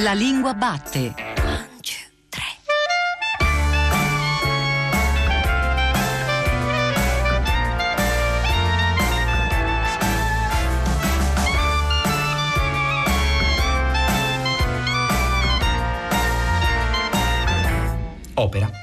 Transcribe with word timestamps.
La 0.00 0.14
lingua 0.14 0.54
batte. 0.54 1.12
Opera 18.34 18.77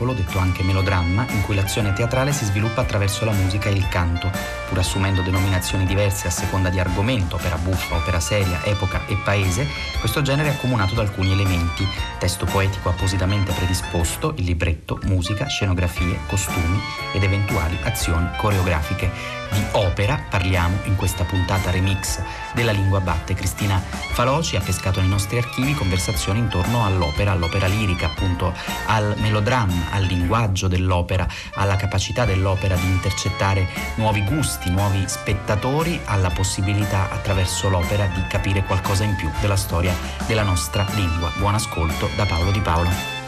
spettacolo, 0.00 0.12
detto 0.14 0.38
anche 0.38 0.62
melodramma, 0.62 1.26
in 1.30 1.42
cui 1.42 1.54
l'azione 1.54 1.92
teatrale 1.92 2.32
si 2.32 2.44
sviluppa 2.44 2.80
attraverso 2.80 3.24
la 3.24 3.32
musica 3.32 3.68
e 3.68 3.72
il 3.72 3.86
canto, 3.88 4.30
pur 4.68 4.78
assumendo 4.78 5.20
denominazioni 5.22 5.84
diverse 5.84 6.26
a 6.26 6.30
seconda 6.30 6.70
di 6.70 6.80
argomento, 6.80 7.36
opera 7.36 7.56
buffa, 7.56 7.96
opera 7.96 8.20
seria, 8.20 8.64
epoca 8.64 9.02
e 9.06 9.16
paese, 9.16 9.66
questo 9.98 10.22
genere 10.22 10.48
è 10.48 10.52
accomunato 10.52 10.94
da 10.94 11.02
alcuni 11.02 11.32
elementi, 11.32 11.86
testo 12.18 12.46
poetico 12.46 12.88
appositamente 12.88 13.52
predisposto, 13.52 14.32
il 14.36 14.44
libretto, 14.44 14.98
musica, 15.04 15.46
scenografie, 15.46 16.20
costumi 16.26 16.80
ed 17.12 17.22
eventuali 17.22 17.78
azioni 17.82 18.28
coreografiche. 18.36 19.38
Di 19.50 19.64
opera 19.72 20.26
parliamo 20.28 20.78
in 20.84 20.94
questa 20.94 21.24
puntata 21.24 21.72
remix 21.72 22.22
della 22.52 22.70
lingua 22.70 23.00
batte. 23.00 23.34
Cristina 23.34 23.82
Faloci 24.12 24.54
ha 24.54 24.60
pescato 24.60 25.00
nei 25.00 25.08
nostri 25.08 25.38
archivi 25.38 25.74
conversazioni 25.74 26.38
intorno 26.38 26.84
all'opera, 26.84 27.32
all'opera 27.32 27.66
lirica, 27.66 28.06
appunto 28.06 28.54
al 28.86 29.16
melodramma 29.18 29.50
dramma, 29.50 29.89
al 29.90 30.04
linguaggio 30.04 30.68
dell'opera, 30.68 31.26
alla 31.54 31.76
capacità 31.76 32.24
dell'opera 32.24 32.76
di 32.76 32.86
intercettare 32.86 33.68
nuovi 33.96 34.24
gusti, 34.24 34.70
nuovi 34.70 35.04
spettatori, 35.06 36.00
alla 36.04 36.30
possibilità 36.30 37.10
attraverso 37.10 37.68
l'opera 37.68 38.06
di 38.06 38.22
capire 38.28 38.64
qualcosa 38.64 39.04
in 39.04 39.16
più 39.16 39.30
della 39.40 39.56
storia 39.56 39.94
della 40.26 40.42
nostra 40.42 40.86
lingua. 40.94 41.30
Buon 41.36 41.54
ascolto 41.54 42.08
da 42.16 42.24
Paolo 42.24 42.50
Di 42.50 42.60
Paolo. 42.60 43.19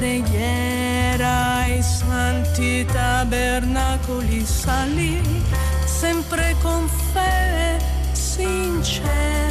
Preghiera 0.00 1.56
ai 1.60 1.82
santi 1.82 2.86
tabernacoli 2.86 4.46
salì, 4.46 5.20
sempre 5.84 6.56
con 6.62 6.88
fede 7.12 7.78
sincera. 8.12 9.49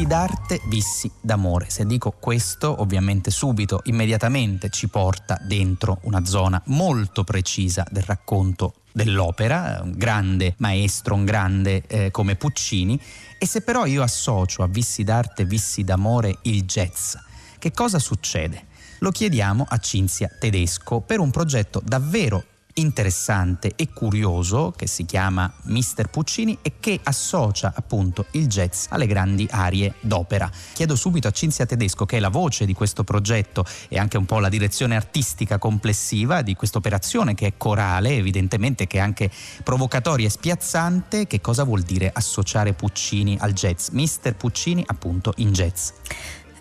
Vissi 0.00 0.14
d'arte, 0.14 0.60
vissi 0.64 1.10
d'amore. 1.20 1.68
Se 1.68 1.84
dico 1.84 2.10
questo, 2.18 2.80
ovviamente 2.80 3.30
subito, 3.30 3.82
immediatamente 3.84 4.70
ci 4.70 4.88
porta 4.88 5.38
dentro 5.42 5.98
una 6.04 6.24
zona 6.24 6.58
molto 6.68 7.22
precisa 7.22 7.84
del 7.90 8.04
racconto 8.04 8.76
dell'opera, 8.92 9.80
un 9.84 9.92
grande 9.94 10.54
maestro, 10.56 11.14
un 11.14 11.26
grande 11.26 11.82
eh, 11.86 12.10
come 12.10 12.36
Puccini. 12.36 12.98
E 13.36 13.46
se 13.46 13.60
però 13.60 13.84
io 13.84 14.02
associo 14.02 14.62
a 14.62 14.68
vissi 14.68 15.04
d'arte, 15.04 15.44
vissi 15.44 15.84
d'amore 15.84 16.38
il 16.44 16.62
jazz, 16.62 17.16
che 17.58 17.70
cosa 17.70 17.98
succede? 17.98 18.68
Lo 19.00 19.10
chiediamo 19.10 19.66
a 19.68 19.76
Cinzia 19.76 20.30
Tedesco 20.40 21.00
per 21.00 21.20
un 21.20 21.30
progetto 21.30 21.82
davvero 21.84 22.42
interessante 22.74 23.72
e 23.76 23.88
curioso 23.92 24.72
che 24.76 24.86
si 24.86 25.04
chiama 25.04 25.52
Mister 25.64 26.08
Puccini 26.08 26.58
e 26.62 26.74
che 26.80 27.00
associa 27.02 27.72
appunto 27.74 28.26
il 28.32 28.46
jazz 28.46 28.86
alle 28.90 29.06
grandi 29.06 29.46
arie 29.50 29.94
d'opera. 30.00 30.50
Chiedo 30.72 30.96
subito 30.96 31.28
a 31.28 31.30
Cinzia 31.30 31.66
Tedesco, 31.66 32.06
che 32.06 32.16
è 32.16 32.20
la 32.20 32.28
voce 32.28 32.64
di 32.64 32.72
questo 32.72 33.04
progetto 33.04 33.64
e 33.88 33.98
anche 33.98 34.16
un 34.16 34.26
po' 34.26 34.38
la 34.38 34.48
direzione 34.48 34.96
artistica 34.96 35.58
complessiva 35.58 36.42
di 36.42 36.54
questa 36.54 36.78
operazione 36.78 37.34
che 37.34 37.46
è 37.46 37.52
corale, 37.56 38.10
evidentemente 38.10 38.86
che 38.86 38.98
è 38.98 39.00
anche 39.00 39.30
provocatoria 39.62 40.26
e 40.26 40.30
spiazzante, 40.30 41.26
che 41.26 41.40
cosa 41.40 41.64
vuol 41.64 41.82
dire 41.82 42.10
associare 42.12 42.72
Puccini 42.72 43.36
al 43.40 43.52
jazz? 43.52 43.88
Mister 43.90 44.36
Puccini 44.36 44.84
appunto 44.86 45.32
in 45.36 45.52
jazz. 45.52 45.90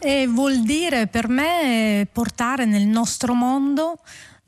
E 0.02 0.28
vuol 0.28 0.64
dire 0.64 1.08
per 1.08 1.28
me 1.28 2.08
portare 2.12 2.66
nel 2.66 2.86
nostro 2.86 3.34
mondo 3.34 4.00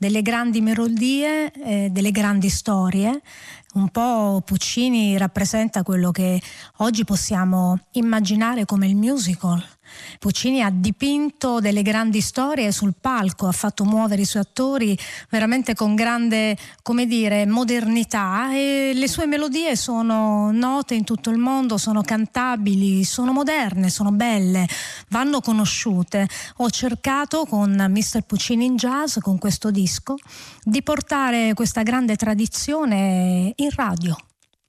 delle 0.02 0.22
grandi 0.22 0.60
melodie, 0.60 1.52
eh, 1.52 1.88
delle 1.92 2.10
grandi 2.10 2.48
storie. 2.48 3.20
Un 3.74 3.88
po' 3.90 4.42
Puccini 4.44 5.16
rappresenta 5.16 5.84
quello 5.84 6.10
che 6.10 6.42
oggi 6.78 7.04
possiamo 7.04 7.78
immaginare 7.92 8.64
come 8.64 8.88
il 8.88 8.96
musical 8.96 9.64
Puccini 10.18 10.62
ha 10.62 10.70
dipinto 10.70 11.60
delle 11.60 11.82
grandi 11.82 12.20
storie 12.20 12.72
sul 12.72 12.94
palco, 13.00 13.46
ha 13.46 13.52
fatto 13.52 13.84
muovere 13.84 14.22
i 14.22 14.26
suoi 14.26 14.42
attori 14.42 14.96
veramente 15.30 15.74
con 15.74 15.94
grande, 15.94 16.56
come 16.82 17.06
dire, 17.06 17.46
modernità 17.46 18.52
e 18.52 18.92
le 18.94 19.08
sue 19.08 19.26
melodie 19.26 19.76
sono 19.76 20.50
note 20.52 20.94
in 20.94 21.04
tutto 21.04 21.30
il 21.30 21.38
mondo, 21.38 21.78
sono 21.78 22.02
cantabili, 22.02 23.04
sono 23.04 23.32
moderne, 23.32 23.90
sono 23.90 24.12
belle, 24.12 24.66
vanno 25.08 25.40
conosciute. 25.40 26.28
Ho 26.56 26.70
cercato 26.70 27.44
con 27.44 27.72
Mr. 27.72 28.22
Puccini 28.22 28.64
in 28.64 28.76
Jazz, 28.76 29.18
con 29.20 29.38
questo 29.38 29.70
disco, 29.70 30.16
di 30.62 30.82
portare 30.82 31.54
questa 31.54 31.82
grande 31.82 32.16
tradizione 32.16 33.52
in 33.56 33.70
radio. 33.74 34.16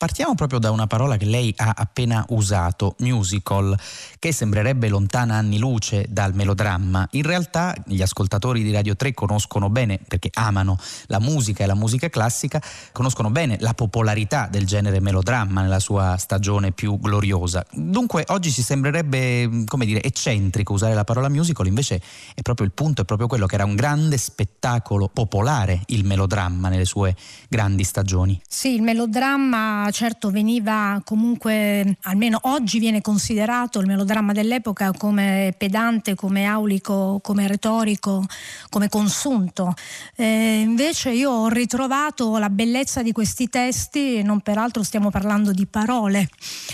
Partiamo 0.03 0.35
proprio 0.35 0.59
da 0.59 0.69
una 0.69 0.85
parola 0.85 1.15
che 1.15 1.23
lei 1.23 1.53
ha 1.55 1.75
appena 1.77 2.25
usato, 2.31 2.97
musical, 2.99 3.73
che 4.19 4.33
sembrerebbe 4.33 4.89
lontana 4.89 5.35
anni 5.35 5.57
luce 5.57 6.07
dal 6.09 6.35
melodramma. 6.35 7.07
In 7.11 7.23
realtà 7.23 7.73
gli 7.85 8.01
ascoltatori 8.01 8.63
di 8.63 8.73
Radio 8.73 8.97
3 8.97 9.13
conoscono 9.13 9.69
bene, 9.69 10.01
perché 10.05 10.29
amano 10.33 10.77
la 11.05 11.21
musica 11.21 11.63
e 11.63 11.67
la 11.67 11.73
musica 11.73 12.09
classica, 12.09 12.61
conoscono 12.91 13.29
bene 13.29 13.55
la 13.61 13.73
popolarità 13.73 14.49
del 14.51 14.65
genere 14.65 14.99
melodramma 14.99 15.61
nella 15.61 15.79
sua 15.79 16.17
stagione 16.17 16.73
più 16.73 16.99
gloriosa. 16.99 17.65
Dunque 17.71 18.25
oggi 18.27 18.51
ci 18.51 18.61
sembrerebbe, 18.61 19.63
come 19.65 19.85
dire, 19.85 20.03
eccentrico 20.03 20.73
usare 20.73 20.95
la 20.95 21.05
parola 21.05 21.29
musical, 21.29 21.65
invece 21.65 22.01
è 22.35 22.41
proprio 22.41 22.65
il 22.65 22.73
punto, 22.73 23.03
è 23.03 23.05
proprio 23.05 23.29
quello 23.29 23.45
che 23.45 23.55
era 23.55 23.63
un 23.63 23.75
grande 23.75 24.17
spettacolo 24.17 25.07
popolare, 25.07 25.83
il 25.85 26.03
melodramma 26.03 26.67
nelle 26.67 26.83
sue 26.83 27.15
grandi 27.47 27.85
stagioni. 27.85 28.41
Sì, 28.45 28.73
il 28.73 28.81
melodramma 28.81 29.91
certo 29.93 30.31
veniva 30.31 30.99
comunque, 31.05 31.97
almeno 32.01 32.39
oggi 32.43 32.79
viene 32.79 32.99
considerato 32.99 33.79
il 33.79 33.85
melodramma 33.85 34.33
dell'epoca 34.33 34.91
come 34.91 35.53
pedante, 35.57 36.15
come 36.15 36.45
aulico, 36.45 37.19
come 37.21 37.47
retorico, 37.47 38.25
come 38.69 38.89
consunto. 38.89 39.73
Eh, 40.15 40.59
invece 40.61 41.11
io 41.11 41.29
ho 41.31 41.47
ritrovato 41.47 42.37
la 42.37 42.49
bellezza 42.49 43.01
di 43.01 43.13
questi 43.13 43.47
testi, 43.47 44.21
non 44.23 44.41
peraltro 44.41 44.83
stiamo 44.83 45.09
parlando 45.11 45.51
di 45.51 45.65
parole, 45.67 46.27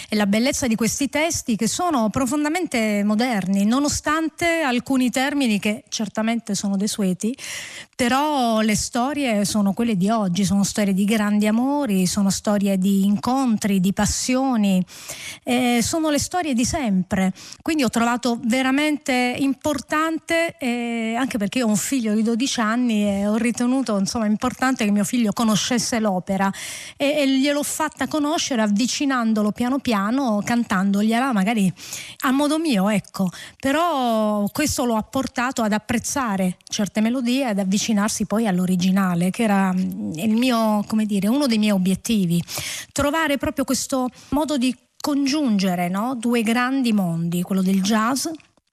e 0.07 0.15
la 0.15 0.25
bellezza 0.25 0.65
di 0.65 0.75
questi 0.75 1.09
testi 1.09 1.55
che 1.55 1.67
sono 1.67 2.09
profondamente 2.09 3.03
moderni, 3.03 3.65
nonostante 3.65 4.61
alcuni 4.61 5.11
termini 5.11 5.59
che 5.59 5.83
certamente 5.89 6.55
sono 6.55 6.77
desueti, 6.77 7.35
però 7.95 8.61
le 8.61 8.75
storie 8.75 9.43
sono 9.43 9.73
quelle 9.73 9.97
di 9.97 10.09
oggi, 10.09 10.45
sono 10.45 10.63
storie 10.63 10.93
di 10.93 11.03
grandi 11.03 11.47
amori, 11.47 12.05
sono 12.05 12.29
storie 12.29 12.77
di 12.77 12.98
incontri, 13.05 13.79
di 13.79 13.93
passioni, 13.93 14.83
eh, 15.43 15.79
sono 15.81 16.09
le 16.09 16.19
storie 16.19 16.53
di 16.53 16.65
sempre. 16.65 17.33
Quindi 17.61 17.83
ho 17.83 17.89
trovato 17.89 18.39
veramente 18.43 19.35
importante, 19.39 20.55
eh, 20.57 21.15
anche 21.17 21.37
perché 21.37 21.63
ho 21.63 21.67
un 21.67 21.75
figlio 21.75 22.13
di 22.13 22.23
12 22.23 22.59
anni 22.59 23.03
e 23.03 23.27
ho 23.27 23.35
ritenuto 23.35 23.97
insomma, 23.97 24.25
importante 24.25 24.85
che 24.85 24.91
mio 24.91 25.03
figlio 25.03 25.31
conoscesse 25.31 25.99
l'opera 25.99 26.51
e, 26.97 27.17
e 27.17 27.29
gliel'ho 27.29 27.63
fatta 27.63 28.07
conoscere 28.07 28.61
avvicinandolo 28.61 29.51
piano 29.51 29.79
piano, 29.79 30.41
cantandogliela 30.43 31.31
magari 31.33 31.71
a 32.19 32.31
modo 32.31 32.59
mio, 32.59 32.89
ecco. 32.89 33.29
Però 33.59 34.47
questo 34.51 34.85
lo 34.85 34.95
ha 34.95 35.03
portato 35.03 35.61
ad 35.61 35.73
apprezzare 35.73 36.57
certe 36.67 37.01
melodie 37.01 37.45
ad 37.45 37.59
avvicinarsi 37.59 38.25
poi 38.25 38.47
all'originale, 38.47 39.31
che 39.31 39.43
era 39.43 39.73
mm, 39.73 40.13
il 40.15 40.35
mio, 40.35 40.83
come 40.87 41.05
dire, 41.05 41.27
uno 41.27 41.47
dei 41.47 41.57
miei 41.57 41.71
obiettivi. 41.71 42.41
Trovare 42.91 43.37
proprio 43.37 43.63
questo 43.65 44.09
modo 44.29 44.57
di 44.57 44.75
congiungere 44.99 45.87
no? 45.87 46.15
due 46.15 46.41
grandi 46.43 46.91
mondi, 46.91 47.41
quello 47.41 47.61
del 47.61 47.81
jazz 47.81 48.27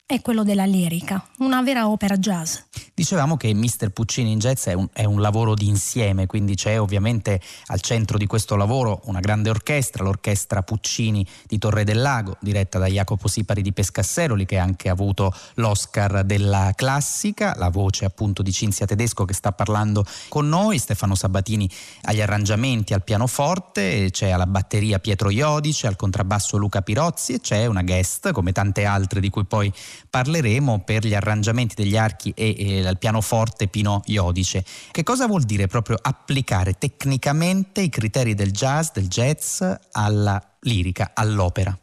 e 0.09 0.23
quello 0.23 0.45
della 0.45 0.67
lirica, 0.67 1.27
una 1.39 1.63
vera 1.63 1.89
opera 1.89 2.17
jazz. 2.17 2.59
Dicevamo 2.95 3.37
che 3.37 3.53
Mister 3.53 3.91
Puccini 3.91 4.31
in 4.31 4.39
Jazz 4.39 4.69
è 4.69 4.73
un, 4.73 4.89
è 4.93 5.05
un, 5.05 5.21
lavoro 5.21 5.55
di 5.55 5.67
insieme, 5.67 6.27
quindi 6.27 6.55
c'è 6.55 6.81
ovviamente 6.81 7.41
al 7.67 7.81
centro 7.81 8.17
di 8.17 8.27
questo 8.27 8.55
lavoro 8.55 9.03
una 9.07 9.19
grande 9.19 9.51
orchestra, 9.51 10.05
l'orchestra 10.05 10.63
Puccini 10.63 11.27
di 11.47 11.59
Torre 11.59 11.83
del 11.83 12.01
Lago, 12.01 12.37
diretta 12.41 12.79
da 12.79 12.87
Jacopo 12.87 13.27
Sipari 13.27 13.63
di 13.63 13.73
Pescasseroli, 13.73 14.47
che 14.47 14.59
ha 14.59 14.63
anche 14.63 14.89
avuto 14.89 15.35
l'Oscar 15.55 16.23
della 16.25 16.73
classica, 16.75 17.55
la 17.59 17.69
voce 17.69 18.05
appunto 18.05 18.43
di 18.43 18.53
Cinzia 18.53 18.87
Tedesco 18.87 19.25
che 19.25 19.35
sta 19.35 19.51
parlando 19.51 20.07
con 20.29 20.49
noi, 20.49 20.79
Stefano 20.79 21.17
Sabatini 21.17 21.69
agli 22.03 22.21
arrangiamenti 22.21 22.95
al 22.95 23.03
pianoforte, 23.03 24.09
c'è 24.11 24.31
alla 24.31 24.47
batteria 24.47 25.01
Pietro 25.01 25.31
Iodice, 25.31 25.89
al 25.89 25.97
contrabbasso 25.97 26.57
Luca 26.57 26.81
Pirozzi 26.81 27.35
e 27.35 27.41
c'è 27.41 27.67
una 27.67 27.83
guest, 27.83 28.31
come 28.31 28.53
tante 28.53 28.85
altre 28.85 29.21
di 29.21 29.29
cui 29.31 29.45
poi 29.45 29.71
parleremo, 30.09 30.83
per 30.85 31.07
gli 31.07 31.15
arrangiamenti 31.15 31.75
degli 31.75 31.97
archi 31.97 32.33
e, 32.35 32.87
al 32.87 32.99
pianoforte 32.99 33.69
Pino 33.69 34.03
Iodice. 34.07 34.65
Che 34.91 35.03
cosa 35.03 35.27
vuol 35.27 35.43
dire 35.45 35.67
proprio 35.67 35.99
applicare 36.01 36.75
tecnicamente 36.75 37.81
i 37.81 37.89
criteri 37.89 38.35
del 38.35 38.51
jazz, 38.51 38.91
del 38.93 39.09
jazz 39.09 39.63
alla 39.93 40.43
lirica, 40.61 41.13
all'opera? 41.15 41.77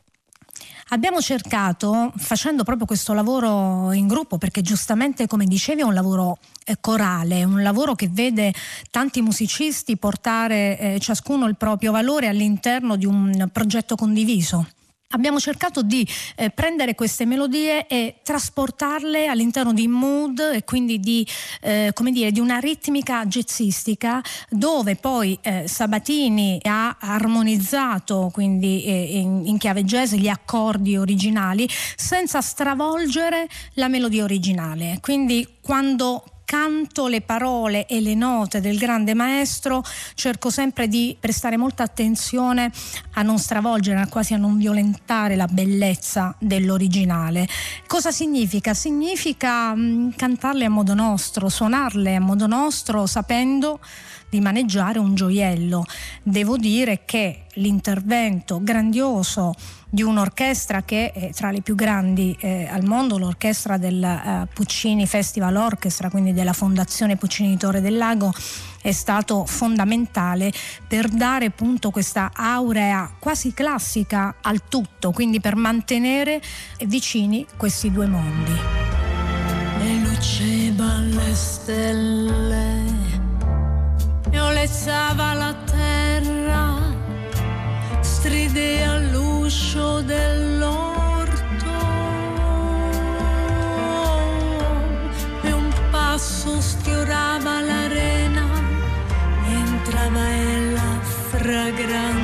Abbiamo 0.89 1.21
cercato, 1.21 2.11
facendo 2.17 2.63
proprio 2.63 2.85
questo 2.85 3.13
lavoro 3.13 3.91
in 3.93 4.05
gruppo, 4.05 4.37
perché 4.37 4.61
giustamente 4.61 5.25
come 5.25 5.45
dicevi 5.45 5.81
è 5.81 5.83
un 5.83 5.93
lavoro 5.93 6.37
eh, 6.65 6.77
corale, 6.79 7.43
un 7.43 7.63
lavoro 7.63 7.95
che 7.95 8.09
vede 8.11 8.53
tanti 8.91 9.21
musicisti 9.21 9.97
portare 9.97 10.77
eh, 10.77 10.99
ciascuno 10.99 11.47
il 11.47 11.55
proprio 11.55 11.91
valore 11.91 12.27
all'interno 12.27 12.95
di 12.95 13.05
un 13.05 13.49
progetto 13.51 13.95
condiviso 13.95 14.67
abbiamo 15.13 15.39
cercato 15.39 15.81
di 15.81 16.07
eh, 16.35 16.49
prendere 16.49 16.95
queste 16.95 17.25
melodie 17.25 17.87
e 17.87 18.15
trasportarle 18.23 19.27
all'interno 19.27 19.73
di 19.73 19.87
mood 19.87 20.39
e 20.39 20.63
quindi 20.63 20.99
di, 20.99 21.25
eh, 21.61 21.93
dire, 22.11 22.31
di 22.31 22.39
una 22.39 22.57
ritmica 22.59 23.25
jazzistica 23.25 24.21
dove 24.49 24.95
poi 24.95 25.37
eh, 25.41 25.67
Sabatini 25.67 26.59
ha 26.63 26.97
armonizzato 26.99 28.29
quindi 28.31 28.83
eh, 28.83 29.19
in, 29.19 29.43
in, 29.45 29.57
chiave 29.57 29.83
jazz 29.83 30.13
gli 30.13 30.27
accordi 30.27 30.97
originali 30.97 31.67
senza 31.95 32.41
stravolgere 32.41 33.47
la 33.73 33.87
melodia 33.87 34.23
originale. 34.23 34.97
Quindi 35.01 35.47
quando 35.61 36.23
canto 36.53 37.07
le 37.07 37.21
parole 37.21 37.87
e 37.87 37.99
le 37.99 38.13
note 38.13 38.61
del 38.61 38.77
grande 38.77 39.15
maestro, 39.15 39.83
cerco 40.13 40.51
sempre 40.51 40.87
di 40.87 41.17
prestare 41.19 41.57
molta 41.57 41.81
attenzione 41.81 42.71
a 43.13 43.23
non 43.23 43.39
stravolgere, 43.39 44.05
quasi 44.07 44.35
a 44.35 44.37
non 44.37 44.59
violentare 44.59 45.35
la 45.35 45.47
bellezza 45.47 46.35
dell'originale. 46.37 47.47
Cosa 47.87 48.11
significa? 48.11 48.75
Significa 48.75 49.73
mh, 49.73 49.81
mm, 49.81 50.09
cantarle 50.15 50.65
a 50.65 50.69
modo 50.69 50.93
nostro, 50.93 51.49
suonarle 51.49 52.13
a 52.13 52.21
modo 52.21 52.45
nostro, 52.45 53.07
sapendo 53.07 53.79
di 54.33 54.41
maneggiare 54.41 54.97
un 54.97 55.13
gioiello. 55.13 55.85
Devo 56.23 56.57
dire 56.57 57.01
che 57.05 57.43
l'intervento 57.53 58.63
grandioso 58.63 59.53
di 59.87 60.01
un'orchestra 60.01 60.81
che 60.81 61.11
è 61.11 61.31
tra 61.33 61.51
le 61.51 61.61
più 61.61 61.75
grandi 61.75 62.35
eh, 62.39 62.67
al 62.67 62.83
mondo, 62.83 63.19
l'orchestra 63.19 63.77
del 63.77 64.01
uh, 64.01 64.47
Puccini 64.51 65.05
Festival 65.05 65.55
Orchestra, 65.55 66.09
quindi 66.09 66.33
della 66.33 66.53
Fondazione 66.53 67.15
Puccini 67.15 67.57
Torre 67.57 67.79
del 67.79 67.95
Lago, 67.95 68.33
è 68.81 68.91
stato 68.91 69.45
fondamentale 69.45 70.51
per 70.87 71.09
dare 71.09 71.45
appunto 71.45 71.91
questa 71.91 72.31
aurea 72.33 73.13
quasi 73.19 73.53
classica 73.53 74.37
al 74.41 74.67
tutto, 74.67 75.11
quindi 75.11 75.39
per 75.39 75.55
mantenere 75.55 76.41
vicini 76.87 77.45
questi 77.55 77.91
due 77.91 78.07
mondi. 78.07 78.53
E 79.79 79.95
luceva 79.99 80.97
le 80.97 81.35
stelle 81.35 82.62
e 84.33 84.39
olezzava 84.39 85.33
la 85.33 85.53
terra, 85.65 86.79
stridea 88.01 88.93
all'uscio 88.93 90.01
dell'orto 90.01 91.71
e 95.43 95.51
un 95.51 95.71
passo 95.91 96.59
sfiorava 96.59 97.61
l'arena, 97.61 98.45
entrava 99.45 100.29
ella 100.29 100.99
fragrante. 101.29 102.22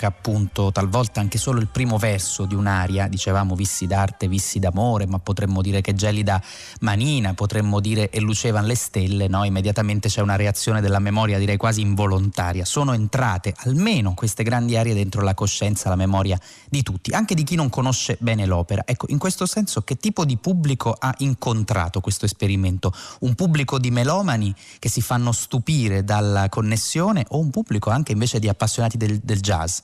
Evoca 0.00 0.06
appunto 0.06 0.72
talvolta 0.72 1.20
anche 1.20 1.36
solo 1.36 1.60
il 1.60 1.68
primo 1.68 1.98
verso 1.98 2.46
di 2.46 2.54
un'aria, 2.54 3.06
dicevamo 3.08 3.54
vissi 3.54 3.86
d'arte, 3.86 4.28
vissi 4.28 4.58
d'amore, 4.58 5.06
ma 5.06 5.18
potremmo 5.18 5.60
dire 5.60 5.82
che 5.82 5.94
gelida 5.94 6.42
manina, 6.80 7.34
potremmo 7.34 7.80
dire 7.80 8.08
e 8.08 8.20
lucevan 8.20 8.64
le 8.64 8.74
stelle, 8.74 9.28
no? 9.28 9.44
immediatamente 9.44 10.08
c'è 10.08 10.22
una 10.22 10.36
reazione 10.36 10.80
della 10.80 10.98
memoria 10.98 11.38
direi 11.38 11.56
quasi 11.56 11.82
involontaria. 11.82 12.64
Sono 12.64 12.94
entrate 12.94 13.54
almeno 13.64 14.14
queste 14.14 14.42
grandi 14.42 14.76
arie 14.76 14.94
dentro 14.94 15.22
la 15.22 15.34
coscienza, 15.34 15.88
la 15.88 15.96
memoria 15.96 16.38
di 16.68 16.82
tutti, 16.82 17.12
anche 17.12 17.34
di 17.34 17.44
chi 17.44 17.56
non 17.56 17.68
conosce 17.68 18.16
bene 18.20 18.46
l'opera. 18.46 18.82
Ecco, 18.86 19.06
in 19.08 19.18
questo 19.18 19.46
senso 19.46 19.82
che 19.82 19.96
tipo 19.96 20.24
di 20.24 20.36
pubblico 20.36 20.96
ha 20.98 21.14
incontrato 21.18 22.00
questo 22.00 22.24
esperimento? 22.24 22.92
Un 23.20 23.34
pubblico 23.34 23.78
di 23.78 23.90
melomani 23.90 24.54
che 24.78 24.88
si 24.88 25.00
fanno 25.02 25.32
stupire 25.32 26.04
dalla 26.04 26.48
connessione 26.48 27.24
o 27.28 27.38
un 27.38 27.50
pubblico 27.50 27.90
anche 27.90 28.12
invece 28.12 28.38
di 28.38 28.48
appassionati 28.48 28.96
del, 28.96 29.18
del 29.18 29.40
jazz? 29.40 29.80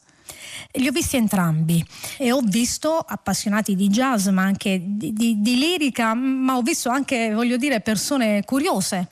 Li 0.73 0.89
ho 0.89 0.93
visti 0.93 1.17
entrambi 1.17 1.85
e 2.19 2.33
ho 2.33 2.41
visto 2.41 2.99
appassionati 2.99 3.75
di 3.75 3.89
jazz 3.89 4.29
ma 4.29 4.43
anche 4.43 4.81
di, 4.85 5.13
di, 5.13 5.41
di 5.41 5.57
lirica, 5.57 6.15
ma 6.15 6.57
ho 6.57 6.63
visto 6.63 6.89
anche, 6.89 7.33
voglio 7.33 7.57
dire, 7.57 7.81
persone 7.81 8.45
curiose. 8.45 9.09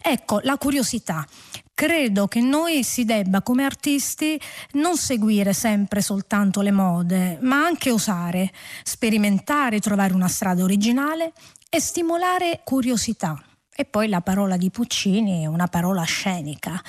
Ecco, 0.00 0.40
la 0.42 0.56
curiosità. 0.56 1.26
Credo 1.74 2.26
che 2.26 2.40
noi 2.40 2.82
si 2.82 3.04
debba 3.04 3.40
come 3.42 3.64
artisti 3.64 4.40
non 4.72 4.96
seguire 4.96 5.52
sempre 5.52 6.00
soltanto 6.00 6.60
le 6.60 6.72
mode, 6.72 7.38
ma 7.42 7.64
anche 7.64 7.92
osare, 7.92 8.50
sperimentare, 8.82 9.78
trovare 9.78 10.12
una 10.12 10.26
strada 10.26 10.64
originale 10.64 11.32
e 11.68 11.80
stimolare 11.80 12.62
curiosità. 12.64 13.40
E 13.72 13.84
poi 13.84 14.08
la 14.08 14.20
parola 14.22 14.56
di 14.56 14.70
Puccini 14.70 15.44
è 15.44 15.46
una 15.46 15.68
parola 15.68 16.02
scenica 16.02 16.82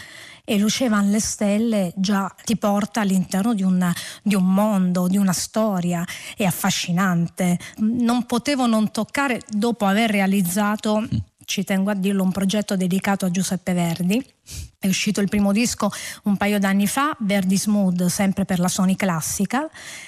e 0.49 0.57
Lucevan 0.57 1.11
le 1.11 1.19
stelle 1.19 1.93
già 1.95 2.33
ti 2.43 2.57
porta 2.57 3.01
all'interno 3.01 3.53
di, 3.53 3.61
una, 3.61 3.93
di 4.23 4.33
un 4.33 4.51
mondo, 4.51 5.07
di 5.07 5.17
una 5.17 5.31
storia, 5.31 6.03
è 6.35 6.43
affascinante. 6.43 7.59
Non 7.77 8.25
potevo 8.25 8.65
non 8.65 8.89
toccare 8.89 9.41
dopo 9.47 9.85
aver 9.85 10.09
realizzato 10.09 11.07
ci 11.45 11.63
tengo 11.63 11.89
a 11.89 11.95
dirlo, 11.95 12.21
un 12.21 12.31
progetto 12.31 12.75
dedicato 12.75 13.25
a 13.25 13.31
Giuseppe 13.31 13.73
Verdi. 13.73 14.23
È 14.77 14.87
uscito 14.87 15.19
il 15.19 15.29
primo 15.29 15.51
disco 15.51 15.91
un 16.23 16.37
paio 16.37 16.59
d'anni 16.59 16.85
fa, 16.85 17.15
Verdi's 17.19 17.65
Mood, 17.65 18.05
sempre 18.05 18.45
per 18.45 18.59
la 18.59 18.67
Sony 18.67 18.95
Classical. 18.95 19.67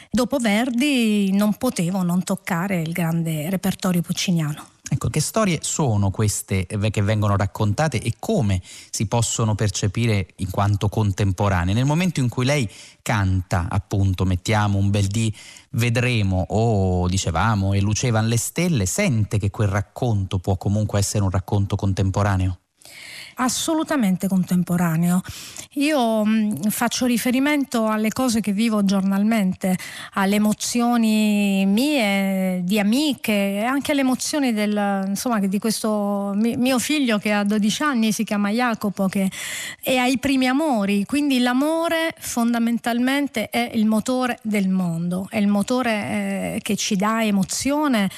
Dopo 0.10 0.38
Verdi 0.38 1.32
non 1.34 1.56
potevo 1.56 2.04
non 2.04 2.24
toccare 2.24 2.82
il 2.82 2.92
grande 2.92 3.50
repertorio 3.50 4.02
pucciniano. 4.02 4.81
Ecco, 4.94 5.08
che 5.08 5.22
storie 5.22 5.60
sono 5.62 6.12
queste 6.12 6.66
che 6.66 7.02
vengono 7.02 7.38
raccontate 7.38 8.02
e 8.02 8.16
come 8.20 8.62
si 8.90 9.08
possono 9.08 9.56
percepire 9.56 10.28
in 10.36 10.50
quanto 10.50 10.90
contemporanee? 10.90 11.74
Nel 11.74 11.86
momento 11.86 12.20
in 12.20 12.28
cui 12.28 12.44
lei 12.44 12.70
canta, 13.02 13.68
appunto, 13.70 14.26
mettiamo 14.26 14.78
un 14.78 14.90
bel 14.90 15.08
dì, 15.08 15.34
vedremo 15.72 16.46
o 16.50 17.08
dicevamo 17.08 17.72
e 17.72 17.80
lucevano 17.80 18.28
le 18.28 18.38
stelle, 18.38 18.86
sente 18.86 19.40
che 19.40 19.50
quel 19.50 19.70
racconto 19.70 20.40
può 20.40 20.58
comunque 20.58 21.00
essere 21.00 21.24
un 21.24 21.30
racconto 21.30 21.78
contemporaneo? 21.78 22.60
Assolutamente 23.42 24.28
contemporaneo. 24.28 25.22
Io 25.76 26.24
mh, 26.24 26.70
faccio 26.70 27.06
riferimento 27.06 27.88
alle 27.88 28.10
cose 28.10 28.42
che 28.42 28.52
vivo 28.52 28.84
giornalmente, 28.84 29.78
alle 30.14 30.36
emozioni 30.36 31.66
mie, 31.66 32.62
di 32.64 32.80
amiche, 32.80 33.64
anche 33.66 33.92
alle 33.92 34.02
emozioni 34.02 34.54
del, 34.54 35.06
insomma, 35.08 35.40
di 35.40 35.60
questo 35.60 36.34
mio 36.36 36.78
figlio 36.78 37.18
che 37.18 37.32
ha 37.32 37.44
12 37.44 37.84
anni, 37.84 38.12
si 38.12 38.24
chiama 38.24 38.50
Jacopo, 38.50 39.08
che 39.08 39.30
è 39.82 39.96
ai 39.96 40.18
primi 40.18 40.48
amori. 40.48 41.06
Quindi 41.06 41.40
l'amore 41.40 42.14
fondamentalmente 42.20 43.50
è 43.50 43.72
il 43.74 43.86
motore 43.86 44.40
del 44.44 44.70
mondo, 44.70 45.28
è 45.30 45.38
il 45.38 45.48
motore 45.48 45.92
eh, 45.92 46.60
che 46.62 46.76
ci 46.76 46.96
dà 46.96 47.24
emozione 47.24 48.10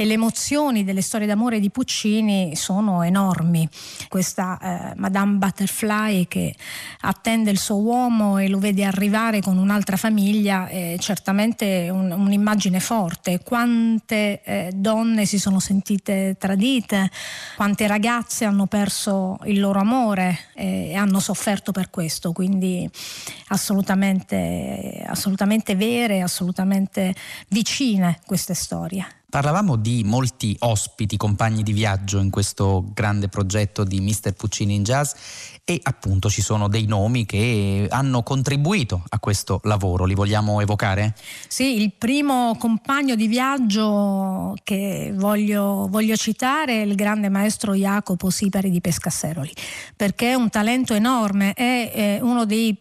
e 0.00 0.06
le 0.06 0.14
emozioni 0.14 0.82
delle 0.82 1.02
storie 1.02 1.26
d'amore 1.26 1.60
di 1.60 1.68
Puccini 1.68 2.56
sono 2.56 3.02
enormi. 3.02 3.68
Questa 4.08 4.58
eh, 4.58 4.94
Madame 4.96 5.36
Butterfly 5.36 6.26
che 6.26 6.54
attende 7.00 7.50
il 7.50 7.58
suo 7.58 7.76
uomo 7.76 8.38
e 8.38 8.48
lo 8.48 8.58
vede 8.58 8.82
arrivare 8.84 9.42
con 9.42 9.58
un'altra 9.58 9.98
famiglia 9.98 10.68
è 10.68 10.96
certamente 10.98 11.90
un, 11.90 12.10
un'immagine 12.12 12.80
forte. 12.80 13.42
Quante 13.44 14.40
eh, 14.42 14.70
donne 14.74 15.26
si 15.26 15.38
sono 15.38 15.60
sentite 15.60 16.34
tradite, 16.38 17.10
quante 17.56 17.86
ragazze 17.86 18.46
hanno 18.46 18.64
perso 18.64 19.36
il 19.44 19.60
loro 19.60 19.80
amore 19.80 20.46
eh, 20.54 20.92
e 20.92 20.94
hanno 20.94 21.20
sofferto 21.20 21.72
per 21.72 21.90
questo, 21.90 22.32
quindi 22.32 22.88
assolutamente, 23.48 25.04
assolutamente 25.06 25.74
vere, 25.74 26.22
assolutamente 26.22 27.14
vicine 27.48 28.18
queste 28.24 28.54
storie. 28.54 29.19
Parlavamo 29.30 29.76
di 29.76 30.02
molti 30.04 30.56
ospiti, 30.58 31.16
compagni 31.16 31.62
di 31.62 31.72
viaggio 31.72 32.18
in 32.18 32.30
questo 32.30 32.84
grande 32.92 33.28
progetto 33.28 33.84
di 33.84 34.00
Mr. 34.00 34.32
Puccini 34.32 34.74
in 34.74 34.82
Jazz 34.82 35.12
e 35.64 35.78
appunto 35.80 36.28
ci 36.28 36.42
sono 36.42 36.66
dei 36.66 36.86
nomi 36.86 37.26
che 37.26 37.86
hanno 37.88 38.24
contribuito 38.24 39.04
a 39.08 39.20
questo 39.20 39.60
lavoro, 39.62 40.04
li 40.04 40.14
vogliamo 40.14 40.60
evocare? 40.60 41.14
Sì, 41.46 41.80
il 41.80 41.92
primo 41.96 42.56
compagno 42.58 43.14
di 43.14 43.28
viaggio 43.28 44.54
che 44.64 45.12
voglio, 45.14 45.86
voglio 45.88 46.16
citare 46.16 46.82
è 46.82 46.84
il 46.84 46.96
grande 46.96 47.28
maestro 47.28 47.74
Jacopo 47.74 48.30
Sipari 48.30 48.68
di 48.68 48.80
Pescasseroli, 48.80 49.52
perché 49.94 50.30
è 50.30 50.34
un 50.34 50.50
talento 50.50 50.92
enorme, 50.92 51.52
è, 51.52 51.92
è 51.92 52.18
uno 52.20 52.44
dei 52.44 52.76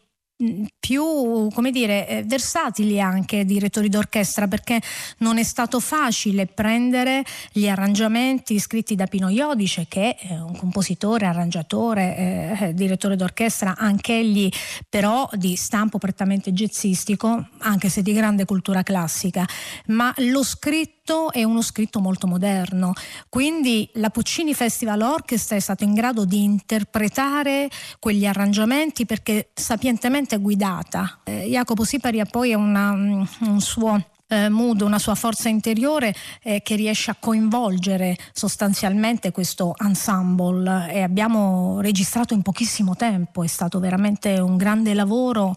più 0.79 1.49
come 1.53 1.69
dire 1.69 2.07
eh, 2.07 2.23
versatili 2.23 3.01
anche 3.01 3.43
direttori 3.43 3.89
d'orchestra 3.89 4.47
perché 4.47 4.81
non 5.17 5.37
è 5.37 5.43
stato 5.43 5.81
facile 5.81 6.45
prendere 6.45 7.25
gli 7.51 7.67
arrangiamenti 7.67 8.57
scritti 8.57 8.95
da 8.95 9.05
Pino 9.05 9.27
Iodice 9.27 9.85
che 9.89 10.15
è 10.15 10.39
un 10.39 10.55
compositore, 10.55 11.25
arrangiatore, 11.25 12.15
eh, 12.15 12.57
eh 12.67 12.73
direttore 12.73 13.17
d'orchestra 13.17 13.75
anch'egli 13.75 14.49
però 14.87 15.27
di 15.33 15.57
stampo 15.57 15.97
prettamente 15.97 16.53
jazzistico 16.53 17.49
anche 17.57 17.89
se 17.89 18.01
di 18.01 18.13
grande 18.13 18.45
cultura 18.45 18.81
classica. 18.81 19.45
Ma 19.87 20.13
lo 20.17 20.43
scritto 20.43 20.98
scritto 21.09 21.31
è 21.31 21.43
uno 21.43 21.61
scritto 21.61 21.99
molto 21.99 22.27
moderno, 22.27 22.93
quindi 23.29 23.89
la 23.93 24.11
Puccini 24.11 24.53
Festival 24.53 25.01
Orchestra 25.01 25.55
è 25.55 25.59
stato 25.59 25.83
in 25.83 25.93
grado 25.93 26.23
di 26.23 26.43
interpretare 26.43 27.67
quegli 27.99 28.25
arrangiamenti 28.27 29.05
perché 29.05 29.49
sapientemente 29.53 30.37
guidata. 30.37 31.19
Eh, 31.23 31.47
Jacopo 31.49 31.83
Sipari 31.83 32.19
ha 32.19 32.25
poi 32.25 32.53
una, 32.53 32.91
un 32.91 33.59
suo 33.59 34.03
eh, 34.27 34.49
mood, 34.49 34.81
una 34.81 34.99
sua 34.99 35.15
forza 35.15 35.49
interiore 35.49 36.13
eh, 36.43 36.61
che 36.61 36.75
riesce 36.75 37.09
a 37.09 37.15
coinvolgere 37.19 38.15
sostanzialmente 38.31 39.31
questo 39.31 39.73
ensemble. 39.83 40.91
E 40.91 41.01
abbiamo 41.01 41.81
registrato 41.81 42.35
in 42.35 42.43
pochissimo 42.43 42.95
tempo, 42.95 43.43
è 43.43 43.47
stato 43.47 43.79
veramente 43.79 44.39
un 44.39 44.57
grande 44.57 44.93
lavoro 44.93 45.55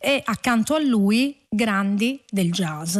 e 0.00 0.22
accanto 0.24 0.74
a 0.74 0.80
lui 0.80 1.36
grandi 1.48 2.20
del 2.28 2.50
jazz, 2.52 2.98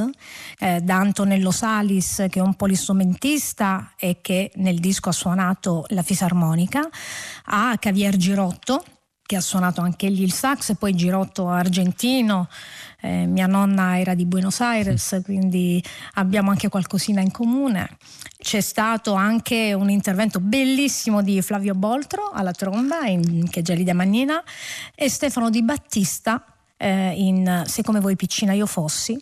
eh, 0.59 0.81
da 0.81 0.97
Antonello 0.97 1.51
Salis 1.51 2.27
che 2.31 2.39
è 2.39 2.43
un 2.43 2.55
polistrumentista 2.55 3.93
e 3.99 4.19
che 4.21 4.51
nel 4.57 4.79
disco 4.79 5.11
ha 5.11 5.13
suonato 5.13 5.85
la 5.89 6.03
fisarmonica, 6.03 6.89
a 7.47 7.77
Cavier 7.79 8.17
Girotto 8.17 8.85
che 9.29 9.37
ha 9.37 9.43
suonato 9.43 9.83
anche 9.83 10.07
egli 10.07 10.23
il 10.23 10.33
sax, 10.33 10.71
e 10.71 10.77
poi 10.77 10.95
Girotto 10.95 11.49
argentino, 11.49 12.49
eh, 13.03 13.27
mia 13.27 13.47
nonna 13.47 13.99
era 13.99 14.15
di 14.15 14.25
Buenos 14.25 14.61
Aires, 14.61 15.21
quindi 15.23 15.85
abbiamo 16.15 16.49
anche 16.49 16.71
qualcosina 16.71 17.21
in 17.21 17.31
comune. 17.31 17.99
C'è 18.39 18.63
stato 18.63 19.13
anche 19.13 19.75
un 19.75 19.91
intervento 19.91 20.41
bellissimo 20.41 21.21
di 21.21 21.43
Flavio 21.43 21.75
Boltro 21.75 22.31
alla 22.31 22.53
tromba, 22.53 23.05
in, 23.05 23.51
che 23.51 23.61
è 23.61 23.63
Gelida 23.63 23.93
Mannina, 23.93 24.43
e 24.95 25.11
Stefano 25.11 25.51
Di 25.51 25.63
Battista 25.63 26.43
eh, 26.79 27.13
in 27.17 27.65
Se 27.67 27.83
come 27.83 28.01
voi 28.01 28.17
piccina 28.17 28.53
io 28.55 28.67
fossi 28.67 29.21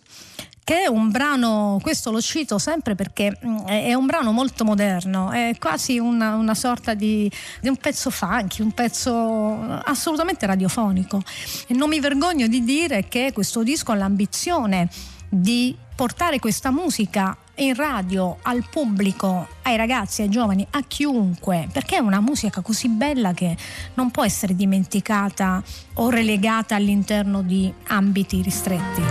che 0.66 0.82
è 0.82 0.86
un 0.88 1.12
brano, 1.12 1.78
questo 1.80 2.10
lo 2.10 2.20
cito 2.20 2.58
sempre 2.58 2.96
perché 2.96 3.38
mm, 3.46 3.66
è 3.66 3.94
un 3.94 4.04
brano 4.04 4.32
molto 4.32 4.64
moderno, 4.64 5.30
è 5.30 5.54
quasi 5.60 6.00
una, 6.00 6.34
una 6.34 6.56
sorta 6.56 6.92
di, 6.92 7.30
di, 7.60 7.68
un 7.68 7.76
pezzo 7.76 8.10
funky, 8.10 8.62
un 8.62 8.72
pezzo 8.72 9.12
assolutamente 9.84 10.44
radiofonico. 10.44 11.22
E 11.68 11.74
non 11.74 11.88
mi 11.88 12.00
vergogno 12.00 12.48
di 12.48 12.64
dire 12.64 13.06
che 13.06 13.30
questo 13.32 13.62
disco 13.62 13.92
ha 13.92 13.94
l'ambizione 13.94 14.88
di 15.28 15.72
portare 15.94 16.40
questa 16.40 16.72
musica 16.72 17.38
in 17.56 17.74
radio, 17.74 18.38
al 18.42 18.64
pubblico, 18.68 19.46
ai 19.62 19.76
ragazzi, 19.76 20.22
ai 20.22 20.28
giovani, 20.28 20.66
a 20.70 20.82
chiunque, 20.86 21.68
perché 21.72 21.96
è 21.96 22.00
una 22.00 22.20
musica 22.20 22.60
così 22.60 22.88
bella 22.88 23.32
che 23.32 23.56
non 23.94 24.10
può 24.10 24.24
essere 24.24 24.54
dimenticata 24.54 25.62
o 25.94 26.10
relegata 26.10 26.74
all'interno 26.74 27.42
di 27.42 27.72
ambiti 27.86 28.42
ristretti. 28.42 29.02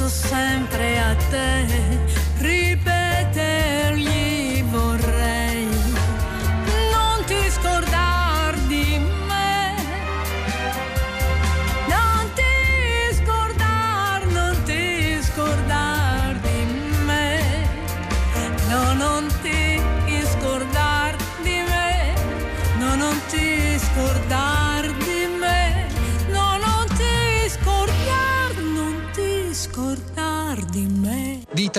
Penso 0.00 0.08
sempre 0.08 0.98
a 0.98 1.14
te, 1.14 1.89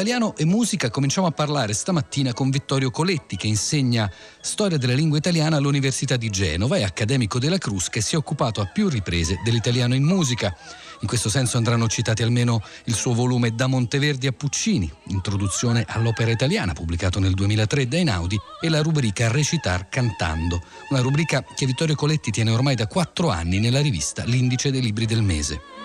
italiano 0.01 0.35
e 0.35 0.45
musica 0.45 0.89
cominciamo 0.89 1.27
a 1.27 1.31
parlare 1.31 1.73
stamattina 1.73 2.33
con 2.33 2.49
Vittorio 2.49 2.89
Coletti 2.89 3.35
che 3.35 3.45
insegna 3.45 4.11
storia 4.41 4.79
della 4.79 4.95
lingua 4.95 5.19
italiana 5.19 5.57
all'Università 5.57 6.17
di 6.17 6.31
Genova 6.31 6.77
e 6.77 6.83
accademico 6.83 7.37
della 7.37 7.59
Cruz 7.59 7.87
che 7.89 8.01
si 8.01 8.15
è 8.15 8.17
occupato 8.17 8.61
a 8.61 8.65
più 8.65 8.89
riprese 8.89 9.39
dell'italiano 9.43 9.93
in 9.93 10.03
musica. 10.03 10.57
In 11.01 11.07
questo 11.07 11.29
senso 11.29 11.57
andranno 11.57 11.87
citati 11.87 12.23
almeno 12.23 12.63
il 12.85 12.95
suo 12.95 13.13
volume 13.13 13.53
Da 13.53 13.67
Monteverdi 13.67 14.25
a 14.25 14.31
Puccini, 14.31 14.91
introduzione 15.09 15.85
all'opera 15.87 16.31
italiana 16.31 16.73
pubblicato 16.73 17.19
nel 17.19 17.35
2003 17.35 17.87
da 17.87 17.97
Einaudi 17.97 18.39
e 18.59 18.69
la 18.69 18.81
rubrica 18.81 19.29
Recitar 19.29 19.87
cantando, 19.87 20.63
una 20.89 21.01
rubrica 21.01 21.43
che 21.43 21.67
Vittorio 21.67 21.93
Coletti 21.93 22.31
tiene 22.31 22.49
ormai 22.49 22.73
da 22.73 22.87
quattro 22.87 23.29
anni 23.29 23.59
nella 23.59 23.81
rivista 23.81 24.23
L'Indice 24.23 24.71
dei 24.71 24.81
Libri 24.81 25.05
del 25.05 25.21
Mese. 25.21 25.80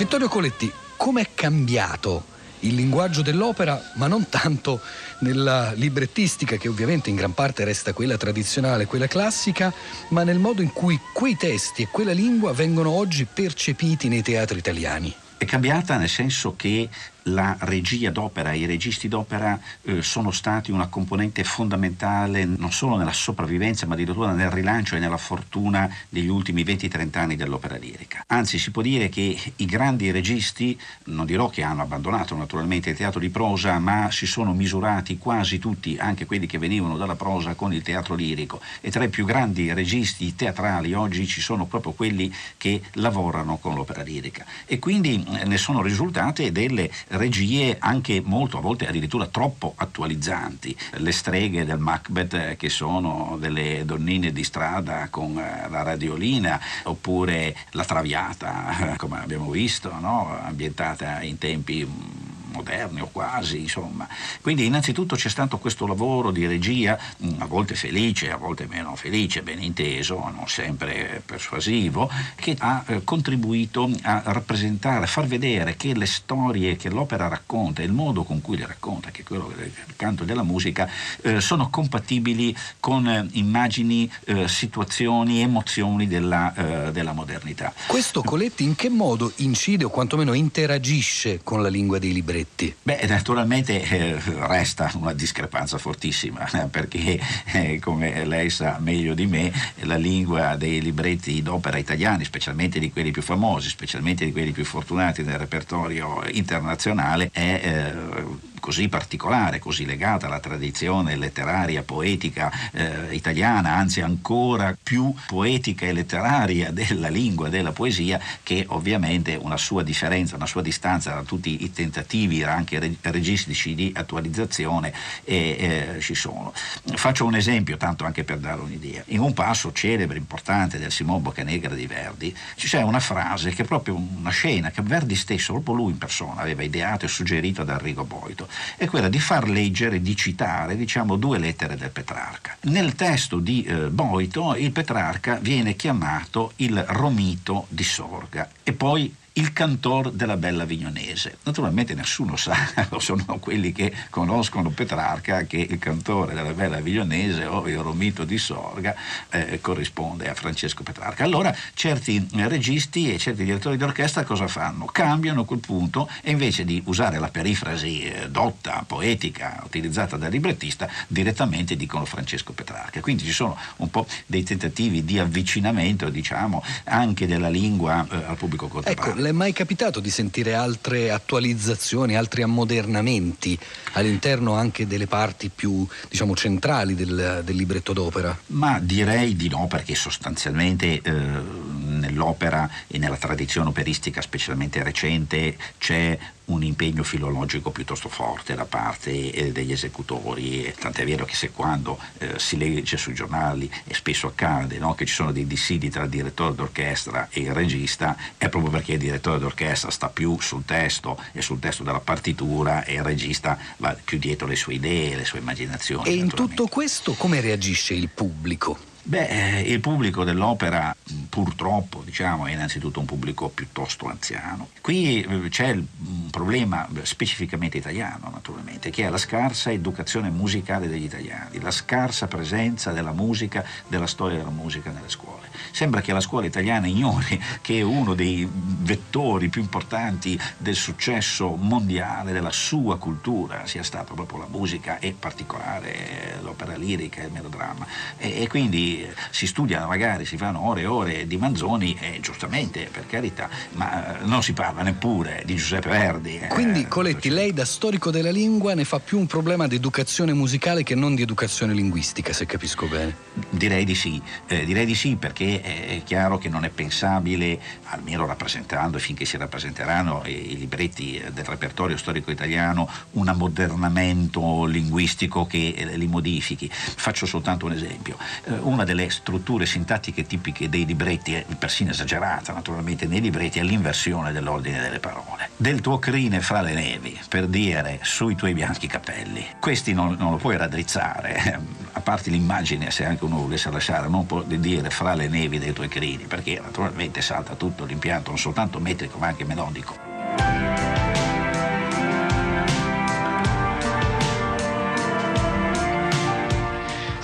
Vittorio 0.00 0.28
Coletti, 0.28 0.72
come 0.96 1.20
è 1.20 1.28
cambiato 1.34 2.24
il 2.60 2.74
linguaggio 2.74 3.20
dell'opera, 3.20 3.92
ma 3.96 4.06
non 4.06 4.30
tanto 4.30 4.80
nella 5.18 5.72
librettistica, 5.72 6.56
che 6.56 6.68
ovviamente 6.68 7.10
in 7.10 7.16
gran 7.16 7.34
parte 7.34 7.64
resta 7.64 7.92
quella 7.92 8.16
tradizionale, 8.16 8.86
quella 8.86 9.06
classica, 9.06 9.70
ma 10.08 10.22
nel 10.22 10.38
modo 10.38 10.62
in 10.62 10.72
cui 10.72 10.98
quei 11.12 11.36
testi 11.36 11.82
e 11.82 11.88
quella 11.88 12.12
lingua 12.12 12.54
vengono 12.54 12.88
oggi 12.88 13.26
percepiti 13.26 14.08
nei 14.08 14.22
teatri 14.22 14.56
italiani. 14.56 15.14
È 15.36 15.44
cambiata 15.44 15.98
nel 15.98 16.08
senso 16.08 16.56
che 16.56 16.88
la 17.32 17.56
regia 17.60 18.10
d'opera, 18.10 18.52
i 18.52 18.66
registi 18.66 19.08
d'opera 19.08 19.58
eh, 19.82 20.02
sono 20.02 20.30
stati 20.30 20.70
una 20.70 20.88
componente 20.88 21.44
fondamentale 21.44 22.44
non 22.44 22.72
solo 22.72 22.96
nella 22.96 23.12
sopravvivenza 23.12 23.86
ma 23.86 23.94
addirittura 23.94 24.32
nel 24.32 24.50
rilancio 24.50 24.96
e 24.96 24.98
nella 24.98 25.16
fortuna 25.16 25.92
degli 26.08 26.28
ultimi 26.28 26.62
20-30 26.62 27.18
anni 27.18 27.36
dell'opera 27.36 27.76
lirica. 27.76 28.22
Anzi 28.26 28.58
si 28.58 28.70
può 28.70 28.82
dire 28.82 29.08
che 29.08 29.38
i 29.56 29.64
grandi 29.64 30.10
registi, 30.10 30.78
non 31.04 31.26
dirò 31.26 31.48
che 31.48 31.62
hanno 31.62 31.82
abbandonato 31.82 32.36
naturalmente 32.36 32.90
il 32.90 32.96
teatro 32.96 33.20
di 33.20 33.30
prosa, 33.30 33.78
ma 33.78 34.10
si 34.10 34.26
sono 34.26 34.52
misurati 34.52 35.18
quasi 35.18 35.58
tutti, 35.58 35.96
anche 35.98 36.26
quelli 36.26 36.46
che 36.46 36.58
venivano 36.58 36.96
dalla 36.96 37.16
prosa, 37.16 37.54
con 37.54 37.72
il 37.72 37.82
teatro 37.82 38.14
lirico 38.14 38.60
e 38.80 38.90
tra 38.90 39.04
i 39.04 39.08
più 39.08 39.24
grandi 39.24 39.72
registi 39.72 40.34
teatrali 40.34 40.92
oggi 40.92 41.26
ci 41.26 41.40
sono 41.40 41.66
proprio 41.66 41.92
quelli 41.92 42.32
che 42.56 42.82
lavorano 42.94 43.58
con 43.58 43.74
l'opera 43.74 44.02
lirica 44.02 44.44
e 44.66 44.78
quindi 44.78 45.24
eh, 45.38 45.44
ne 45.44 45.58
sono 45.58 45.82
risultate 45.82 46.52
delle 46.52 46.90
regie 47.20 47.76
anche 47.78 48.22
molto, 48.24 48.56
a 48.56 48.62
volte 48.62 48.88
addirittura 48.88 49.26
troppo 49.26 49.74
attualizzanti. 49.76 50.74
Le 50.92 51.12
streghe 51.12 51.66
del 51.66 51.78
Macbeth 51.78 52.32
eh, 52.32 52.56
che 52.56 52.70
sono 52.70 53.36
delle 53.38 53.82
donnine 53.84 54.32
di 54.32 54.42
strada 54.42 55.08
con 55.10 55.38
eh, 55.38 55.68
la 55.68 55.82
radiolina, 55.82 56.58
oppure 56.84 57.54
La 57.72 57.84
Traviata, 57.84 58.94
come 58.96 59.18
abbiamo 59.18 59.50
visto, 59.50 59.94
no? 60.00 60.34
ambientata 60.42 61.20
in 61.20 61.36
tempi 61.36 61.84
mm, 61.84 62.29
moderni 62.52 63.00
o 63.00 63.08
quasi, 63.10 63.60
insomma. 63.60 64.08
Quindi 64.40 64.64
innanzitutto 64.64 65.16
c'è 65.16 65.28
stato 65.28 65.58
questo 65.58 65.86
lavoro 65.86 66.30
di 66.30 66.46
regia, 66.46 66.98
mm, 67.24 67.40
a 67.40 67.46
volte 67.46 67.74
felice, 67.74 68.30
a 68.30 68.36
volte 68.36 68.66
meno 68.66 68.96
felice, 68.96 69.42
ben 69.42 69.62
inteso, 69.62 70.16
non 70.34 70.44
sempre 70.46 71.22
persuasivo, 71.24 72.10
che 72.34 72.56
ha 72.58 72.84
eh, 72.86 73.04
contribuito 73.04 73.90
a 74.02 74.22
rappresentare, 74.26 75.04
a 75.04 75.08
far 75.08 75.26
vedere 75.26 75.76
che 75.76 75.94
le 75.94 76.06
storie 76.06 76.76
che 76.76 76.88
l'opera 76.88 77.28
racconta 77.28 77.82
e 77.82 77.84
il 77.84 77.92
modo 77.92 78.24
con 78.24 78.40
cui 78.40 78.56
le 78.56 78.66
racconta, 78.66 79.10
che 79.10 79.20
è 79.22 79.24
quello 79.24 79.52
del 79.54 79.72
canto 79.96 80.22
e 80.22 80.26
della 80.26 80.42
musica, 80.42 80.88
eh, 81.22 81.40
sono 81.40 81.70
compatibili 81.70 82.56
con 82.78 83.06
eh, 83.06 83.26
immagini, 83.32 84.10
situazioni, 84.46 85.40
emozioni 85.40 86.06
della, 86.06 86.90
della 86.92 87.12
modernità. 87.12 87.72
Questo 87.86 88.22
Coletti 88.22 88.64
in 88.64 88.76
che 88.76 88.88
modo 88.88 89.32
incide 89.36 89.84
o 89.84 89.90
quantomeno 89.90 90.32
interagisce 90.34 91.40
con 91.42 91.62
la 91.62 91.68
lingua 91.68 91.98
dei 91.98 92.12
libretti? 92.12 92.39
Stretti? 92.40 92.74
Beh, 92.82 93.06
naturalmente 93.06 93.82
eh, 93.82 94.18
resta 94.46 94.90
una 94.94 95.12
discrepanza 95.12 95.78
fortissima, 95.78 96.48
perché 96.70 97.20
eh, 97.52 97.78
come 97.78 98.24
lei 98.24 98.50
sa 98.50 98.78
meglio 98.80 99.14
di 99.14 99.26
me, 99.26 99.52
la 99.80 99.96
lingua 99.96 100.56
dei 100.56 100.80
libretti 100.80 101.42
d'opera 101.42 101.78
italiani, 101.78 102.24
specialmente 102.24 102.78
di 102.78 102.90
quelli 102.90 103.10
più 103.10 103.22
famosi, 103.22 103.68
specialmente 103.68 104.24
di 104.24 104.32
quelli 104.32 104.52
più 104.52 104.64
fortunati 104.64 105.22
nel 105.22 105.38
repertorio 105.38 106.22
internazionale, 106.30 107.30
è 107.32 107.60
eh, 107.62 108.48
così 108.60 108.88
particolare, 108.88 109.58
così 109.58 109.84
legata 109.84 110.26
alla 110.26 110.38
tradizione 110.38 111.16
letteraria, 111.16 111.82
poetica 111.82 112.52
eh, 112.72 113.14
italiana, 113.14 113.74
anzi 113.74 114.00
ancora 114.00 114.76
più 114.80 115.12
poetica 115.26 115.86
e 115.86 115.92
letteraria 115.92 116.70
della 116.70 117.08
lingua, 117.08 117.48
della 117.48 117.72
poesia, 117.72 118.20
che 118.42 118.64
ovviamente 118.68 119.34
una 119.34 119.56
sua 119.56 119.82
differenza, 119.82 120.36
una 120.36 120.46
sua 120.46 120.62
distanza 120.62 121.14
da 121.14 121.22
tutti 121.22 121.64
i 121.64 121.72
tentativi 121.72 122.42
anche 122.44 122.96
registici 123.02 123.74
di 123.74 123.92
attualizzazione 123.96 124.92
eh, 125.24 125.94
eh, 125.96 126.00
ci 126.00 126.14
sono. 126.14 126.52
Faccio 126.54 127.24
un 127.24 127.34
esempio, 127.34 127.76
tanto 127.76 128.04
anche 128.04 128.22
per 128.24 128.38
dare 128.38 128.60
un'idea. 128.60 129.02
In 129.06 129.20
un 129.20 129.32
passo 129.32 129.72
celebre, 129.72 130.18
importante 130.18 130.78
del 130.78 130.92
Simone 130.92 131.20
Boccanegra 131.20 131.74
di 131.74 131.86
Verdi, 131.86 132.36
c'è 132.56 132.82
una 132.82 133.00
frase 133.00 133.50
che 133.50 133.62
è 133.62 133.66
proprio 133.66 133.96
una 133.96 134.30
scena 134.30 134.70
che 134.70 134.82
Verdi 134.82 135.14
stesso, 135.14 135.52
proprio 135.54 135.74
lui 135.74 135.92
in 135.92 135.98
persona, 135.98 136.42
aveva 136.42 136.62
ideato 136.62 137.06
e 137.06 137.08
suggerito 137.08 137.62
ad 137.62 137.70
Arrigo 137.70 138.04
Boito 138.04 138.48
è 138.76 138.86
quella 138.86 139.08
di 139.08 139.18
far 139.18 139.48
leggere, 139.48 140.00
di 140.02 140.16
citare, 140.16 140.76
diciamo, 140.76 141.16
due 141.16 141.38
lettere 141.38 141.76
del 141.76 141.90
Petrarca. 141.90 142.56
Nel 142.62 142.94
testo 142.94 143.38
di 143.38 143.62
eh, 143.62 143.88
Boito 143.88 144.54
il 144.54 144.72
Petrarca 144.72 145.38
viene 145.40 145.76
chiamato 145.76 146.52
il 146.56 146.82
Romito 146.88 147.66
di 147.68 147.84
Sorga 147.84 148.48
e 148.62 148.72
poi 148.72 149.14
il 149.34 149.52
cantor 149.52 150.10
della 150.10 150.36
Bella 150.36 150.64
Vignonese. 150.64 151.38
Naturalmente 151.44 151.94
nessuno 151.94 152.36
sa, 152.36 152.56
sono 152.98 153.38
quelli 153.38 153.72
che 153.72 153.92
conoscono 154.10 154.70
Petrarca, 154.70 155.42
che 155.44 155.58
il 155.58 155.78
cantore 155.78 156.34
della 156.34 156.52
Bella 156.52 156.80
Vignonese 156.80 157.44
o 157.44 157.66
il 157.68 157.78
Romito 157.78 158.24
di 158.24 158.38
Sorga 158.38 158.94
eh, 159.30 159.60
corrisponde 159.60 160.28
a 160.28 160.34
Francesco 160.34 160.82
Petrarca. 160.82 161.24
Allora 161.24 161.54
certi 161.74 162.26
registi 162.32 163.12
e 163.12 163.18
certi 163.18 163.44
direttori 163.44 163.76
d'orchestra 163.76 164.24
cosa 164.24 164.48
fanno? 164.48 164.86
Cambiano 164.86 165.44
quel 165.44 165.60
punto 165.60 166.08
e 166.22 166.30
invece 166.32 166.64
di 166.64 166.82
usare 166.86 167.18
la 167.18 167.28
perifrasi 167.28 168.02
eh, 168.02 168.28
dotta, 168.30 168.84
poetica, 168.86 169.62
utilizzata 169.64 170.16
dal 170.16 170.30
librettista, 170.30 170.88
direttamente 171.06 171.76
dicono 171.76 172.04
Francesco 172.04 172.52
Petrarca. 172.52 173.00
Quindi 173.00 173.24
ci 173.24 173.32
sono 173.32 173.56
un 173.76 173.90
po' 173.90 174.06
dei 174.26 174.42
tentativi 174.42 175.04
di 175.04 175.18
avvicinamento, 175.18 176.08
diciamo, 176.08 176.62
anche 176.84 177.26
della 177.26 177.48
lingua 177.48 178.06
eh, 178.10 178.24
al 178.26 178.36
pubblico 178.36 178.66
contemporaneo. 178.68 179.12
Ecco, 179.12 179.19
le 179.20 179.28
è 179.30 179.32
mai 179.32 179.52
capitato 179.52 180.00
di 180.00 180.10
sentire 180.10 180.54
altre 180.54 181.10
attualizzazioni, 181.10 182.16
altri 182.16 182.42
ammodernamenti 182.42 183.58
all'interno 183.92 184.54
anche 184.54 184.86
delle 184.86 185.06
parti 185.06 185.50
più 185.54 185.86
diciamo, 186.08 186.34
centrali 186.34 186.94
del, 186.94 187.42
del 187.44 187.56
libretto 187.56 187.92
d'opera? 187.92 188.36
Ma 188.48 188.78
direi 188.80 189.36
di 189.36 189.48
no, 189.48 189.66
perché 189.68 189.94
sostanzialmente 189.94 191.00
eh, 191.00 191.12
nell'opera 191.12 192.68
e 192.86 192.98
nella 192.98 193.16
tradizione 193.16 193.68
operistica, 193.68 194.20
specialmente 194.20 194.82
recente, 194.82 195.56
c'è 195.78 196.18
un 196.52 196.62
impegno 196.62 197.02
filologico 197.02 197.70
piuttosto 197.70 198.08
forte 198.08 198.54
da 198.54 198.64
parte 198.64 199.32
eh, 199.32 199.52
degli 199.52 199.72
esecutori, 199.72 200.72
tant'è 200.78 201.04
vero 201.04 201.24
che 201.24 201.34
se 201.34 201.50
quando 201.50 201.98
eh, 202.18 202.38
si 202.38 202.56
legge 202.56 202.96
sui 202.96 203.14
giornali, 203.14 203.70
e 203.86 203.94
spesso 203.94 204.26
accade 204.26 204.78
no, 204.78 204.94
che 204.94 205.06
ci 205.06 205.14
sono 205.14 205.32
dei 205.32 205.46
dissidi 205.46 205.90
tra 205.90 206.04
il 206.04 206.10
direttore 206.10 206.54
d'orchestra 206.54 207.28
e 207.30 207.40
il 207.40 207.54
regista, 207.54 208.16
è 208.36 208.48
proprio 208.48 208.70
perché 208.70 208.92
il 208.92 208.98
direttore 208.98 209.38
d'orchestra 209.38 209.90
sta 209.90 210.08
più 210.08 210.38
sul 210.40 210.64
testo 210.64 211.20
e 211.32 211.42
sul 211.42 211.58
testo 211.58 211.82
della 211.82 212.00
partitura 212.00 212.84
e 212.84 212.94
il 212.94 213.02
regista 213.02 213.58
va 213.78 213.96
più 214.02 214.18
dietro 214.18 214.46
le 214.46 214.56
sue 214.56 214.74
idee, 214.74 215.16
le 215.16 215.24
sue 215.24 215.38
immaginazioni. 215.38 216.08
E 216.08 216.14
in 216.14 216.28
tutto 216.28 216.66
questo 216.66 217.14
come 217.14 217.40
reagisce 217.40 217.94
il 217.94 218.08
pubblico? 218.08 218.89
Beh, 219.02 219.26
eh, 219.26 219.60
il 219.62 219.80
pubblico 219.80 220.24
dell'opera 220.24 220.94
purtroppo 221.28 222.02
diciamo, 222.04 222.46
è 222.46 222.52
innanzitutto 222.52 223.00
un 223.00 223.06
pubblico 223.06 223.48
piuttosto 223.48 224.08
anziano. 224.08 224.68
Qui 224.80 225.22
eh, 225.22 225.48
c'è 225.48 225.70
un 225.72 226.28
problema 226.30 226.86
specificamente 227.02 227.78
italiano, 227.78 228.28
naturalmente, 228.30 228.90
che 228.90 229.06
è 229.06 229.08
la 229.08 229.16
scarsa 229.16 229.72
educazione 229.72 230.28
musicale 230.28 230.86
degli 230.86 231.04
italiani, 231.04 231.60
la 231.60 231.70
scarsa 231.70 232.26
presenza 232.26 232.92
della 232.92 233.12
musica, 233.12 233.64
della 233.88 234.06
storia 234.06 234.36
della 234.36 234.50
musica 234.50 234.90
nelle 234.90 235.08
scuole. 235.08 235.48
Sembra 235.70 236.02
che 236.02 236.12
la 236.12 236.20
scuola 236.20 236.46
italiana 236.46 236.86
ignori 236.86 237.42
che 237.62 237.80
uno 237.80 238.14
dei 238.14 238.46
vettori 238.50 239.48
più 239.48 239.62
importanti 239.62 240.38
del 240.58 240.74
successo 240.74 241.56
mondiale 241.56 242.32
della 242.32 242.52
sua 242.52 242.98
cultura 242.98 243.66
sia 243.66 243.82
stato 243.82 244.14
proprio 244.14 244.40
la 244.40 244.48
musica 244.48 244.98
e 244.98 245.08
in 245.08 245.18
particolare 245.18 246.38
l'opera 246.42 246.76
lirica 246.76 247.22
e 247.22 247.26
il 247.26 247.32
melodramma. 247.32 247.86
E, 248.18 248.42
e 248.42 248.46
quindi 248.48 248.89
si 249.30 249.46
studiano 249.46 249.86
magari, 249.86 250.24
si 250.24 250.36
fanno 250.36 250.66
ore 250.66 250.82
e 250.82 250.86
ore 250.86 251.26
di 251.26 251.36
Manzoni, 251.36 251.96
eh, 252.00 252.20
giustamente, 252.20 252.88
per 252.90 253.06
carità, 253.06 253.48
ma 253.72 254.20
eh, 254.20 254.24
non 254.24 254.42
si 254.42 254.52
parla 254.52 254.82
neppure 254.82 255.42
di 255.44 255.56
Giuseppe 255.56 255.88
Verdi. 255.88 256.38
eh. 256.38 256.48
Quindi 256.48 256.86
Coletti, 256.86 257.28
lei 257.28 257.52
da 257.52 257.64
storico 257.64 258.10
della 258.10 258.30
lingua 258.30 258.74
ne 258.74 258.84
fa 258.84 258.98
più 259.00 259.18
un 259.18 259.26
problema 259.26 259.66
di 259.66 259.76
educazione 259.76 260.32
musicale 260.32 260.82
che 260.82 260.94
non 260.94 261.14
di 261.14 261.22
educazione 261.22 261.72
linguistica, 261.74 262.32
se 262.32 262.46
capisco 262.46 262.86
bene. 262.86 263.14
Direi 263.50 263.84
di 263.84 263.94
sì, 263.94 264.20
eh, 264.46 264.64
direi 264.64 264.86
di 264.86 264.94
sì 264.94 265.16
perché 265.16 265.60
è 265.60 266.02
chiaro 266.04 266.38
che 266.38 266.48
non 266.48 266.64
è 266.64 266.68
pensabile, 266.68 267.58
almeno 267.84 268.26
rappresentando 268.26 268.98
finché 268.98 269.24
si 269.24 269.36
rappresenteranno 269.36 270.22
i, 270.26 270.52
i 270.52 270.56
libretti 270.56 271.16
eh, 271.16 271.30
del 271.32 271.44
repertorio 271.44 271.96
storico 271.96 272.30
italiano, 272.30 272.88
un 273.12 273.28
ammodernamento 273.28 274.64
linguistico 274.64 275.46
che 275.46 275.88
li 275.94 276.06
modifichi. 276.06 276.70
Faccio 276.70 277.26
soltanto 277.26 277.66
un 277.66 277.72
esempio. 277.72 278.16
Eh, 278.44 278.52
una 278.80 278.84
delle 278.84 279.10
strutture 279.10 279.66
sintattiche 279.66 280.26
tipiche 280.26 280.70
dei 280.70 280.86
libretti, 280.86 281.34
è 281.34 281.44
persino 281.58 281.90
esagerata 281.90 282.52
naturalmente 282.52 283.06
nei 283.06 283.20
libretti, 283.20 283.58
è 283.58 283.62
l'inversione 283.62 284.32
dell'ordine 284.32 284.80
delle 284.80 285.00
parole. 285.00 285.50
Del 285.56 285.82
tuo 285.82 285.98
crine 285.98 286.40
fra 286.40 286.62
le 286.62 286.72
nevi, 286.72 287.20
per 287.28 287.46
dire 287.46 288.00
sui 288.02 288.34
tuoi 288.34 288.54
bianchi 288.54 288.86
capelli. 288.86 289.46
Questi 289.60 289.92
non, 289.92 290.16
non 290.18 290.30
lo 290.30 290.36
puoi 290.38 290.56
raddrizzare, 290.56 291.36
eh, 291.44 291.58
a 291.92 292.00
parte 292.00 292.30
l'immagine, 292.30 292.90
se 292.90 293.04
anche 293.04 293.24
uno 293.24 293.36
volesse 293.36 293.70
lasciare, 293.70 294.08
non 294.08 294.24
può 294.24 294.42
dire 294.42 294.88
fra 294.88 295.14
le 295.14 295.28
nevi 295.28 295.58
dei 295.58 295.74
tuoi 295.74 295.88
crini, 295.88 296.24
perché 296.24 296.58
naturalmente 296.62 297.20
salta 297.20 297.54
tutto 297.54 297.84
l'impianto, 297.84 298.30
non 298.30 298.38
soltanto 298.38 298.80
metrico 298.80 299.18
ma 299.18 299.26
anche 299.26 299.44
melodico. 299.44 301.09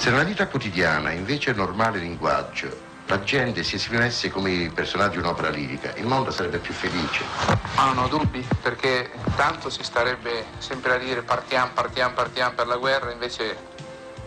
Se 0.07 0.13
nella 0.13 0.23
vita 0.23 0.47
quotidiana, 0.47 1.11
invece, 1.11 1.53
normale 1.53 1.99
linguaggio, 1.99 2.69
la 3.07 3.25
gente 3.25 3.65
si 3.65 3.75
esprimesse 3.75 4.31
come 4.31 4.53
i 4.53 4.71
personaggi 4.71 5.17
di 5.17 5.25
un'opera 5.25 5.49
lirica, 5.49 5.93
il 5.97 6.07
mondo 6.07 6.31
sarebbe 6.31 6.59
più 6.59 6.73
felice. 6.73 7.25
Ma 7.75 7.87
non 7.87 7.99
ho 7.99 8.07
dubbi, 8.07 8.47
perché 8.63 9.11
tanto 9.35 9.69
si 9.69 9.83
starebbe 9.83 10.45
sempre 10.59 10.95
a 10.95 10.99
dire 10.99 11.23
partiamo, 11.23 11.73
partiamo, 11.75 12.15
partiamo 12.15 12.55
per 12.55 12.69
la 12.69 12.77
guerra, 12.77 13.11
invece 13.11 13.57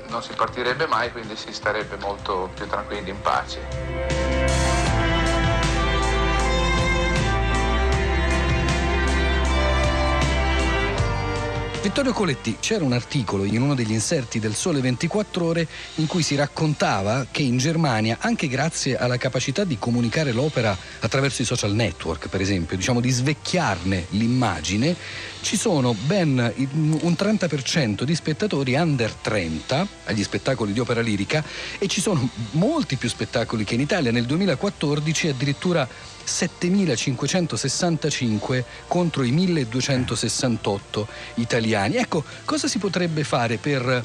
non 0.09 0.21
si 0.21 0.33
partirebbe 0.33 0.85
mai, 0.85 1.13
quindi 1.13 1.37
si 1.37 1.53
starebbe 1.53 1.95
molto 1.95 2.51
più 2.53 2.67
tranquilli 2.67 3.11
in 3.11 3.21
pace. 3.21 4.28
Vittorio 11.81 12.11
Coletti, 12.11 12.57
c'era 12.59 12.83
un 12.83 12.91
articolo 12.91 13.45
in 13.45 13.61
uno 13.61 13.73
degli 13.73 13.93
inserti 13.93 14.39
del 14.39 14.53
Sole 14.53 14.81
24 14.81 15.45
Ore 15.45 15.65
in 15.95 16.07
cui 16.07 16.21
si 16.21 16.35
raccontava 16.35 17.25
che 17.31 17.41
in 17.41 17.57
Germania, 17.57 18.17
anche 18.19 18.49
grazie 18.49 18.97
alla 18.97 19.15
capacità 19.15 19.63
di 19.63 19.77
comunicare 19.79 20.33
l'opera 20.33 20.77
attraverso 20.99 21.41
i 21.41 21.45
social 21.45 21.73
network, 21.73 22.27
per 22.27 22.41
esempio, 22.41 22.75
diciamo 22.75 22.99
di 22.99 23.09
svecchiarne 23.09 24.07
l'immagine, 24.09 24.93
ci 25.39 25.55
sono 25.55 25.93
ben 25.93 26.53
un 26.57 27.15
30% 27.17 28.03
di 28.03 28.13
spettatori 28.13 28.73
under 28.73 29.13
30 29.13 29.87
agli 30.03 30.21
spettacoli 30.21 30.73
di 30.73 30.81
opera 30.81 30.99
lirica 30.99 31.41
e 31.77 31.87
ci 31.87 32.01
sono 32.01 32.27
molti 32.51 32.97
più 32.97 33.07
spettacoli 33.07 33.63
che 33.63 33.75
in 33.75 33.81
Italia. 33.81 34.11
Nel 34.11 34.25
2014 34.25 35.29
addirittura 35.29 35.87
7.565 36.29 38.63
contro 38.87 39.23
i 39.23 39.31
1.268 39.31 41.05
italiani. 41.35 41.95
Ecco, 41.95 42.23
cosa 42.45 42.67
si 42.67 42.77
potrebbe 42.77 43.23
fare 43.23 43.57
per 43.57 44.03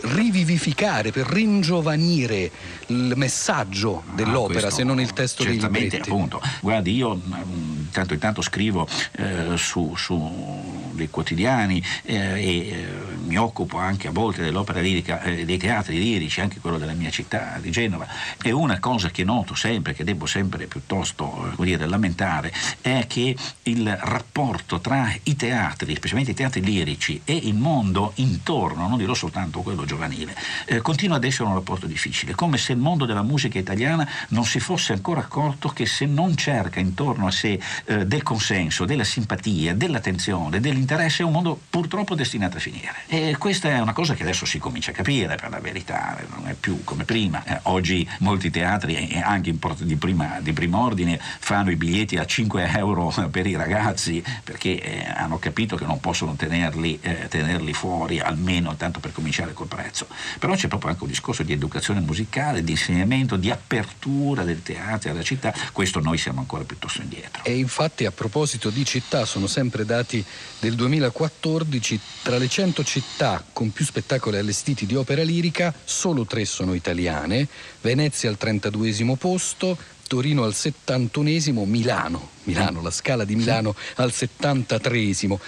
rivivificare, 0.00 1.12
per 1.12 1.26
ringiovanire 1.26 2.50
il 2.86 3.12
messaggio 3.16 4.02
dell'opera, 4.14 4.68
Ah, 4.68 4.70
se 4.70 4.84
non 4.84 4.98
il 5.00 5.12
testo 5.12 5.44
dei 5.44 5.60
libretti? 5.60 5.96
appunto. 5.96 6.40
Guardi, 6.60 6.94
io 6.94 7.14
mm, 7.14 7.86
tanto 7.92 8.14
intanto 8.14 8.40
scrivo 8.42 8.88
eh, 9.12 9.56
su, 9.56 9.94
su 9.96 10.90
dei 10.92 11.08
quotidiani 11.10 11.82
eh, 12.04 12.14
e 12.16 12.68
eh, 12.68 12.86
mi 13.32 13.38
occupo 13.38 13.78
anche 13.78 14.08
a 14.08 14.10
volte 14.10 14.42
dell'opera 14.42 14.80
lirica, 14.80 15.22
eh, 15.22 15.46
dei 15.46 15.56
teatri 15.56 15.98
lirici, 15.98 16.42
anche 16.42 16.60
quello 16.60 16.76
della 16.76 16.92
mia 16.92 17.08
città 17.08 17.56
di 17.62 17.70
Genova. 17.70 18.06
E 18.42 18.50
una 18.50 18.78
cosa 18.78 19.08
che 19.08 19.24
noto 19.24 19.54
sempre, 19.54 19.94
che 19.94 20.04
devo 20.04 20.26
sempre 20.26 20.66
piuttosto 20.66 21.50
eh, 21.58 21.64
dire, 21.64 21.86
lamentare, 21.86 22.52
è 22.82 23.06
che 23.08 23.34
il 23.62 23.98
rapporto 24.02 24.80
tra 24.80 25.10
i 25.22 25.34
teatri, 25.34 25.94
specialmente 25.94 26.32
i 26.32 26.34
teatri 26.34 26.60
lirici, 26.60 27.22
e 27.24 27.34
il 27.34 27.54
mondo 27.54 28.12
intorno, 28.16 28.86
non 28.86 28.98
dirò 28.98 29.14
soltanto 29.14 29.60
quello 29.62 29.86
giovanile, 29.86 30.36
eh, 30.66 30.82
continua 30.82 31.16
ad 31.16 31.24
essere 31.24 31.48
un 31.48 31.54
rapporto 31.54 31.86
difficile, 31.86 32.34
come 32.34 32.58
se 32.58 32.72
il 32.72 32.78
mondo 32.78 33.06
della 33.06 33.22
musica 33.22 33.58
italiana 33.58 34.06
non 34.28 34.44
si 34.44 34.60
fosse 34.60 34.92
ancora 34.92 35.20
accorto 35.20 35.70
che 35.70 35.86
se 35.86 36.04
non 36.04 36.36
cerca 36.36 36.80
intorno 36.80 37.26
a 37.26 37.30
sé 37.30 37.58
eh, 37.86 38.04
del 38.04 38.22
consenso, 38.22 38.84
della 38.84 39.04
simpatia, 39.04 39.74
dell'attenzione, 39.74 40.60
dell'interesse, 40.60 41.22
è 41.22 41.24
un 41.24 41.32
mondo 41.32 41.58
purtroppo 41.70 42.14
destinato 42.14 42.58
a 42.58 42.60
finire. 42.60 42.94
E 43.06 43.21
questa 43.38 43.68
è 43.68 43.78
una 43.78 43.92
cosa 43.92 44.14
che 44.14 44.22
adesso 44.22 44.46
si 44.46 44.58
comincia 44.58 44.90
a 44.90 44.94
capire, 44.94 45.36
per 45.36 45.50
la 45.50 45.60
verità, 45.60 46.18
non 46.34 46.48
è 46.48 46.54
più 46.54 46.82
come 46.82 47.04
prima. 47.04 47.44
Eh, 47.44 47.60
oggi 47.64 48.08
molti 48.18 48.50
teatri, 48.50 49.20
anche 49.22 49.54
di, 49.78 49.96
prima, 49.96 50.40
di 50.40 50.52
primo 50.52 50.82
ordine, 50.82 51.20
fanno 51.20 51.70
i 51.70 51.76
biglietti 51.76 52.16
a 52.16 52.24
5 52.24 52.70
euro 52.76 53.12
per 53.30 53.46
i 53.46 53.54
ragazzi 53.54 54.22
perché 54.42 54.80
eh, 54.80 55.08
hanno 55.08 55.38
capito 55.38 55.76
che 55.76 55.84
non 55.84 56.00
possono 56.00 56.34
tenerli, 56.34 56.98
eh, 57.02 57.28
tenerli 57.28 57.72
fuori, 57.72 58.18
almeno 58.18 58.74
tanto 58.76 58.98
per 58.98 59.12
cominciare 59.12 59.52
col 59.52 59.68
prezzo. 59.68 60.06
Però 60.38 60.54
c'è 60.54 60.68
proprio 60.68 60.90
anche 60.90 61.02
un 61.02 61.10
discorso 61.10 61.42
di 61.42 61.52
educazione 61.52 62.00
musicale, 62.00 62.64
di 62.64 62.72
insegnamento, 62.72 63.36
di 63.36 63.50
apertura 63.50 64.42
del 64.42 64.62
teatro 64.62 65.10
alla 65.10 65.22
città. 65.22 65.54
Questo 65.72 66.00
noi 66.00 66.18
siamo 66.18 66.40
ancora 66.40 66.64
piuttosto 66.64 67.02
indietro. 67.02 67.44
E 67.44 67.56
infatti 67.56 68.04
a 68.06 68.10
proposito 68.10 68.70
di 68.70 68.84
città, 68.84 69.24
sono 69.24 69.46
sempre 69.46 69.84
dati 69.84 70.24
del 70.58 70.74
2014, 70.74 72.00
tra 72.22 72.38
le 72.38 72.48
100 72.48 72.84
città 72.84 73.10
con 73.52 73.70
più 73.72 73.84
spettacoli 73.84 74.38
allestiti 74.38 74.86
di 74.86 74.96
opera 74.96 75.22
lirica, 75.22 75.72
solo 75.84 76.24
tre 76.24 76.44
sono 76.44 76.74
italiane, 76.74 77.46
Venezia 77.80 78.28
al 78.28 78.36
32 78.36 79.16
posto, 79.16 79.76
Torino 80.06 80.44
al 80.44 80.54
71 80.54 81.64
Milano, 81.64 82.31
Milano, 82.44 82.82
la 82.82 82.90
scala 82.90 83.24
di 83.24 83.34
Milano 83.36 83.74
al 83.96 84.12
73 84.12 84.90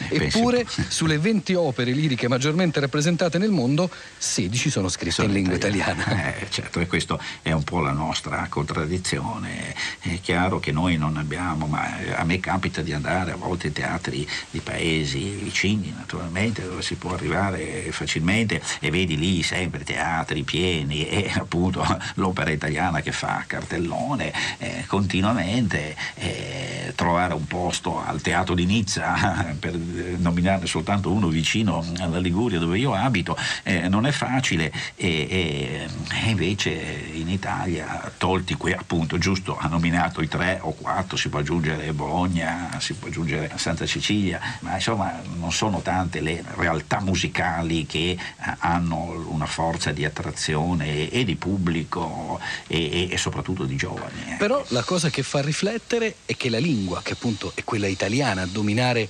Eppure 0.09 0.66
sulle 0.88 1.18
20 1.18 1.54
opere 1.54 1.92
liriche 1.92 2.28
maggiormente 2.28 2.80
rappresentate 2.80 3.38
nel 3.38 3.50
mondo, 3.50 3.90
16 4.18 4.70
sono 4.70 4.88
scritte 4.88 5.24
in 5.24 5.33
lingua 5.33 5.54
italiana. 5.54 6.02
Eh, 6.24 6.46
certo, 6.48 6.80
e 6.80 6.87
questa 6.87 7.18
è 7.42 7.52
un 7.52 7.64
po' 7.64 7.80
la 7.80 7.92
nostra 7.92 8.46
contraddizione. 8.48 9.74
È 10.00 10.20
chiaro 10.20 10.59
che 10.59 10.72
noi 10.72 10.96
non 10.96 11.16
abbiamo, 11.16 11.66
ma 11.66 11.96
a 12.14 12.24
me 12.24 12.40
capita 12.40 12.80
di 12.83 12.92
andare 12.92 13.33
a 13.33 13.37
volte 13.37 13.68
in 13.68 13.72
teatri 13.72 14.26
di 14.50 14.61
paesi 14.61 15.30
vicini, 15.30 15.92
naturalmente, 15.96 16.62
dove 16.62 16.83
si 16.83 16.94
può 16.94 17.12
arrivare 17.12 17.90
facilmente 17.90 18.62
e 18.80 18.90
vedi 18.90 19.16
lì 19.16 19.42
sempre 19.42 19.85
teatri 19.85 20.42
pieni 20.44 21.07
e 21.07 21.30
appunto 21.37 21.85
l'opera 22.14 22.50
italiana 22.50 23.00
che 23.00 23.12
fa 23.12 23.44
cartellone 23.46 24.33
eh, 24.59 24.85
continuamente. 24.87 25.96
Eh, 26.14 26.83
trovare 26.94 27.34
un 27.34 27.46
posto 27.46 28.02
al 28.04 28.20
teatro 28.20 28.54
di 28.54 28.64
Nizza, 28.64 29.54
per 29.58 29.74
nominarne 29.76 30.66
soltanto 30.66 31.10
uno 31.10 31.28
vicino 31.28 31.84
alla 31.98 32.18
Liguria 32.18 32.58
dove 32.58 32.78
io 32.78 32.94
abito, 32.94 33.36
eh, 33.62 33.88
non 33.88 34.06
è 34.06 34.10
facile 34.10 34.72
e, 34.96 35.26
e, 35.30 35.88
invece 36.26 36.70
in 37.12 37.28
Italia, 37.28 38.12
tolti 38.16 38.54
qui 38.54 38.72
appunto, 38.72 39.18
giusto, 39.18 39.56
ha 39.56 39.68
nominato 39.68 40.20
i 40.20 40.28
tre 40.28 40.58
o 40.60 40.72
quattro, 40.72 41.16
si 41.16 41.28
può 41.28 41.40
aggiungere 41.40 41.92
Bologna, 41.92 42.78
si 42.80 42.94
può 42.94 43.08
aggiungere 43.08 43.50
Santa 43.56 43.86
Cecilia, 43.86 44.40
ma 44.60 44.74
insomma 44.74 45.20
non 45.38 45.52
sono 45.52 45.80
tante 45.80 46.20
le 46.20 46.44
realtà 46.56 47.00
musicali 47.00 47.86
che 47.86 48.10
eh, 48.10 48.18
hanno 48.58 49.24
una 49.28 49.46
forza 49.46 49.92
di 49.92 50.04
attrazione 50.04 51.08
e, 51.10 51.24
di 51.24 51.36
pubblico 51.36 52.40
e, 52.66 53.08
e, 53.10 53.16
soprattutto 53.16 53.64
di 53.64 53.76
giovani. 53.76 54.32
Eh. 54.32 54.34
Però 54.38 54.64
la 54.68 54.82
cosa 54.82 55.10
che 55.10 55.22
fa 55.22 55.40
riflettere 55.40 56.16
è 56.26 56.36
che 56.36 56.48
la 56.48 56.58
lingua, 56.58 56.73
che 57.02 57.12
appunto 57.12 57.52
è 57.54 57.64
quella 57.64 57.87
italiana, 57.87 58.42
a 58.42 58.46
dominare 58.46 59.08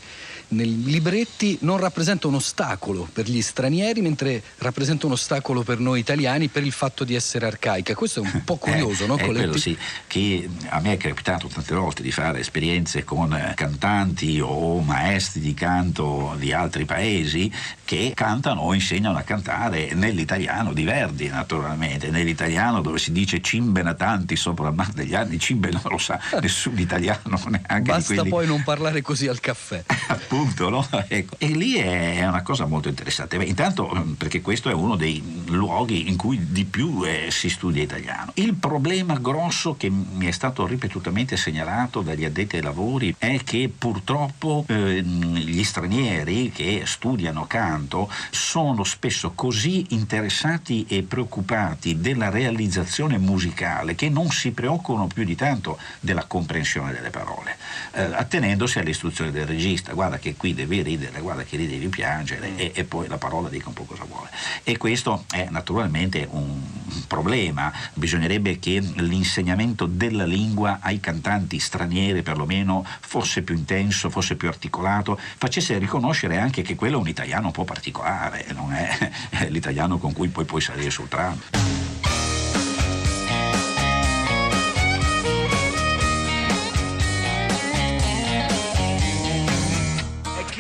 nei 0.48 0.82
libretti 0.84 1.58
non 1.62 1.78
rappresenta 1.78 2.26
un 2.26 2.34
ostacolo 2.34 3.08
per 3.12 3.28
gli 3.28 3.40
stranieri, 3.40 4.00
mentre 4.00 4.42
rappresenta 4.58 5.06
un 5.06 5.12
ostacolo 5.12 5.62
per 5.62 5.78
noi 5.78 6.00
italiani 6.00 6.48
per 6.48 6.64
il 6.64 6.72
fatto 6.72 7.04
di 7.04 7.14
essere 7.14 7.46
arcaica. 7.46 7.94
Questo 7.94 8.22
è 8.22 8.22
un 8.22 8.42
po' 8.44 8.56
curioso, 8.58 9.04
eh, 9.04 9.06
no? 9.06 9.16
È 9.16 9.24
quello 9.24 9.56
sì, 9.56 9.76
che 10.06 10.48
a 10.68 10.80
me 10.80 10.92
è 10.92 10.96
capitato 10.96 11.48
tante 11.48 11.74
volte 11.74 12.02
di 12.02 12.12
fare 12.12 12.40
esperienze 12.40 13.04
con 13.04 13.52
cantanti 13.54 14.40
o 14.40 14.80
maestri 14.80 15.40
di 15.40 15.54
canto 15.54 16.34
di 16.38 16.52
altri 16.52 16.84
paesi 16.84 17.50
che 17.84 18.12
cantano 18.14 18.62
o 18.62 18.74
insegnano 18.74 19.18
a 19.18 19.22
cantare 19.22 19.92
nell'italiano 19.94 20.72
di 20.72 20.84
Verdi 20.84 21.28
naturalmente, 21.28 22.10
nell'italiano 22.10 22.80
dove 22.80 22.98
si 22.98 23.12
dice 23.12 23.40
cimbe 23.40 23.82
natanti 23.82 24.36
sopra 24.36 24.68
il 24.68 24.74
mar 24.74 24.88
degli 24.88 25.14
anni, 25.14 25.38
cimbe 25.38 25.70
non 25.70 25.82
lo 25.84 25.98
sa 25.98 26.20
nessun 26.40 26.78
italiano 26.78 27.40
neanche 27.48 27.90
Basta 27.90 28.14
quelli... 28.14 28.28
poi 28.28 28.46
non 28.46 28.62
parlare 28.62 29.02
così 29.02 29.26
al 29.26 29.40
caffè. 29.40 29.84
Appunto, 30.08 30.68
no? 30.68 30.86
ecco. 31.08 31.36
E 31.38 31.48
lì 31.48 31.74
è 31.74 32.26
una 32.26 32.42
cosa 32.42 32.66
molto 32.66 32.88
interessante. 32.88 33.38
Beh, 33.38 33.44
intanto 33.44 34.14
perché 34.16 34.40
questo 34.40 34.70
è 34.70 34.72
uno 34.72 34.96
dei 34.96 35.42
luoghi 35.46 36.08
in 36.08 36.16
cui 36.16 36.52
di 36.52 36.64
più 36.64 37.02
eh, 37.04 37.28
si 37.30 37.48
studia 37.48 37.82
italiano. 37.82 38.32
Il 38.34 38.54
problema 38.54 39.16
grosso 39.18 39.76
che 39.76 39.90
mi 39.90 40.26
è 40.26 40.30
stato 40.30 40.66
ripetutamente 40.66 41.36
segnalato 41.36 42.00
dagli 42.00 42.24
addetti 42.24 42.56
ai 42.56 42.62
lavori 42.62 43.14
è 43.18 43.40
che 43.44 43.70
purtroppo 43.76 44.64
eh, 44.68 45.02
gli 45.02 45.62
stranieri 45.64 46.50
che 46.50 46.82
studiano 46.84 47.46
canto 47.74 48.08
sono 48.30 48.84
spesso 48.84 49.32
così 49.34 49.86
interessati 49.90 50.86
e 50.88 51.02
preoccupati 51.02 52.00
della 52.00 52.30
realizzazione 52.30 53.18
musicale 53.18 53.96
che 53.96 54.08
non 54.08 54.30
si 54.30 54.52
preoccupano 54.52 55.08
più 55.08 55.24
di 55.24 55.34
tanto 55.34 55.78
della 55.98 56.24
comprensione 56.24 56.92
delle 56.92 57.10
parole, 57.10 57.56
eh, 57.92 58.02
attenendosi 58.02 58.78
alle 58.78 58.90
istruzioni 58.90 59.32
del 59.32 59.46
regista, 59.46 59.92
guarda 59.92 60.18
che 60.18 60.36
qui 60.36 60.54
devi 60.54 60.82
ridere, 60.82 61.20
guarda 61.20 61.42
che 61.42 61.56
lì 61.56 61.66
devi 61.66 61.88
piangere 61.88 62.56
e, 62.56 62.70
e 62.74 62.84
poi 62.84 63.08
la 63.08 63.18
parola 63.18 63.48
dica 63.48 63.68
un 63.68 63.74
po' 63.74 63.84
cosa 63.84 64.04
vuole. 64.04 64.28
E 64.62 64.76
questo 64.76 65.24
è 65.32 65.48
naturalmente 65.50 66.26
un 66.30 66.60
problema, 67.08 67.72
bisognerebbe 67.94 68.58
che 68.58 68.78
l'insegnamento 68.78 69.86
della 69.86 70.24
lingua 70.24 70.78
ai 70.80 71.00
cantanti 71.00 71.58
stranieri 71.58 72.22
perlomeno 72.22 72.84
fosse 73.00 73.42
più 73.42 73.56
intenso, 73.56 74.10
fosse 74.10 74.36
più 74.36 74.48
articolato, 74.48 75.18
facesse 75.36 75.76
riconoscere 75.78 76.38
anche 76.38 76.62
che 76.62 76.76
quello 76.76 76.98
è 76.98 77.00
un 77.00 77.08
italiano 77.08 77.46
un 77.46 77.52
po' 77.52 77.63
particolare, 77.64 78.46
non 78.54 78.72
è 78.72 79.10
l'italiano 79.48 79.98
con 79.98 80.12
cui 80.12 80.28
poi 80.28 80.44
puoi 80.44 80.60
salire 80.60 80.90
sul 80.90 81.08
tram. 81.08 81.38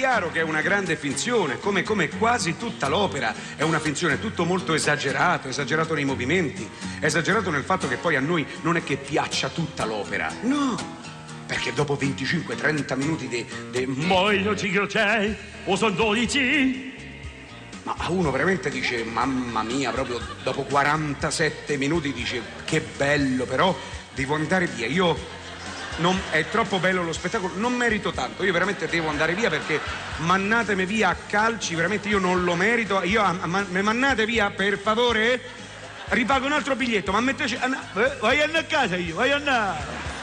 chiaro 0.04 0.30
che 0.30 0.40
è 0.40 0.42
una 0.42 0.60
grande 0.60 0.96
finzione, 0.96 1.58
come, 1.58 1.82
come, 1.82 2.08
quasi 2.08 2.58
tutta 2.58 2.88
l'opera 2.88 3.34
è 3.56 3.62
una 3.62 3.78
finzione, 3.78 4.20
tutto 4.20 4.44
molto 4.44 4.74
esagerato, 4.74 5.48
esagerato 5.48 5.94
nei 5.94 6.04
movimenti, 6.04 6.68
esagerato 7.00 7.50
nel 7.50 7.62
fatto 7.62 7.88
che 7.88 7.96
poi 7.96 8.14
a 8.14 8.20
noi 8.20 8.46
non 8.60 8.76
è 8.76 8.84
che 8.84 8.96
piaccia 8.96 9.48
tutta 9.48 9.86
l'opera, 9.86 10.30
no, 10.42 10.76
perché 11.46 11.72
dopo 11.72 11.96
25-30 12.00 12.96
minuti 12.96 13.28
di... 13.28 13.46
di 13.70 13.84
Voglio 13.86 14.54
ci 14.54 14.76
o 15.64 15.76
sono 15.76 15.94
12? 15.94 16.93
Ma 17.84 17.94
uno 18.08 18.30
veramente 18.30 18.70
dice, 18.70 19.04
mamma 19.04 19.62
mia, 19.62 19.90
proprio 19.90 20.18
dopo 20.42 20.62
47 20.62 21.76
minuti 21.76 22.12
dice, 22.12 22.42
che 22.64 22.80
bello, 22.80 23.44
però 23.44 23.76
devo 24.14 24.34
andare 24.34 24.66
via. 24.66 24.86
Io 24.86 25.16
non, 25.98 26.18
è 26.30 26.48
troppo 26.48 26.78
bello 26.78 27.02
lo 27.02 27.12
spettacolo, 27.12 27.52
non 27.56 27.74
merito 27.74 28.10
tanto, 28.10 28.42
io 28.42 28.52
veramente 28.52 28.86
devo 28.88 29.08
andare 29.08 29.34
via 29.34 29.50
perché 29.50 29.80
mannatemi 30.18 30.86
via 30.86 31.10
a 31.10 31.16
calci, 31.26 31.74
veramente 31.74 32.08
io 32.08 32.18
non 32.18 32.42
lo 32.42 32.54
merito, 32.54 33.02
io 33.02 33.22
mi 33.68 33.82
mannate 33.82 34.24
via 34.24 34.50
per 34.50 34.78
favore? 34.78 35.40
Ripago 36.08 36.46
un 36.46 36.52
altro 36.52 36.76
biglietto, 36.76 37.12
ma 37.12 37.20
metteci... 37.20 37.54
Eh, 37.54 38.16
vai 38.20 38.40
a 38.40 38.64
casa 38.64 38.96
io, 38.96 39.14
vai 39.14 39.30
a 39.30 39.36
andare! 39.36 40.13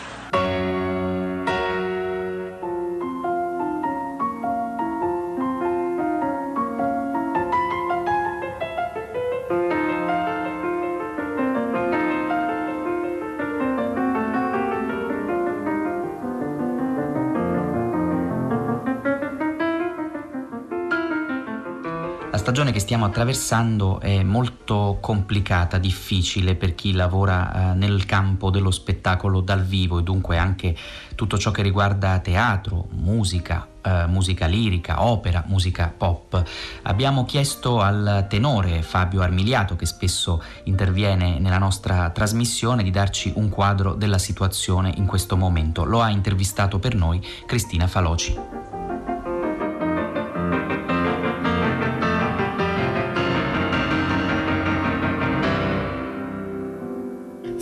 Stagione 22.71 22.73
che 22.73 22.79
stiamo 22.79 23.05
attraversando 23.05 23.99
è 23.99 24.23
molto 24.23 24.97
complicata, 25.01 25.77
difficile 25.77 26.55
per 26.55 26.73
chi 26.73 26.93
lavora 26.93 27.71
eh, 27.71 27.75
nel 27.75 28.05
campo 28.05 28.49
dello 28.49 28.71
spettacolo 28.71 29.41
dal 29.41 29.63
vivo 29.63 29.99
e 29.99 30.03
dunque 30.03 30.37
anche 30.37 30.75
tutto 31.15 31.37
ciò 31.37 31.51
che 31.51 31.61
riguarda 31.61 32.19
teatro, 32.19 32.87
musica, 32.91 33.67
eh, 33.81 34.05
musica 34.07 34.47
lirica, 34.47 35.03
opera, 35.03 35.43
musica 35.47 35.93
pop. 35.95 36.41
Abbiamo 36.83 37.25
chiesto 37.25 37.81
al 37.81 38.25
tenore 38.29 38.81
Fabio 38.81 39.21
Armiliato, 39.21 39.75
che 39.75 39.85
spesso 39.85 40.41
interviene 40.63 41.39
nella 41.39 41.59
nostra 41.59 42.09
trasmissione, 42.09 42.83
di 42.83 42.91
darci 42.91 43.33
un 43.35 43.49
quadro 43.49 43.93
della 43.93 44.17
situazione 44.17 44.93
in 44.95 45.05
questo 45.05 45.35
momento. 45.37 45.83
Lo 45.83 46.01
ha 46.01 46.09
intervistato 46.09 46.79
per 46.79 46.95
noi 46.95 47.21
Cristina 47.45 47.87
Faloci. 47.87 48.70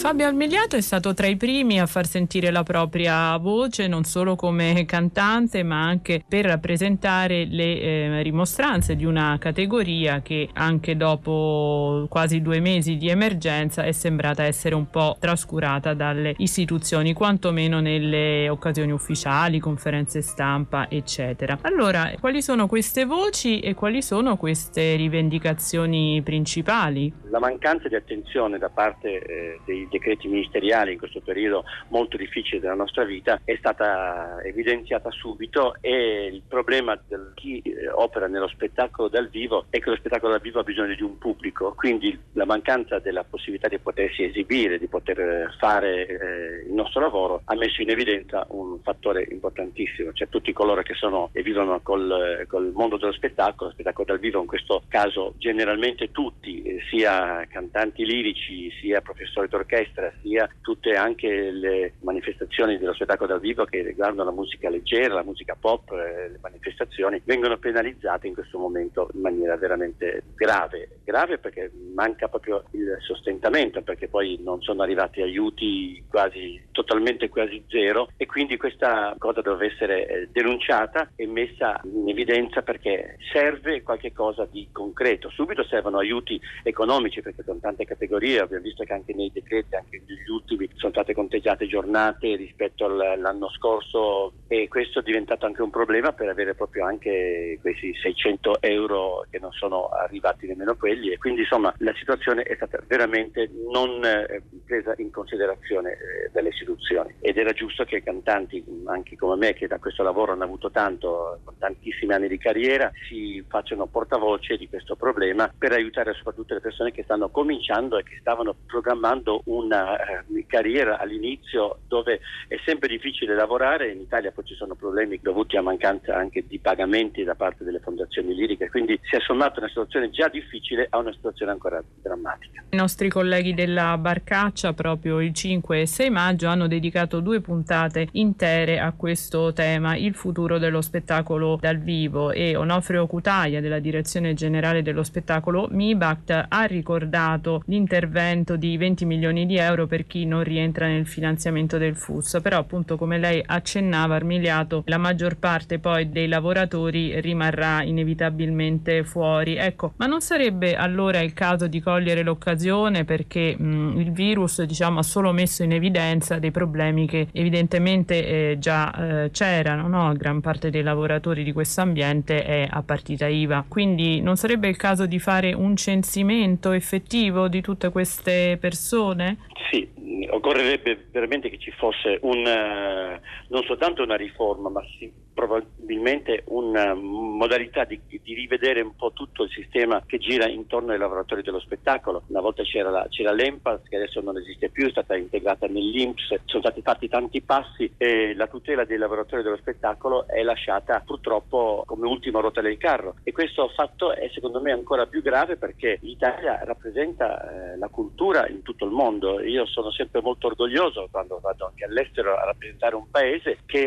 Fabio 0.09 0.25
Almigliato 0.25 0.75
è 0.75 0.81
stato 0.81 1.13
tra 1.13 1.27
i 1.27 1.37
primi 1.37 1.79
a 1.79 1.85
far 1.85 2.07
sentire 2.07 2.49
la 2.49 2.63
propria 2.63 3.37
voce 3.37 3.85
non 3.85 4.05
solo 4.05 4.35
come 4.35 4.83
cantante 4.85 5.61
ma 5.61 5.83
anche 5.83 6.23
per 6.27 6.45
rappresentare 6.45 7.45
le 7.45 7.79
eh, 7.79 8.21
rimostranze 8.23 8.95
di 8.95 9.05
una 9.05 9.37
categoria 9.39 10.23
che 10.23 10.49
anche 10.53 10.97
dopo 10.97 12.07
quasi 12.09 12.41
due 12.41 12.59
mesi 12.59 12.97
di 12.97 13.07
emergenza 13.07 13.83
è 13.83 13.91
sembrata 13.91 14.41
essere 14.41 14.73
un 14.73 14.89
po' 14.89 15.15
trascurata 15.19 15.93
dalle 15.93 16.33
istituzioni, 16.37 17.13
quantomeno 17.13 17.79
nelle 17.79 18.49
occasioni 18.49 18.91
ufficiali, 18.91 19.59
conferenze 19.59 20.23
stampa, 20.23 20.89
eccetera. 20.89 21.59
Allora, 21.61 22.11
quali 22.19 22.41
sono 22.41 22.65
queste 22.65 23.05
voci 23.05 23.59
e 23.59 23.75
quali 23.75 24.01
sono 24.01 24.37
queste 24.37 24.95
rivendicazioni 24.95 26.19
principali? 26.23 27.13
La 27.29 27.37
mancanza 27.37 27.87
di 27.87 27.93
attenzione 27.93 28.57
da 28.57 28.69
parte 28.69 29.21
eh, 29.21 29.59
dei 29.65 29.87
decreti 29.99 30.27
ministeriali 30.27 30.93
in 30.93 30.97
questo 30.97 31.19
periodo 31.19 31.65
molto 31.89 32.17
difficile 32.17 32.61
della 32.61 32.73
nostra 32.73 33.03
vita 33.03 33.39
è 33.43 33.55
stata 33.57 34.41
evidenziata 34.43 35.11
subito 35.11 35.75
e 35.81 36.29
il 36.31 36.41
problema 36.47 36.95
di 36.95 37.15
chi 37.35 37.61
eh, 37.61 37.89
opera 37.89 38.27
nello 38.27 38.47
spettacolo 38.47 39.09
dal 39.09 39.29
vivo 39.29 39.65
è 39.69 39.79
che 39.79 39.89
lo 39.89 39.97
spettacolo 39.97 40.31
dal 40.31 40.41
vivo 40.41 40.59
ha 40.59 40.63
bisogno 40.63 40.95
di 40.95 41.03
un 41.03 41.17
pubblico, 41.17 41.73
quindi 41.75 42.17
la 42.33 42.45
mancanza 42.45 42.99
della 42.99 43.23
possibilità 43.23 43.67
di 43.67 43.77
potersi 43.77 44.23
esibire, 44.23 44.79
di 44.79 44.87
poter 44.87 45.19
eh, 45.19 45.47
fare 45.59 46.07
eh, 46.07 46.65
il 46.67 46.73
nostro 46.73 47.01
lavoro 47.01 47.41
ha 47.45 47.55
messo 47.55 47.81
in 47.81 47.89
evidenza 47.89 48.45
un 48.49 48.79
fattore 48.81 49.27
importantissimo, 49.29 50.13
cioè 50.13 50.29
tutti 50.29 50.53
coloro 50.53 50.81
che 50.81 50.93
sono 50.93 51.29
e 51.33 51.43
vivono 51.43 51.79
col, 51.81 52.45
col 52.47 52.71
mondo 52.73 52.97
dello 52.97 53.11
spettacolo, 53.11 53.69
lo 53.69 53.73
spettacolo 53.73 54.05
dal 54.05 54.19
vivo 54.19 54.39
in 54.39 54.47
questo 54.47 54.83
caso 54.87 55.33
generalmente 55.37 56.11
tutti, 56.11 56.61
eh, 56.61 56.79
sia 56.89 57.45
cantanti 57.49 58.05
lirici 58.05 58.71
sia 58.79 59.01
professori 59.01 59.47
d'orchestra, 59.47 59.88
orchestra, 59.89 60.11
sia 60.21 60.47
tutte 60.61 60.91
anche 60.91 61.51
le 61.51 61.93
manifestazioni 62.01 62.77
dello 62.77 62.93
spettacolo 62.93 63.29
dal 63.29 63.39
vivo 63.39 63.65
che 63.65 63.81
riguardano 63.81 64.29
la 64.29 64.35
musica 64.35 64.69
leggera, 64.69 65.15
la 65.15 65.23
musica 65.23 65.55
pop, 65.59 65.91
eh, 65.91 66.29
le 66.29 66.39
manifestazioni, 66.41 67.21
vengono 67.25 67.57
penalizzate 67.57 68.27
in 68.27 68.33
questo 68.33 68.57
momento 68.57 69.09
in 69.13 69.21
maniera 69.21 69.57
veramente 69.57 70.23
grave. 70.35 70.99
Grave 71.03 71.37
perché 71.39 71.71
manca 71.93 72.27
proprio 72.27 72.63
il 72.71 72.97
sostentamento, 73.01 73.81
perché 73.81 74.07
poi 74.07 74.39
non 74.41 74.61
sono 74.61 74.83
arrivati 74.83 75.21
aiuti 75.21 76.03
quasi 76.07 76.61
totalmente 76.71 77.29
quasi 77.29 77.63
zero 77.67 78.09
e 78.15 78.25
quindi 78.25 78.57
questa 78.57 79.15
cosa 79.17 79.41
deve 79.41 79.67
essere 79.67 80.07
eh, 80.07 80.29
denunciata 80.31 81.11
e 81.15 81.27
messa 81.27 81.81
in 81.83 82.07
evidenza 82.07 82.61
perché 82.61 83.17
serve 83.31 83.81
qualche 83.81 84.13
cosa 84.13 84.47
di 84.49 84.69
concreto. 84.71 85.29
Subito 85.29 85.63
servono 85.65 85.97
aiuti 85.97 86.39
economici 86.63 87.21
perché 87.21 87.43
sono 87.43 87.59
tante 87.59 87.85
categorie, 87.85 88.39
abbiamo 88.39 88.63
visto 88.63 88.83
che 88.83 88.93
anche 88.93 89.13
nei 89.13 89.31
decreti 89.33 89.68
anche 89.75 90.01
negli 90.05 90.29
ultimi 90.29 90.69
sono 90.75 90.91
state 90.91 91.13
conteggiate 91.13 91.67
giornate 91.67 92.35
rispetto 92.35 92.85
all'anno 92.85 93.49
scorso 93.49 94.33
e 94.47 94.67
questo 94.67 94.99
è 94.99 95.03
diventato 95.03 95.45
anche 95.45 95.61
un 95.61 95.69
problema 95.69 96.13
per 96.13 96.29
avere 96.29 96.55
proprio 96.55 96.85
anche 96.85 97.57
questi 97.61 97.93
600 97.95 98.61
euro 98.61 99.25
che 99.29 99.39
non 99.39 99.51
sono 99.51 99.89
arrivati 99.89 100.47
nemmeno 100.47 100.75
quelli. 100.75 101.11
E 101.11 101.17
quindi 101.17 101.41
insomma 101.41 101.73
la 101.77 101.93
situazione 101.95 102.43
è 102.43 102.55
stata 102.55 102.79
veramente 102.87 103.49
non 103.71 104.03
eh, 104.03 104.41
presa 104.65 104.93
in 104.97 105.11
considerazione 105.11 105.91
eh, 105.91 106.29
dalle 106.31 106.49
istituzioni. 106.49 107.13
Ed 107.19 107.37
era 107.37 107.51
giusto 107.51 107.83
che 107.83 107.97
i 107.97 108.03
cantanti 108.03 108.63
anche 108.85 109.15
come 109.15 109.35
me 109.35 109.53
che 109.53 109.67
da 109.67 109.79
questo 109.79 110.03
lavoro 110.03 110.31
hanno 110.31 110.43
avuto 110.43 110.71
tanto 110.71 111.39
tantissimi 111.57 112.13
anni 112.13 112.27
di 112.27 112.37
carriera 112.37 112.91
si 113.07 113.43
facciano 113.47 113.85
portavoce 113.85 114.57
di 114.57 114.67
questo 114.67 114.95
problema 114.95 115.51
per 115.55 115.73
aiutare 115.73 116.13
soprattutto 116.13 116.53
le 116.53 116.61
persone 116.61 116.91
che 116.91 117.03
stanno 117.03 117.29
cominciando 117.29 117.97
e 117.97 118.03
che 118.03 118.17
stavano 118.19 118.55
programmando 118.65 119.41
un 119.45 119.58
una 119.59 119.97
eh, 119.97 120.45
carriera 120.47 120.97
all'inizio 120.97 121.79
dove 121.87 122.19
è 122.47 122.55
sempre 122.65 122.87
difficile 122.87 123.35
lavorare, 123.35 123.91
in 123.91 124.01
Italia 124.01 124.31
poi 124.31 124.45
ci 124.45 124.55
sono 124.55 124.75
problemi 124.75 125.19
dovuti 125.21 125.57
a 125.57 125.61
mancanza 125.61 126.15
anche 126.15 126.45
di 126.47 126.59
pagamenti 126.59 127.23
da 127.23 127.35
parte 127.35 127.63
delle 127.63 127.79
fondazioni 127.79 128.33
liriche, 128.33 128.69
quindi 128.69 128.99
si 129.03 129.15
è 129.15 129.19
sommata 129.19 129.59
una 129.59 129.67
situazione 129.67 130.09
già 130.09 130.27
difficile 130.27 130.87
a 130.89 130.97
una 130.97 131.13
situazione 131.13 131.51
ancora 131.51 131.83
drammatica. 132.01 132.63
I 132.69 132.75
nostri 132.75 133.09
colleghi 133.09 133.53
della 133.53 133.97
Barcaccia 133.97 134.73
proprio 134.73 135.19
il 135.19 135.33
5 135.33 135.81
e 135.81 135.85
6 135.85 136.09
maggio 136.09 136.47
hanno 136.47 136.67
dedicato 136.67 137.19
due 137.19 137.41
puntate 137.41 138.07
intere 138.13 138.79
a 138.79 138.93
questo 138.93 139.53
tema, 139.53 139.95
il 139.95 140.13
futuro 140.13 140.57
dello 140.57 140.81
spettacolo 140.81 141.57
dal 141.59 141.77
vivo 141.77 142.31
e 142.31 142.55
Onofrio 142.55 143.07
Cutaia 143.07 143.61
della 143.61 143.79
direzione 143.79 144.33
generale 144.33 144.81
dello 144.81 145.03
spettacolo 145.03 145.67
MIBACT 145.69 146.45
ha 146.47 146.63
ricordato 146.63 147.63
l'intervento 147.65 148.55
di 148.55 148.77
20 148.77 149.05
milioni 149.05 149.45
di 149.45 149.48
euro 149.57 149.87
per 149.87 150.05
chi 150.07 150.25
non 150.25 150.43
rientra 150.43 150.87
nel 150.87 151.07
finanziamento 151.07 151.77
del 151.77 151.95
FUS, 151.95 152.39
però 152.41 152.57
appunto 152.57 152.97
come 152.97 153.17
lei 153.17 153.41
accennava 153.45 154.15
Armiliato 154.15 154.83
la 154.85 154.97
maggior 154.97 155.37
parte 155.37 155.79
poi 155.79 156.09
dei 156.09 156.27
lavoratori 156.27 157.19
rimarrà 157.21 157.83
inevitabilmente 157.83 159.03
fuori. 159.03 159.55
Ecco, 159.55 159.93
ma 159.97 160.05
non 160.05 160.21
sarebbe 160.21 160.75
allora 160.75 161.19
il 161.19 161.33
caso 161.33 161.67
di 161.67 161.79
cogliere 161.81 162.23
l'occasione 162.23 163.05
perché 163.05 163.55
mh, 163.57 163.99
il 163.99 164.11
virus 164.11 164.61
diciamo 164.63 164.99
ha 164.99 165.03
solo 165.03 165.31
messo 165.31 165.63
in 165.63 165.71
evidenza 165.71 166.39
dei 166.39 166.51
problemi 166.51 167.07
che 167.07 167.27
evidentemente 167.31 168.51
eh, 168.51 168.57
già 168.59 168.93
eh, 169.25 169.31
c'erano, 169.31 169.87
no? 169.87 170.13
gran 170.13 170.41
parte 170.41 170.69
dei 170.69 170.83
lavoratori 170.83 171.43
di 171.43 171.51
questo 171.51 171.81
ambiente 171.81 172.43
è 172.43 172.67
a 172.69 172.81
partita 172.81 173.27
IVA, 173.27 173.65
quindi 173.67 174.21
non 174.21 174.37
sarebbe 174.37 174.67
il 174.67 174.77
caso 174.77 175.05
di 175.05 175.19
fare 175.19 175.53
un 175.53 175.75
censimento 175.75 176.71
effettivo 176.71 177.47
di 177.47 177.61
tutte 177.61 177.89
queste 177.89 178.57
persone? 178.59 179.37
Sì, 179.69 180.27
occorrerebbe 180.29 181.07
veramente 181.11 181.49
che 181.49 181.59
ci 181.59 181.71
fosse 181.71 182.17
un, 182.21 182.39
uh, 182.39 183.19
non 183.49 183.63
soltanto 183.65 184.01
una 184.01 184.15
riforma, 184.15 184.69
ma 184.69 184.81
sì, 184.97 185.11
probabilmente 185.39 186.43
una 186.47 186.93
modalità 186.93 187.85
di, 187.85 187.97
di, 188.05 188.33
rivedere 188.33 188.81
un 188.81 188.93
po' 188.97 189.13
tutto 189.13 189.43
il 189.43 189.49
sistema 189.49 190.03
che 190.05 190.17
gira 190.17 190.49
intorno 190.49 190.91
ai 190.91 190.97
lavoratori 190.97 191.43
dello 191.43 191.61
spettacolo. 191.61 192.23
Una 192.27 192.41
volta 192.41 192.63
c'era, 192.63 192.89
la, 192.89 193.07
c'era 193.09 193.31
l'EMPAS 193.31 193.83
che 193.87 193.95
adesso 193.95 194.19
non 194.19 194.37
esiste 194.37 194.69
più, 194.69 194.87
è 194.87 194.91
stata 194.91 195.15
integrata 195.15 195.67
nell'INPS, 195.67 196.41
sono 196.43 196.61
stati 196.61 196.81
fatti 196.81 197.07
tanti 197.07 197.41
passi 197.41 197.93
e 197.95 198.35
la 198.35 198.47
tutela 198.47 198.83
dei 198.83 198.97
lavoratori 198.97 199.41
dello 199.41 199.55
spettacolo 199.55 200.27
è 200.27 200.43
lasciata 200.43 201.01
purtroppo 201.05 201.83
come 201.85 202.05
ultima 202.05 202.41
ruota 202.41 202.59
del 202.59 202.77
carro 202.77 203.15
e 203.23 203.31
questo 203.31 203.69
fatto 203.69 204.11
è 204.13 204.29
secondo 204.33 204.59
me 204.59 204.73
ancora 204.73 205.05
più 205.05 205.21
grave 205.21 205.55
perché 205.55 205.99
l'Italia 206.01 206.59
rappresenta 206.65 207.73
eh, 207.73 207.77
la 207.77 207.87
cultura 207.87 208.45
in 208.49 208.61
tutto 208.61 208.83
il 208.83 208.91
mondo. 208.91 209.28
Io 209.41 209.65
sono 209.65 209.91
sempre 209.91 210.21
molto 210.21 210.47
orgoglioso 210.47 211.07
quando 211.11 211.39
vado 211.41 211.67
anche 211.67 211.85
all'estero 211.85 212.35
a 212.37 212.45
rappresentare 212.45 212.95
un 212.95 213.05
paese 213.09 213.59
che 213.65 213.81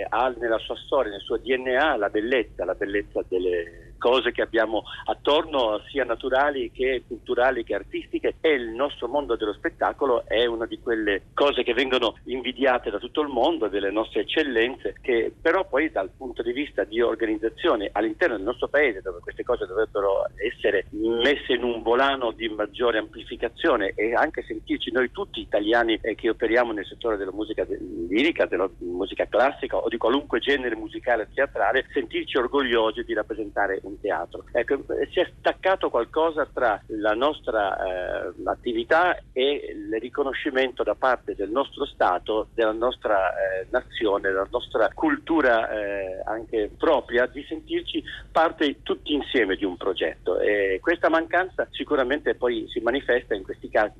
eh, 0.00 0.06
ha 0.08 0.28
nella 0.38 0.58
sua 0.58 0.76
storia, 0.76 1.10
nel 1.10 1.20
suo 1.20 1.38
DNA 1.38 1.96
la 1.96 2.08
bellezza, 2.08 2.64
la 2.64 2.74
bellezza 2.74 3.24
delle 3.28 3.93
cose 3.98 4.32
che 4.32 4.42
abbiamo 4.42 4.84
attorno, 5.06 5.80
sia 5.88 6.04
naturali 6.04 6.70
che 6.70 7.04
culturali 7.06 7.64
che 7.64 7.74
artistiche 7.74 8.36
e 8.40 8.50
il 8.50 8.70
nostro 8.70 9.08
mondo 9.08 9.36
dello 9.36 9.52
spettacolo 9.52 10.24
è 10.26 10.44
una 10.46 10.66
di 10.66 10.78
quelle 10.80 11.22
cose 11.34 11.62
che 11.62 11.74
vengono 11.74 12.16
invidiate 12.24 12.90
da 12.90 12.98
tutto 12.98 13.20
il 13.20 13.28
mondo, 13.28 13.68
delle 13.68 13.90
nostre 13.90 14.20
eccellenze, 14.20 14.96
che 15.00 15.32
però 15.40 15.66
poi 15.66 15.90
dal 15.90 16.10
punto 16.16 16.42
di 16.42 16.52
vista 16.52 16.84
di 16.84 17.00
organizzazione 17.00 17.90
all'interno 17.92 18.36
del 18.36 18.44
nostro 18.44 18.68
paese, 18.68 19.00
dove 19.00 19.20
queste 19.20 19.42
cose 19.42 19.66
dovrebbero 19.66 20.26
essere 20.36 20.86
messe 20.90 21.54
in 21.54 21.64
un 21.64 21.82
volano 21.82 22.32
di 22.32 22.48
maggiore 22.48 22.98
amplificazione 22.98 23.92
e 23.94 24.14
anche 24.14 24.42
sentirci 24.42 24.90
noi 24.92 25.10
tutti 25.10 25.40
italiani 25.40 25.98
eh, 26.02 26.14
che 26.14 26.30
operiamo 26.30 26.72
nel 26.72 26.86
settore 26.86 27.16
della 27.16 27.32
musica 27.32 27.66
lirica, 28.08 28.46
della 28.46 28.68
musica 28.78 29.26
classica 29.26 29.76
o 29.76 29.88
di 29.88 29.96
qualunque 29.96 30.40
genere 30.40 30.76
musicale 30.76 31.22
o 31.22 31.26
teatrale, 31.32 31.86
sentirci 31.92 32.36
orgogliosi 32.36 33.02
di 33.04 33.14
rappresentare 33.14 33.80
un 33.86 34.00
teatro. 34.00 34.44
Ecco, 34.52 34.84
si 35.12 35.20
è 35.20 35.30
staccato 35.38 35.90
qualcosa 35.90 36.48
tra 36.52 36.80
la 36.88 37.14
nostra 37.14 37.76
eh, 37.76 38.32
attività 38.44 39.16
e 39.32 39.74
il 39.74 39.98
riconoscimento 40.00 40.82
da 40.82 40.94
parte 40.94 41.34
del 41.34 41.50
nostro 41.50 41.84
Stato, 41.86 42.48
della 42.54 42.72
nostra 42.72 43.30
eh, 43.30 43.66
nazione, 43.70 44.28
della 44.28 44.48
nostra 44.50 44.88
cultura 44.92 45.70
eh, 45.70 46.22
anche 46.24 46.70
propria, 46.76 47.26
di 47.26 47.44
sentirci 47.48 48.02
parte 48.30 48.82
tutti 48.82 49.12
insieme 49.12 49.56
di 49.56 49.64
un 49.64 49.76
progetto. 49.76 50.38
E 50.38 50.78
questa 50.80 51.08
mancanza 51.08 51.66
sicuramente 51.70 52.34
poi 52.34 52.66
si 52.68 52.80
manifesta 52.80 53.34
in 53.34 53.42
questi 53.42 53.68
casi 53.68 53.94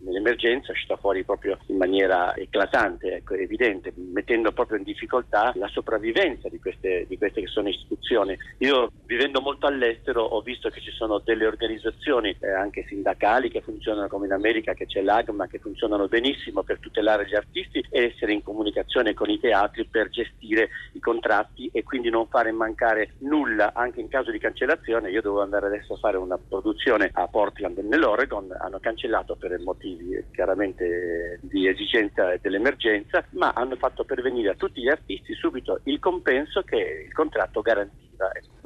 nell'emergenza, 0.00 0.72
ci 0.72 0.84
sta 0.84 0.96
fuori 0.96 1.24
proprio 1.24 1.58
in 1.66 1.76
maniera 1.76 2.34
eclatante, 2.36 3.16
ecco, 3.16 3.34
evidente, 3.34 3.92
mettendo 3.94 4.52
proprio 4.52 4.78
in 4.78 4.84
difficoltà 4.84 5.52
la 5.56 5.68
sopravvivenza 5.68 6.48
di 6.48 6.58
queste, 6.58 7.06
di 7.08 7.18
queste 7.18 7.42
che 7.42 7.46
sono 7.46 7.68
istituzioni. 7.68 8.36
Io 8.58 8.90
vivendo 9.06 9.40
molto 9.40 9.66
all'estero 9.66 10.22
ho 10.22 10.40
visto 10.40 10.68
che 10.70 10.80
ci 10.80 10.90
sono 10.90 11.20
delle 11.24 11.46
organizzazioni 11.46 12.34
eh, 12.40 12.50
anche 12.50 12.84
sindacali 12.88 13.50
che 13.50 13.60
funzionano 13.60 14.08
come 14.08 14.26
in 14.26 14.32
America, 14.32 14.74
che 14.74 14.86
c'è 14.86 15.02
l'AGMA, 15.02 15.46
che 15.46 15.58
funzionano 15.58 16.08
benissimo 16.08 16.62
per 16.62 16.78
tutelare 16.78 17.26
gli 17.26 17.34
artisti 17.34 17.84
e 17.90 18.04
essere 18.04 18.32
in 18.32 18.42
comunicazione 18.42 19.14
con 19.14 19.28
i 19.28 19.40
teatri 19.40 19.86
per 19.86 20.08
gestire 20.08 20.70
i 20.92 21.00
contratti 21.00 21.70
e 21.72 21.82
quindi 21.82 22.10
non 22.10 22.26
fare 22.28 22.52
mancare 22.52 23.14
nulla 23.18 23.72
anche 23.74 24.00
in 24.00 24.08
caso 24.08 24.30
di 24.30 24.38
cancellazione. 24.38 25.10
Io 25.10 25.22
dovevo 25.22 25.42
andare 25.42 25.66
adesso 25.66 25.94
a 25.94 25.98
fare 25.98 26.16
una 26.16 26.38
produzione 26.38 27.10
a 27.12 27.26
Portland 27.26 27.78
nell'Oregon, 27.78 28.54
hanno 28.58 28.78
cancellato 28.78 29.36
per 29.36 29.58
motivi 29.60 29.89
chiaramente 30.32 31.38
di 31.42 31.66
esigenza 31.66 32.32
e 32.32 32.38
dell'emergenza, 32.40 33.24
ma 33.30 33.52
hanno 33.54 33.76
fatto 33.76 34.04
pervenire 34.04 34.50
a 34.50 34.54
tutti 34.54 34.80
gli 34.82 34.88
artisti 34.88 35.34
subito 35.34 35.80
il 35.84 35.98
compenso 35.98 36.62
che 36.62 37.04
il 37.06 37.12
contratto 37.12 37.60
garantiva. 37.60 38.08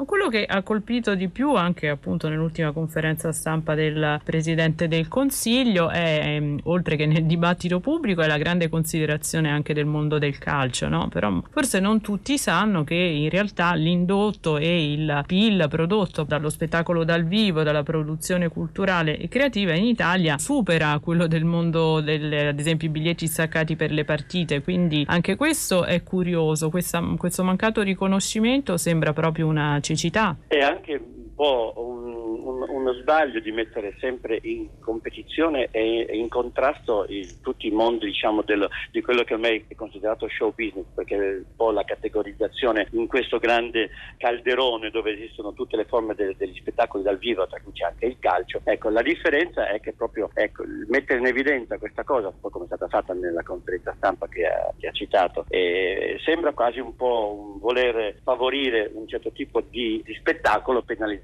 Quello 0.05 0.29
che 0.29 0.45
ha 0.45 0.63
colpito 0.63 1.15
di 1.15 1.29
più 1.29 1.55
anche 1.55 1.89
appunto 1.89 2.29
nell'ultima 2.29 2.73
conferenza 2.73 3.31
stampa 3.31 3.75
del 3.75 4.21
Presidente 4.25 4.89
del 4.89 5.07
Consiglio 5.07 5.89
è, 5.89 6.21
ehm, 6.25 6.61
oltre 6.65 6.97
che 6.97 7.07
nel 7.07 7.25
dibattito 7.25 7.79
pubblico, 7.79 8.21
è 8.21 8.27
la 8.27 8.37
grande 8.37 8.69
considerazione 8.69 9.51
anche 9.51 9.73
del 9.73 9.87
mondo 9.87 10.19
del 10.19 10.37
calcio, 10.39 10.89
no? 10.89 11.09
Però 11.09 11.41
forse 11.51 11.79
non 11.79 12.01
tutti 12.01 12.37
sanno 12.37 12.83
che 12.83 12.95
in 12.95 13.31
realtà 13.31 13.75
l'indotto 13.75 14.59
e 14.59 14.93
il 14.93 15.23
PIL 15.27 15.67
prodotto 15.71 16.25
dallo 16.25 16.51
spettacolo 16.51 17.05
dal 17.05 17.25
vivo, 17.25 17.63
dalla 17.63 17.85
produzione 17.85 18.49
culturale 18.49 19.17
e 19.17 19.29
creativa 19.29 19.75
in 19.75 19.85
Italia 19.85 20.37
supera 20.39 20.99
quello 20.99 21.14
del 21.27 21.45
mondo 21.45 22.01
del, 22.01 22.49
ad 22.49 22.59
esempio 22.59 22.89
i 22.89 22.91
biglietti 22.91 23.27
staccati 23.27 23.77
per 23.77 23.91
le 23.91 24.05
partite, 24.05 24.63
quindi 24.63 25.05
anche 25.07 25.37
questo 25.37 25.85
è 25.85 26.03
curioso, 26.03 26.71
Questa, 26.71 27.03
questo 27.17 27.45
mancato 27.45 27.83
riconoscimento 27.83 28.77
sembra 28.77 29.13
proprio 29.13 29.47
una 29.47 29.79
cecità. 29.81 30.37
È 30.47 30.59
anche 30.59 31.01
po' 31.35 31.73
un, 31.77 32.15
un, 32.47 32.65
uno 32.69 32.93
sbaglio 32.95 33.41
di 33.41 33.51
mettere 33.51 33.97
sempre 33.99 34.39
in 34.43 34.69
competizione 34.81 35.69
e 35.71 36.09
in 36.13 36.29
contrasto 36.29 37.05
il, 37.09 37.41
tutti 37.41 37.67
i 37.67 37.71
mondi 37.71 38.07
diciamo, 38.07 38.43
del, 38.43 38.69
di 38.91 39.01
quello 39.03 39.25
che 39.25 39.35
ormai 39.35 39.65
è 39.67 39.75
considerato 39.75 40.29
show 40.29 40.53
business, 40.55 40.87
perché 40.95 41.17
è 41.17 41.37
un 41.37 41.45
po' 41.57 41.71
la 41.71 41.85
categorizzazione 41.85 42.89
in 42.93 43.07
questo 43.07 43.39
grande 43.39 43.91
calderone 44.17 44.91
dove 44.91 45.13
esistono 45.13 45.53
tutte 45.53 45.77
le 45.77 45.85
forme 45.85 46.15
de, 46.15 46.35
degli 46.37 46.57
spettacoli 46.59 47.03
dal 47.03 47.19
vivo, 47.19 47.47
tra 47.47 47.61
cui 47.61 47.73
c'è 47.73 47.85
anche 47.85 48.07
il 48.07 48.19
calcio. 48.19 48.61
Ecco, 48.65 48.89
la 48.91 49.03
differenza 49.03 49.69
è 49.69 49.81
che 49.81 49.93
proprio 49.93 50.31
ecco, 50.35 50.63
mettere 50.89 51.19
in 51.19 51.27
evidenza 51.27 51.79
questa 51.79 52.05
cosa, 52.05 52.29
un 52.29 52.41
po' 52.41 52.51
come 52.51 52.65
è 52.65 52.69
stata 52.69 52.89
fatta 52.89 53.13
nella 53.13 53.43
conferenza 53.43 53.95
stampa 53.97 54.29
che 54.29 54.47
ha, 54.47 54.73
che 54.79 54.89
ha 54.89 54.93
citato, 54.93 55.47
sembra 56.25 56.53
quasi 56.53 56.79
un 56.79 56.95
po' 56.95 57.53
un 57.55 57.59
voler 57.59 58.21
favorire 58.23 58.91
un 58.95 59.09
certo 59.09 59.33
tipo 59.33 59.61
di, 59.61 60.01
di 60.05 60.15
spettacolo 60.15 60.83
penalizzando 60.83 61.24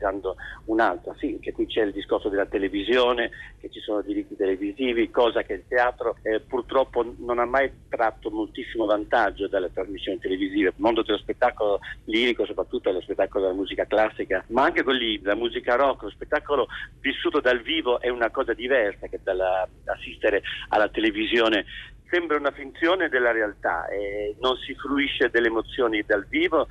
un 0.65 0.81
altro. 0.81 1.15
Sì, 1.19 1.39
che 1.41 1.53
qui 1.53 1.67
c'è 1.67 1.83
il 1.83 1.93
discorso 1.93 2.29
della 2.29 2.47
televisione, 2.47 3.31
che 3.61 3.71
ci 3.71 3.81
sono 3.81 4.01
diritti 4.03 4.37
televisivi, 4.37 5.11
cosa 5.11 5.43
che 5.43 5.55
il 5.55 5.65
teatro 5.69 6.17
eh, 6.23 6.41
purtroppo 6.41 7.15
non 7.19 7.39
ha 7.39 7.45
mai 7.45 7.71
tratto 7.89 8.31
moltissimo 8.31 8.87
vantaggio 8.87 9.49
dalle 9.49 9.73
trasmissioni 9.73 10.19
televisive. 10.19 10.69
Il 10.69 10.75
mondo 10.77 11.03
dello 11.03 11.19
spettacolo 11.19 11.81
lirico, 12.05 12.47
soprattutto 12.47 12.91
lo 12.91 13.01
spettacolo 13.01 13.45
della 13.45 13.57
musica 13.57 13.85
classica, 13.87 14.45
ma 14.49 14.65
anche 14.65 14.83
quelli 14.83 15.21
della 15.21 15.35
musica 15.35 15.77
rock, 15.77 16.03
lo 16.03 16.11
spettacolo 16.11 16.69
vissuto 17.01 17.41
dal 17.41 17.61
vivo 17.61 18.01
è 18.01 18.09
una 18.09 18.31
cosa 18.31 18.55
diversa 18.55 19.07
che 19.09 19.21
dall'assistere 19.23 20.43
alla 20.69 20.89
televisione 20.89 21.65
sembra 22.11 22.37
una 22.37 22.51
finzione 22.51 23.09
della 23.09 23.31
realtà 23.31 23.87
e 23.89 24.35
non 24.41 24.57
si 24.57 24.75
fruisce 24.75 25.31
delle 25.31 25.47
emozioni 25.47 26.03
dal 26.07 26.27
vivo, 26.29 26.67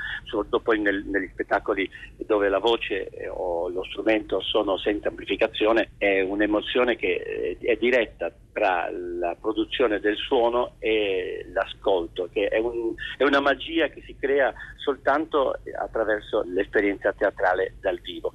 dopo 0.47 0.71
nel, 0.73 1.03
negli 1.05 1.29
spettacoli 1.31 1.89
dove 2.25 2.49
la 2.49 2.59
voce 2.59 3.09
eh, 3.09 3.29
o 3.29 3.69
lo 3.69 3.83
strumento 3.85 4.41
sono 4.41 4.77
senza 4.77 5.07
amplificazione, 5.07 5.91
è 5.97 6.21
un'emozione 6.21 6.95
che 6.95 7.57
eh, 7.57 7.57
è 7.59 7.75
diretta 7.77 8.31
tra 8.51 8.89
la 8.91 9.35
produzione 9.39 9.99
del 9.99 10.17
suono 10.17 10.75
e 10.79 11.45
l'ascolto, 11.53 12.29
che 12.31 12.47
è, 12.47 12.57
un, 12.57 12.93
è 13.17 13.23
una 13.23 13.39
magia 13.39 13.87
che 13.87 14.03
si 14.05 14.15
crea 14.19 14.53
soltanto 14.77 15.59
attraverso 15.79 16.43
l'esperienza 16.45 17.13
teatrale 17.13 17.75
dal 17.79 17.99
vivo. 18.01 18.33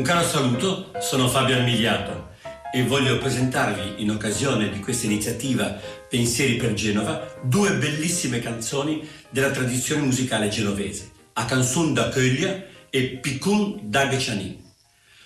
Un 0.00 0.06
caro 0.06 0.26
saluto, 0.26 0.92
sono 0.98 1.28
Fabio 1.28 1.56
Armigliato. 1.56 2.30
e 2.72 2.84
voglio 2.84 3.18
presentarvi 3.18 4.02
in 4.02 4.10
occasione 4.10 4.70
di 4.70 4.80
questa 4.80 5.04
iniziativa 5.04 5.78
Pensieri 6.08 6.56
per 6.56 6.72
Genova 6.72 7.36
due 7.42 7.74
bellissime 7.74 8.38
canzoni 8.38 9.06
della 9.28 9.50
tradizione 9.50 10.00
musicale 10.00 10.48
genovese, 10.48 11.10
A 11.34 11.44
Canzun 11.44 11.92
da 11.92 12.08
Coglia 12.08 12.64
e 12.88 13.18
Picun 13.20 13.90
da 13.90 14.08
Geciani. 14.08 14.64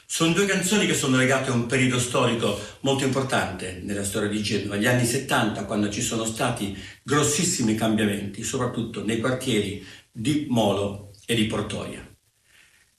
Sono 0.06 0.32
due 0.32 0.46
canzoni 0.46 0.86
che 0.86 0.94
sono 0.94 1.18
legate 1.18 1.50
a 1.50 1.54
un 1.54 1.66
periodo 1.66 2.00
storico 2.00 2.58
molto 2.80 3.04
importante 3.04 3.80
nella 3.80 4.02
storia 4.02 4.28
di 4.28 4.42
Genova, 4.42 4.74
gli 4.74 4.86
anni 4.86 5.06
70, 5.06 5.66
quando 5.66 5.88
ci 5.88 6.02
sono 6.02 6.24
stati 6.24 6.76
grossissimi 7.04 7.76
cambiamenti, 7.76 8.42
soprattutto 8.42 9.04
nei 9.04 9.20
quartieri 9.20 9.86
di 10.10 10.46
Molo 10.48 11.12
e 11.26 11.36
di 11.36 11.44
Portoia. 11.44 12.13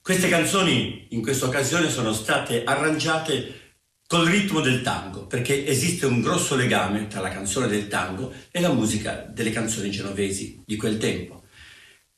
Queste 0.06 0.28
canzoni 0.28 1.08
in 1.10 1.20
questa 1.20 1.46
occasione 1.46 1.90
sono 1.90 2.12
state 2.12 2.62
arrangiate 2.62 3.74
col 4.06 4.28
ritmo 4.28 4.60
del 4.60 4.80
tango, 4.80 5.26
perché 5.26 5.66
esiste 5.66 6.06
un 6.06 6.20
grosso 6.20 6.54
legame 6.54 7.08
tra 7.08 7.20
la 7.20 7.28
canzone 7.28 7.66
del 7.66 7.88
tango 7.88 8.32
e 8.52 8.60
la 8.60 8.70
musica 8.70 9.28
delle 9.28 9.50
canzoni 9.50 9.90
genovesi 9.90 10.62
di 10.64 10.76
quel 10.76 10.98
tempo. 10.98 11.42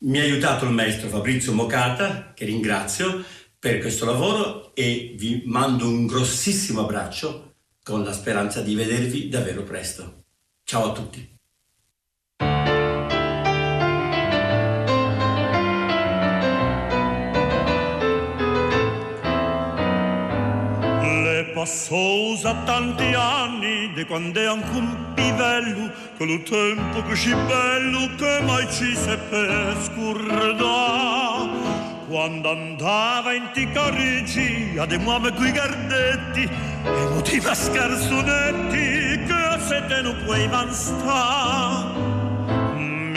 Mi 0.00 0.18
ha 0.18 0.22
aiutato 0.22 0.66
il 0.66 0.72
maestro 0.72 1.08
Fabrizio 1.08 1.54
Mocata, 1.54 2.34
che 2.34 2.44
ringrazio 2.44 3.24
per 3.58 3.78
questo 3.78 4.04
lavoro 4.04 4.74
e 4.74 5.14
vi 5.16 5.44
mando 5.46 5.88
un 5.88 6.04
grossissimo 6.04 6.82
abbraccio 6.82 7.54
con 7.82 8.04
la 8.04 8.12
speranza 8.12 8.60
di 8.60 8.74
vedervi 8.74 9.30
davvero 9.30 9.62
presto. 9.62 10.24
Ciao 10.62 10.90
a 10.90 10.92
tutti. 10.92 11.37
Passò 21.58 22.34
a 22.44 22.54
tanti 22.64 23.14
anni 23.14 23.92
di 23.92 24.04
quando 24.04 24.38
è 24.38 24.44
anche 24.44 24.78
un 24.78 25.12
pivello 25.12 25.90
quello 26.16 26.40
tempo 26.44 27.02
così 27.02 27.34
bello 27.34 28.14
che 28.14 28.40
mai 28.44 28.64
ci 28.70 28.94
seppe 28.94 29.74
scordare 29.80 31.50
quando 32.06 32.52
andava 32.52 33.32
in 33.32 33.50
Ticarigi 33.52 34.76
a 34.78 34.86
dei 34.86 35.02
uomini 35.02 35.34
coi 35.34 35.50
gardetti 35.50 36.42
e 36.42 37.08
motiva 37.08 37.52
scarsonetti 37.52 39.24
che 39.26 39.32
a 39.32 39.58
sette 39.58 40.00
non 40.00 40.16
puoi 40.24 40.48
stare 40.70 42.07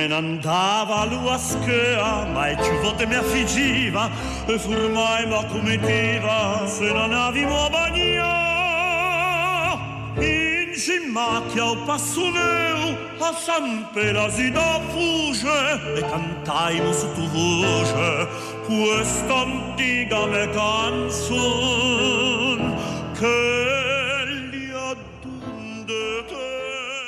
me 0.02 0.08
ne 0.08 0.16
andava 0.16 1.06
lui 1.06 1.30
a 1.30 1.38
schea, 1.38 2.26
ma 2.34 2.50
e 2.50 2.58
ci 2.64 2.72
volte 2.82 3.06
mi 3.06 3.14
affiggiva, 3.16 4.10
e 4.48 4.58
formai 4.58 5.28
ma 5.28 5.44
comitiva, 5.46 6.66
se 6.66 6.92
non 6.92 7.14
avimo 7.14 7.70
bagna. 7.70 8.50
In 10.16 10.74
cimacchia 10.76 11.66
o 11.66 11.76
passuneu, 11.86 12.98
a 13.20 13.32
San 13.34 13.88
Pelasi 13.94 14.50
da 14.52 14.80
fuge, 14.90 15.98
e 15.98 16.02
cantaimo 16.02 16.92
su 16.94 17.14
tu 17.14 17.30
voce, 17.30 18.28
questa 18.66 19.36
antica 19.36 20.26
me 20.26 20.50
canzon, 20.50 22.76
che 23.20 23.61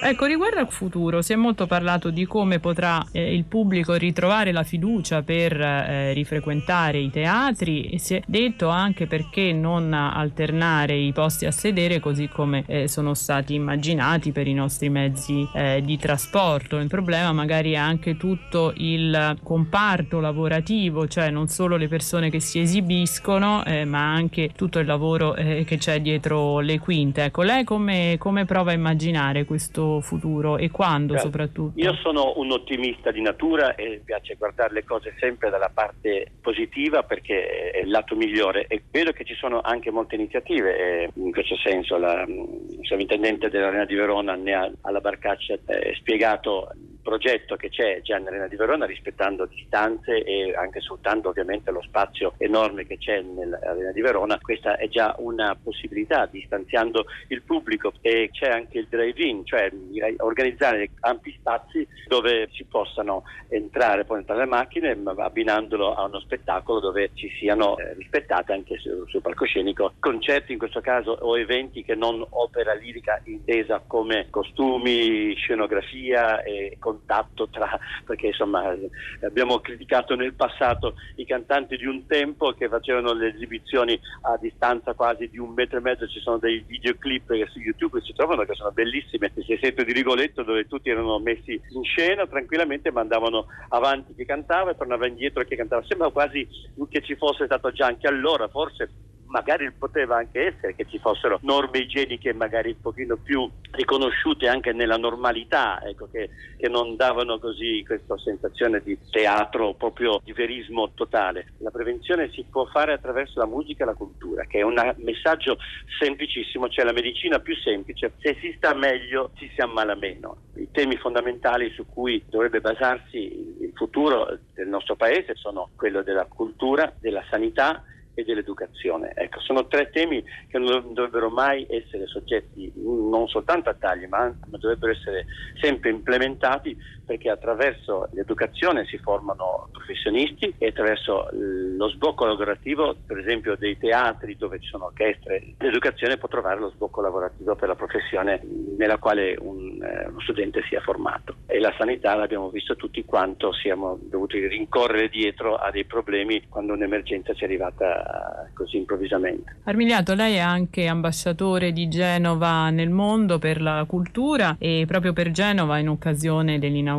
Ecco, 0.05 0.25
riguardo 0.25 0.59
al 0.59 0.69
futuro, 0.69 1.21
si 1.21 1.31
è 1.31 1.37
molto 1.37 1.65
parlato 1.65 2.09
di 2.09 2.25
come 2.25 2.59
potrà 2.59 3.01
eh, 3.13 3.33
il 3.33 3.45
pubblico 3.45 3.93
ritrovare 3.93 4.51
la 4.51 4.63
fiducia 4.63 5.21
per 5.21 5.57
eh, 5.57 6.11
rifrequentare 6.11 6.97
i 6.97 7.09
teatri 7.09 7.85
e 7.85 7.99
si 7.99 8.15
è 8.15 8.21
detto 8.25 8.67
anche 8.67 9.07
perché 9.07 9.53
non 9.53 9.93
alternare 9.93 10.97
i 10.97 11.13
posti 11.13 11.45
a 11.45 11.51
sedere 11.51 12.01
così 12.01 12.27
come 12.27 12.65
eh, 12.67 12.89
sono 12.89 13.13
stati 13.13 13.53
immaginati 13.53 14.33
per 14.33 14.45
i 14.45 14.53
nostri 14.53 14.89
mezzi 14.89 15.47
eh, 15.53 15.81
di 15.85 15.97
trasporto. 15.97 16.79
Il 16.79 16.89
problema 16.89 17.31
magari 17.31 17.71
è 17.71 17.77
anche 17.77 18.17
tutto 18.17 18.73
il 18.75 19.37
comparto 19.41 20.19
lavorativo, 20.19 21.07
cioè 21.07 21.29
non 21.29 21.47
solo 21.47 21.77
le 21.77 21.87
persone 21.87 22.29
che 22.29 22.41
si 22.41 22.59
esibiscono, 22.59 23.63
eh, 23.63 23.85
ma 23.85 24.11
anche 24.11 24.49
tutto 24.53 24.79
il 24.79 24.85
lavoro 24.85 25.33
eh, 25.33 25.63
che 25.65 25.77
c'è 25.77 26.01
dietro 26.01 26.59
le 26.59 26.77
quinte. 26.79 27.23
Ecco, 27.23 27.41
lei 27.41 27.63
come, 27.63 28.17
come 28.19 28.43
prova 28.43 28.71
a 28.71 28.73
immaginare 28.73 29.45
questo 29.45 29.91
futuro 30.01 30.57
e 30.57 30.69
quando 30.69 31.13
Certo. 31.13 31.27
soprattutto? 31.27 31.79
Io 31.79 31.93
sono 31.95 32.33
un 32.37 32.51
ottimista 32.51 33.11
di 33.11 33.21
natura 33.21 33.75
e 33.75 33.89
mi 33.89 33.99
piace 33.99 34.35
guardare 34.35 34.73
le 34.73 34.83
cose 34.83 35.13
sempre 35.19 35.49
dalla 35.49 35.71
parte 35.73 36.31
positiva 36.41 37.03
perché 37.03 37.71
è 37.71 37.79
il 37.79 37.89
lato 37.89 38.15
migliore 38.15 38.65
e 38.67 38.81
vedo 38.91 39.11
che 39.11 39.23
ci 39.23 39.35
sono 39.35 39.61
anche 39.61 39.91
molte 39.91 40.15
iniziative 40.15 41.09
in 41.13 41.31
questo 41.31 41.55
senso 41.57 41.97
la 41.97 42.25
mm, 42.27 42.81
sovrintendente 42.81 43.49
dell'Arena 43.49 43.85
di 43.85 43.95
Verona 43.95 44.35
ne 44.35 44.53
ha 44.53 44.71
alla 44.81 44.99
Barcaccia 44.99 45.53
eh, 45.65 45.93
spiegato 45.95 46.69
il 46.73 46.99
progetto 47.01 47.55
che 47.55 47.69
c'è 47.69 48.01
già 48.01 48.17
nell'Arena 48.17 48.47
di 48.47 48.55
Verona 48.55 48.85
rispettando 48.85 49.45
distanze 49.45 50.23
e 50.23 50.53
anche 50.55 50.79
sfruttando 50.79 51.29
ovviamente 51.29 51.71
lo 51.71 51.81
spazio 51.81 52.33
enorme 52.37 52.85
che 52.85 52.97
c'è 52.97 53.21
nell'Arena 53.21 53.91
di 53.91 54.01
Verona. 54.01 54.39
Questa 54.41 54.77
è 54.77 54.87
già 54.87 55.15
una 55.19 55.57
possibilità 55.61 56.27
distanziando 56.31 57.05
il 57.27 57.41
pubblico 57.41 57.93
e 58.01 58.29
c'è 58.31 58.49
anche 58.49 58.79
il 58.79 58.87
drive-in, 58.89 59.45
cioè 59.45 59.69
direi, 59.89 60.15
organizzare 60.19 60.91
ampi 61.01 61.33
spazi 61.37 61.87
dove 62.07 62.49
si 62.51 62.65
possano 62.65 63.23
entrare, 63.49 64.05
poi 64.05 64.19
entrare 64.19 64.41
le 64.41 64.47
macchine, 64.47 64.95
ma 64.95 65.13
abbinandolo 65.17 65.93
a 65.93 66.05
uno 66.05 66.19
spettacolo 66.19 66.79
dove 66.79 67.11
ci 67.13 67.29
siano 67.37 67.77
eh, 67.77 67.93
rispettate 67.93 68.53
anche 68.53 68.77
sul, 68.77 69.05
sul 69.07 69.21
palcoscenico. 69.21 69.93
Concerti 69.99 70.53
in 70.53 70.57
questo 70.57 70.81
caso 70.81 71.11
o 71.11 71.37
eventi 71.37 71.83
che 71.83 71.95
non 71.95 72.25
opera 72.29 72.73
lirica 72.73 73.19
intesa 73.25 73.81
come 73.85 74.27
costumi, 74.29 75.33
scenografia 75.35 76.41
e 76.43 76.77
contatto 76.79 77.47
tra 77.49 77.79
perché 78.05 78.27
insomma 78.27 78.75
abbiamo 79.21 79.59
criticato 79.59 80.15
nel 80.15 80.33
passato 80.33 80.95
i 81.15 81.25
cantanti 81.25 81.77
di 81.77 81.85
un 81.85 82.05
tempo 82.07 82.51
che 82.53 82.67
facevano 82.67 83.13
le 83.13 83.33
esibizioni 83.33 83.99
a 84.21 84.37
distanza 84.37 84.93
quasi 84.93 85.29
di 85.29 85.37
un 85.37 85.53
metro 85.53 85.77
e 85.77 85.81
mezzo. 85.81 86.07
Ci 86.07 86.19
sono 86.19 86.37
dei 86.37 86.63
videoclip 86.65 87.27
che 87.27 87.47
su 87.49 87.59
YouTube 87.59 88.01
si 88.01 88.13
trovano 88.13 88.43
che 88.43 88.53
sono 88.53 88.71
bellissime 88.71 89.31
si 89.43 89.57
sente 89.73 89.83
di 89.83 89.91
Rigoletto 89.91 90.43
dove 90.43 90.65
tutti 90.65 90.89
erano 90.89 91.19
messi 91.19 91.59
in 91.69 91.83
scena 91.83 92.27
tranquillamente 92.27 92.91
mandavano 92.91 93.47
avanti 93.69 94.13
chi 94.13 94.23
cantava 94.23 94.71
e 94.71 94.75
tornava 94.75 95.07
indietro 95.07 95.43
chi 95.43 95.55
cantava. 95.55 95.83
Sembra 95.87 96.11
quasi 96.11 96.47
che 96.87 97.01
ci 97.01 97.15
fosse 97.15 97.45
stato 97.45 97.71
già 97.71 97.87
anche 97.87 98.07
allora 98.07 98.47
forse 98.47 98.91
magari 99.33 99.71
poteva 99.71 100.17
anche 100.17 100.53
essere 100.53 100.75
che 100.75 100.85
ci 100.87 100.99
fossero 100.99 101.39
norme 101.41 101.79
igieniche 101.79 102.33
magari 102.33 102.69
un 102.69 102.81
pochino 102.81 103.17
più 103.17 103.49
riconosciute 103.71 104.47
anche 104.47 104.73
nella 104.73 104.97
normalità, 104.97 105.81
ecco, 105.83 106.07
che, 106.11 106.29
che 106.55 106.69
non 106.69 106.95
davano 106.95 107.39
così 107.39 107.83
questa 107.83 108.15
sensazione 108.19 108.81
di 108.83 108.95
teatro, 109.09 109.73
proprio 109.73 110.21
di 110.23 110.33
verismo 110.33 110.91
totale. 110.93 111.47
La 111.57 111.71
prevenzione 111.71 112.29
si 112.31 112.45
può 112.47 112.65
fare 112.65 112.93
attraverso 112.93 113.39
la 113.39 113.47
musica 113.47 113.83
e 113.83 113.87
la 113.87 113.95
cultura, 113.95 114.45
che 114.45 114.59
è 114.59 114.61
un 114.61 114.75
messaggio 114.97 115.57
semplicissimo, 115.99 116.69
cioè 116.69 116.85
la 116.85 116.93
medicina 116.93 117.39
più 117.39 117.55
semplice, 117.55 118.13
se 118.19 118.37
si 118.39 118.53
sta 118.55 118.75
meglio 118.75 119.31
si 119.37 119.49
si 119.51 119.61
ammala 119.61 119.95
meno. 119.95 120.37
I 120.57 120.69
temi 120.71 120.95
fondamentali 120.97 121.71
su 121.71 121.87
cui 121.87 122.23
dovrebbe 122.29 122.61
basarsi 122.61 123.17
il 123.17 123.71
futuro 123.73 124.37
del 124.53 124.67
nostro 124.67 124.95
paese 124.95 125.33
sono 125.33 125.69
quello 125.75 126.03
della 126.03 126.25
cultura, 126.25 126.93
della 126.99 127.25
sanità, 127.31 127.83
e 128.13 128.23
dell'educazione. 128.23 129.13
Ecco, 129.15 129.39
sono 129.39 129.67
tre 129.67 129.89
temi 129.89 130.23
che 130.47 130.57
non 130.57 130.93
dovrebbero 130.93 131.29
mai 131.29 131.65
essere 131.69 132.07
soggetti 132.07 132.71
non 132.75 133.27
soltanto 133.27 133.69
a 133.69 133.73
tagli, 133.73 134.05
ma, 134.05 134.23
ma 134.23 134.57
dovrebbero 134.57 134.91
essere 134.91 135.25
sempre 135.59 135.89
implementati 135.89 136.77
perché 137.05 137.29
attraverso 137.29 138.07
l'educazione 138.13 138.85
si 138.85 138.97
formano 138.97 139.67
professionisti 139.71 140.53
e 140.57 140.67
attraverso 140.67 141.29
lo 141.31 141.89
sbocco 141.89 142.25
lavorativo, 142.25 142.95
per 143.05 143.17
esempio 143.17 143.55
dei 143.57 143.77
teatri 143.77 144.37
dove 144.37 144.59
ci 144.59 144.69
sono 144.69 144.85
orchestre, 144.85 145.53
l'educazione 145.57 146.17
può 146.17 146.27
trovare 146.27 146.59
lo 146.59 146.69
sbocco 146.69 147.01
lavorativo 147.01 147.55
per 147.55 147.67
la 147.67 147.75
professione 147.75 148.41
nella 148.77 148.97
quale 148.97 149.35
un, 149.39 149.81
eh, 149.83 150.07
uno 150.07 150.19
studente 150.21 150.61
sia 150.67 150.81
formato. 150.81 151.35
E 151.45 151.59
la 151.59 151.73
sanità 151.77 152.15
l'abbiamo 152.15 152.49
visto 152.49 152.75
tutti 152.75 153.03
quanto 153.05 153.51
siamo 153.53 153.99
dovuti 154.01 154.45
rincorrere 154.47 155.09
dietro 155.09 155.55
a 155.55 155.69
dei 155.71 155.85
problemi 155.85 156.43
quando 156.47 156.73
un'emergenza 156.73 157.33
ci 157.33 157.41
è 157.41 157.45
arrivata 157.45 158.49
così 158.53 158.77
improvvisamente. 158.77 159.57
Armiliato, 159.65 160.13
lei 160.15 160.35
è 160.35 160.39
anche 160.39 160.87
ambasciatore 160.87 161.71
di 161.71 161.87
Genova 161.87 162.69
nel 162.69 162.89
mondo 162.89 163.39
per 163.39 163.61
la 163.61 163.83
cultura 163.87 164.55
e 164.59 164.85
proprio 164.87 165.13
per 165.13 165.31
Genova 165.31 165.77
in 165.77 165.89
occasione 165.89 166.59
dell'inaugurazione 166.59 166.92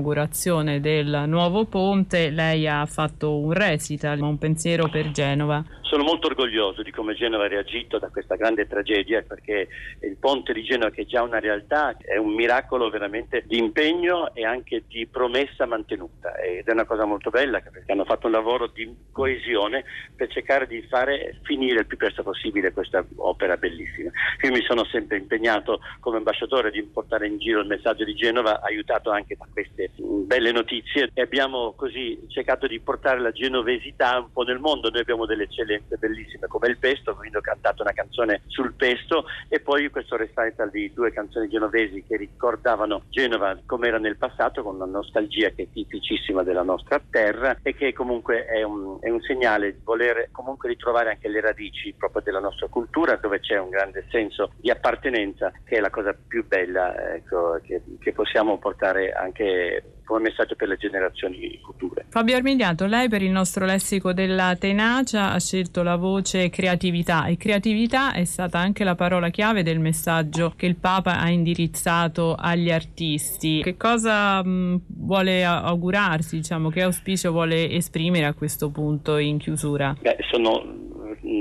del 0.81 1.25
nuovo 1.27 1.67
ponte 1.67 2.31
lei 2.31 2.67
ha 2.67 2.85
fatto 2.87 3.39
un 3.39 3.53
recital, 3.53 4.21
un 4.21 4.39
pensiero 4.39 4.89
per 4.89 5.11
Genova. 5.11 5.65
Sono 5.95 6.07
molto 6.07 6.27
orgoglioso 6.27 6.83
di 6.83 6.91
come 6.91 7.15
Genova 7.15 7.45
ha 7.45 7.47
reagito 7.47 8.01
da 8.01 8.09
questa 8.09 8.35
grande 8.35 8.67
tragedia 8.67 9.23
perché 9.23 9.69
il 10.01 10.17
ponte 10.19 10.53
di 10.53 10.65
Genova 10.65 10.91
che 10.91 11.03
è 11.03 11.07
già 11.07 11.23
una 11.23 11.39
realtà 11.39 11.97
è 11.99 12.17
un 12.17 12.35
miracolo 12.35 12.91
veramente 12.91 13.45
di 13.47 13.59
impegno 13.59 14.35
e 14.35 14.45
anche 14.45 14.83
di 14.89 15.07
promessa 15.07 15.67
mantenuta 15.67 16.35
ed 16.39 16.67
è 16.67 16.73
una 16.73 16.85
cosa 16.85 17.05
molto 17.05 17.31
bella 17.31 17.61
perché 17.61 17.93
hanno 17.93 18.05
fatto 18.05 18.27
un 18.27 18.33
lavoro 18.33 18.67
di 18.75 18.93
coesione 19.13 19.85
per 20.17 20.33
cercare 20.33 20.67
di 20.67 20.83
fare 20.83 21.39
finire 21.43 21.79
il 21.79 21.87
più 21.87 21.97
presto 21.97 22.25
possibile 22.25 22.73
questa 22.73 23.07
opera 23.19 23.57
bellissima. 23.57 24.11
Io 24.43 24.51
mi 24.51 24.63
sono 24.63 24.85
sempre 24.87 25.19
impegnato 25.19 25.79
come 26.01 26.17
ambasciatore 26.17 26.73
di 26.73 26.83
portare 26.83 27.29
in 27.29 27.39
giro 27.39 27.61
il 27.61 27.69
messaggio 27.69 28.03
di 28.03 28.15
Genova, 28.15 28.63
aiutato 28.63 29.13
anche 29.13 29.37
da 29.39 29.47
queste 29.49 29.93
belle 29.97 30.51
notizie 30.51 31.11
e 31.15 31.23
abbiamo 31.23 31.75
così 31.75 32.19
cercato 32.27 32.67
di 32.67 32.81
portare 32.81 33.21
la 33.21 33.31
genovesità 33.31 34.19
un 34.19 34.33
po' 34.33 34.43
nel 34.43 34.59
mondo. 34.59 34.91
Noi 34.91 35.01
abbiamo 35.01 35.25
delle 35.25 35.45
eccellenze 35.45 35.83
bellissime 35.99 36.47
come 36.47 36.69
il 36.69 36.79
pesto, 36.79 37.15
quindi 37.15 37.37
ho 37.37 37.41
cantato 37.41 37.83
una 37.83 37.93
canzone 37.93 38.43
sul 38.47 38.75
pesto 38.75 39.25
e 39.49 39.61
poi 39.61 39.91
questo 39.91 40.17
recital 40.17 40.71
di 40.71 40.93
due 40.93 41.13
canzoni 41.13 41.49
genovesi 41.49 42.05
che 42.07 42.17
ricordavano 42.17 43.03
Genova 43.09 43.59
come 43.67 43.89
era 43.89 43.99
nel 43.99 44.17
passato 44.17 44.63
con 44.63 44.77
una 44.77 44.87
nostalgia 44.87 45.51
che 45.51 45.65
è 45.65 45.69
tipicissima 45.73 46.43
della 46.43 46.63
nostra 46.63 47.01
terra 47.11 47.59
e 47.63 47.75
che 47.75 47.93
comunque 47.93 48.45
è 48.47 48.63
un, 48.63 48.99
è 49.01 49.09
un 49.09 49.21
segnale 49.21 49.73
di 49.73 49.81
voler 49.83 50.29
comunque 50.33 50.69
ritrovare 50.69 51.11
anche 51.11 51.29
le 51.29 51.41
radici 51.41 51.95
proprio 51.97 52.23
della 52.23 52.41
nostra 52.41 52.67
cultura 52.69 53.17
dove 53.17 53.41
c'è 53.41 53.59
un 53.59 53.71
grande 53.71 54.07
senso 54.11 54.53
di 54.57 54.71
appartenenza 54.71 55.53
che 55.65 55.77
è 55.77 55.81
la 55.81 55.91
cosa 55.91 56.15
più 56.27 56.47
bella 56.47 57.15
ecco, 57.15 57.61
che, 57.63 57.83
che 57.99 58.13
possiamo 58.13 58.59
portare 58.59 59.13
anche 59.13 59.83
come 60.05 60.21
messaggio 60.21 60.55
per 60.55 60.69
le 60.69 60.77
generazioni 60.77 61.59
future. 61.63 62.07
Fabio 62.09 62.37
Armigliato, 62.37 62.87
lei 62.87 63.09
per 63.09 63.23
il 63.23 63.31
nostro 63.31 63.65
lessico 63.65 64.13
della 64.13 64.57
tenacia 64.57 65.33
ha 65.33 65.41
scelto 65.41 65.83
la 65.83 65.97
voce 65.97 66.51
creatività 66.51 67.27
e 67.27 67.37
creatività 67.37 68.13
è 68.13 68.25
stata 68.25 68.59
anche 68.59 68.85
la 68.85 68.95
parola 68.95 69.31
chiave 69.31 69.63
del 69.63 69.81
messaggio 69.81 70.53
che 70.57 70.67
il 70.67 70.77
Papa 70.77 71.19
ha 71.19 71.31
indirizzato 71.31 72.35
agli 72.35 72.71
artisti. 72.71 73.63
Che 73.63 73.77
cosa 73.77 74.43
mh, 74.45 74.83
vuole 74.87 75.45
augurarsi, 75.45 76.37
diciamo, 76.37 76.69
che 76.69 76.83
auspicio 76.83 77.33
vuole 77.33 77.71
esprimere 77.71 78.27
a 78.27 78.35
questo 78.35 78.71
punto 78.71 79.17
in 79.17 79.39
chiusura? 79.39 79.97
Beh, 80.01 80.19
sono 80.31 80.93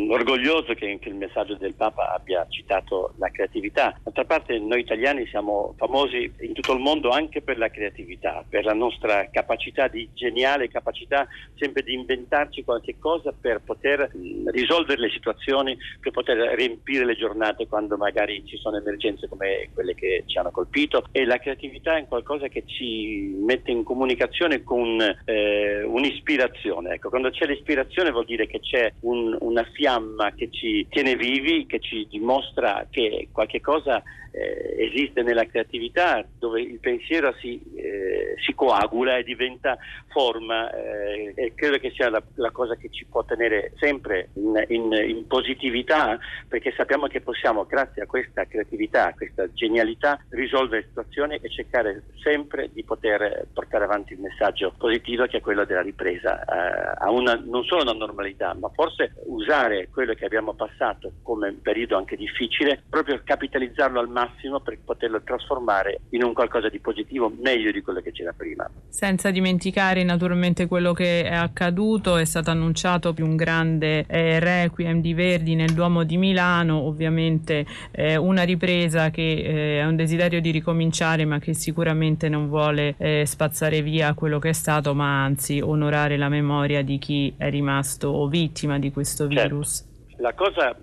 orgoglioso 0.10 0.74
che 0.74 0.90
anche 0.90 1.10
il 1.10 1.16
messaggio 1.16 1.56
del 1.56 1.74
Papa 1.74 2.14
abbia 2.14 2.46
citato 2.50 3.14
la 3.18 3.30
creatività. 3.30 3.98
D'altra 4.04 4.26
parte 4.26 4.58
noi 4.60 4.80
italiani 4.80 5.28
siamo 5.28 5.74
famosi 5.78 6.32
in 6.42 6.54
tutto 6.54 6.74
il 6.74 6.80
mondo 6.80 7.10
anche 7.10 7.42
per 7.42 7.58
la 7.58 7.70
creatività, 7.70 8.44
per 8.48 8.64
la 8.64 8.74
nostra 8.74 9.30
capacità 9.30 9.88
di 9.88 10.10
geniale 10.14 10.70
capacità 10.70 11.28
sempre 11.56 11.84
di 11.84 11.94
inventarci 11.94 12.64
qualche 12.64 12.96
cosa 13.00 13.34
per 13.40 13.62
poter 13.64 14.10
risolvere 14.46 15.02
le 15.02 15.10
situazioni, 15.10 15.78
per 16.00 16.12
poter 16.12 16.38
riempire 16.56 17.06
le 17.06 17.16
giornate 17.16 17.68
quando 17.68 17.98
magari 17.98 18.46
ci 18.46 18.58
sono 18.58 18.78
emergenze 18.78 19.28
come 19.28 19.70
quelle 19.74 19.96
che 19.96 20.24
ci 20.26 20.38
hanno 20.38 20.52
colpito 20.52 21.06
e 21.12 21.26
la 21.26 21.38
creatività 21.38 21.98
è 21.98 22.08
qualcosa 22.08 22.48
che 22.48 22.64
ci 22.66 23.36
mette 23.44 23.72
in 23.72 23.84
comunicazione 23.84 24.64
con 24.64 25.00
eh, 25.26 25.84
un'ispirazione. 25.84 26.94
Ecco, 26.94 27.10
quando 27.10 27.30
c'è 27.30 27.46
l'ispirazione 27.46 28.12
vuol 28.12 28.26
dire 28.26 28.48
che 28.48 28.60
c'è 28.60 28.92
un, 29.02 29.36
una 29.40 29.64
fiamma 29.74 30.34
che 30.34 30.50
ci 30.52 30.88
tiene 30.90 31.16
vivi, 31.16 31.66
che 31.66 31.80
ci 31.80 32.08
dimostra 32.10 32.88
che 32.90 33.28
qualche 33.32 33.60
cosa 33.60 34.02
eh, 34.34 34.76
esiste 34.78 35.22
nella 35.22 35.46
creatività, 35.46 36.26
dove 36.40 36.62
il 36.62 36.80
pensiero 36.80 37.34
si, 37.40 37.62
eh, 37.76 38.34
si 38.44 38.54
coagula 38.54 39.18
e 39.18 39.24
diventa 39.24 39.78
forma 40.08 40.72
eh, 40.72 41.34
e 41.36 41.54
credo 41.56 41.78
che 41.78 41.92
sia 41.92 42.10
la, 42.10 42.22
la, 42.36 42.52
cosa 42.52 42.76
che 42.76 42.90
ci 42.90 43.06
può 43.06 43.24
tenere 43.24 43.74
sempre 43.78 44.30
in, 44.34 44.64
in, 44.70 44.92
in, 44.92 45.28
positività 45.28 46.18
perché 46.48 46.74
sappiamo 46.76 47.08
che 47.08 47.22
possiamo 47.22 47.66
grazie 47.66 48.04
a 48.04 48.06
questa 48.06 48.46
creatività, 48.46 49.08
a 49.08 49.14
questa 49.14 49.52
genialità 49.54 50.20
risolvere 50.30 50.86
situazioni 50.88 51.40
e 51.42 51.50
cercare 51.50 52.04
sempre 52.22 52.70
di 52.74 52.84
poter 52.84 53.48
portare 53.54 53.84
avanti 53.84 54.14
il 54.14 54.20
messaggio 54.20 54.74
positivo 54.78 55.26
che 55.26 55.38
è 55.38 55.42
quello 55.42 55.66
della 55.66 55.82
ripresa 55.82 56.44
eh, 56.44 56.96
a 57.00 57.10
una, 57.12 57.36
non 57.44 57.64
solo 57.64 57.84
una 57.84 57.94
normalità 57.94 58.54
ma 58.54 58.70
forse 58.70 59.14
usare 59.26 59.90
quello 59.92 60.14
che 60.14 60.26
abbiamo 60.26 60.54
passato 60.54 61.14
come 61.24 61.50
un 61.50 61.62
periodo 61.62 61.98
anche 61.98 62.16
difficile 62.16 62.84
proprio 62.90 63.20
capitalizzarlo 63.24 64.00
al 64.00 64.10
massimo 64.10 64.23
massimo 64.24 64.60
per 64.60 64.80
poterlo 64.84 65.22
trasformare 65.22 66.02
in 66.10 66.24
un 66.24 66.34
qualcosa 66.34 66.70
di 66.70 66.80
positivo 66.80 67.32
meglio 67.42 67.72
di 67.72 67.82
quello 67.82 68.02
che 68.02 68.12
c'era 68.12 68.34
prima. 68.36 68.70
Senza 68.88 69.32
dimenticare 69.32 70.04
naturalmente 70.04 70.68
quello 70.68 70.94
che 70.94 71.24
è 71.24 71.34
accaduto, 71.34 72.18
è 72.18 72.26
stato 72.26 72.50
annunciato 72.50 73.14
più 73.14 73.26
un 73.26 73.36
grande 73.36 74.06
eh, 74.08 74.40
requiem 74.40 75.02
di 75.02 75.14
Verdi 75.14 75.56
nel 75.56 75.74
Duomo 75.74 76.04
di 76.04 76.18
Milano, 76.18 76.80
ovviamente 76.80 77.66
eh, 77.92 78.16
una 78.16 78.44
ripresa 78.44 79.10
che 79.10 79.22
eh, 79.22 79.80
è 79.80 79.86
un 79.86 79.96
desiderio 79.96 80.42
di 80.42 80.52
ricominciare 80.52 81.26
ma 81.26 81.40
che 81.40 81.54
sicuramente 81.54 82.30
non 82.30 82.48
vuole 82.48 82.96
eh, 82.98 83.24
spazzare 83.26 83.82
via 83.82 84.14
quello 84.14 84.40
che 84.40 84.50
è 84.50 84.54
stato 84.54 84.94
ma 84.94 85.24
anzi 85.24 85.60
onorare 85.60 86.18
la 86.18 86.30
memoria 86.30 86.84
di 86.84 86.98
chi 86.98 87.34
è 87.38 87.50
rimasto 87.50 88.28
vittima 88.28 88.80
di 88.80 88.92
questo 88.92 89.28
certo. 89.28 89.42
virus. 89.42 89.86
Certo. 90.08 90.22
La 90.22 90.34
cosa 90.34 90.76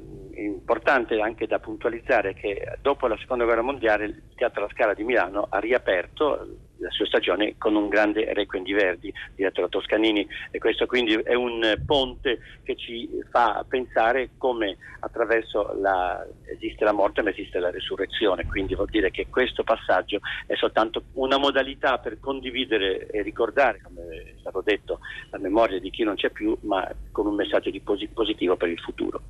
importante 0.42 1.20
anche 1.20 1.46
da 1.46 1.58
puntualizzare 1.58 2.34
che 2.34 2.78
dopo 2.80 3.06
la 3.06 3.16
seconda 3.18 3.44
guerra 3.44 3.62
mondiale 3.62 4.04
il 4.04 4.22
Teatro 4.34 4.62
La 4.62 4.70
Scala 4.72 4.94
di 4.94 5.04
Milano 5.04 5.46
ha 5.48 5.58
riaperto 5.58 6.68
la 6.80 6.90
sua 6.90 7.06
stagione 7.06 7.56
con 7.58 7.74
un 7.74 7.88
grande 7.88 8.32
Requiem 8.32 8.64
di 8.64 8.72
Verdi 8.72 9.12
diretto 9.34 9.60
da 9.60 9.68
Toscanini 9.68 10.26
e 10.50 10.58
questo 10.58 10.86
quindi 10.86 11.12
è 11.12 11.34
un 11.34 11.78
ponte 11.84 12.38
che 12.62 12.74
ci 12.74 13.08
fa 13.30 13.64
pensare 13.68 14.30
come 14.38 14.78
attraverso 15.00 15.74
la, 15.78 16.26
esiste 16.46 16.84
la 16.84 16.92
morte 16.92 17.22
ma 17.22 17.30
esiste 17.30 17.58
la 17.58 17.70
resurrezione 17.70 18.46
quindi 18.46 18.74
vuol 18.74 18.88
dire 18.88 19.10
che 19.10 19.26
questo 19.28 19.62
passaggio 19.62 20.20
è 20.46 20.54
soltanto 20.56 21.04
una 21.14 21.36
modalità 21.36 21.98
per 21.98 22.18
condividere 22.18 23.06
e 23.08 23.22
ricordare 23.22 23.80
come 23.82 24.02
è 24.08 24.34
stato 24.40 24.62
detto 24.62 25.00
la 25.30 25.38
memoria 25.38 25.78
di 25.78 25.90
chi 25.90 26.02
non 26.02 26.14
c'è 26.14 26.30
più 26.30 26.56
ma 26.62 26.90
con 27.12 27.26
un 27.26 27.34
messaggio 27.34 27.70
di 27.70 27.80
positivo 27.80 28.56
per 28.56 28.68
il 28.68 28.80
futuro. 28.80 29.22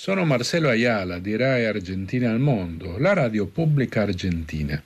Sono 0.00 0.24
Marcelo 0.24 0.70
Ayala 0.70 1.18
di 1.18 1.36
RAI 1.36 1.66
Argentina 1.66 2.30
al 2.30 2.38
Mondo, 2.38 2.96
la 2.96 3.12
radio 3.12 3.44
pubblica 3.44 4.00
argentina. 4.00 4.82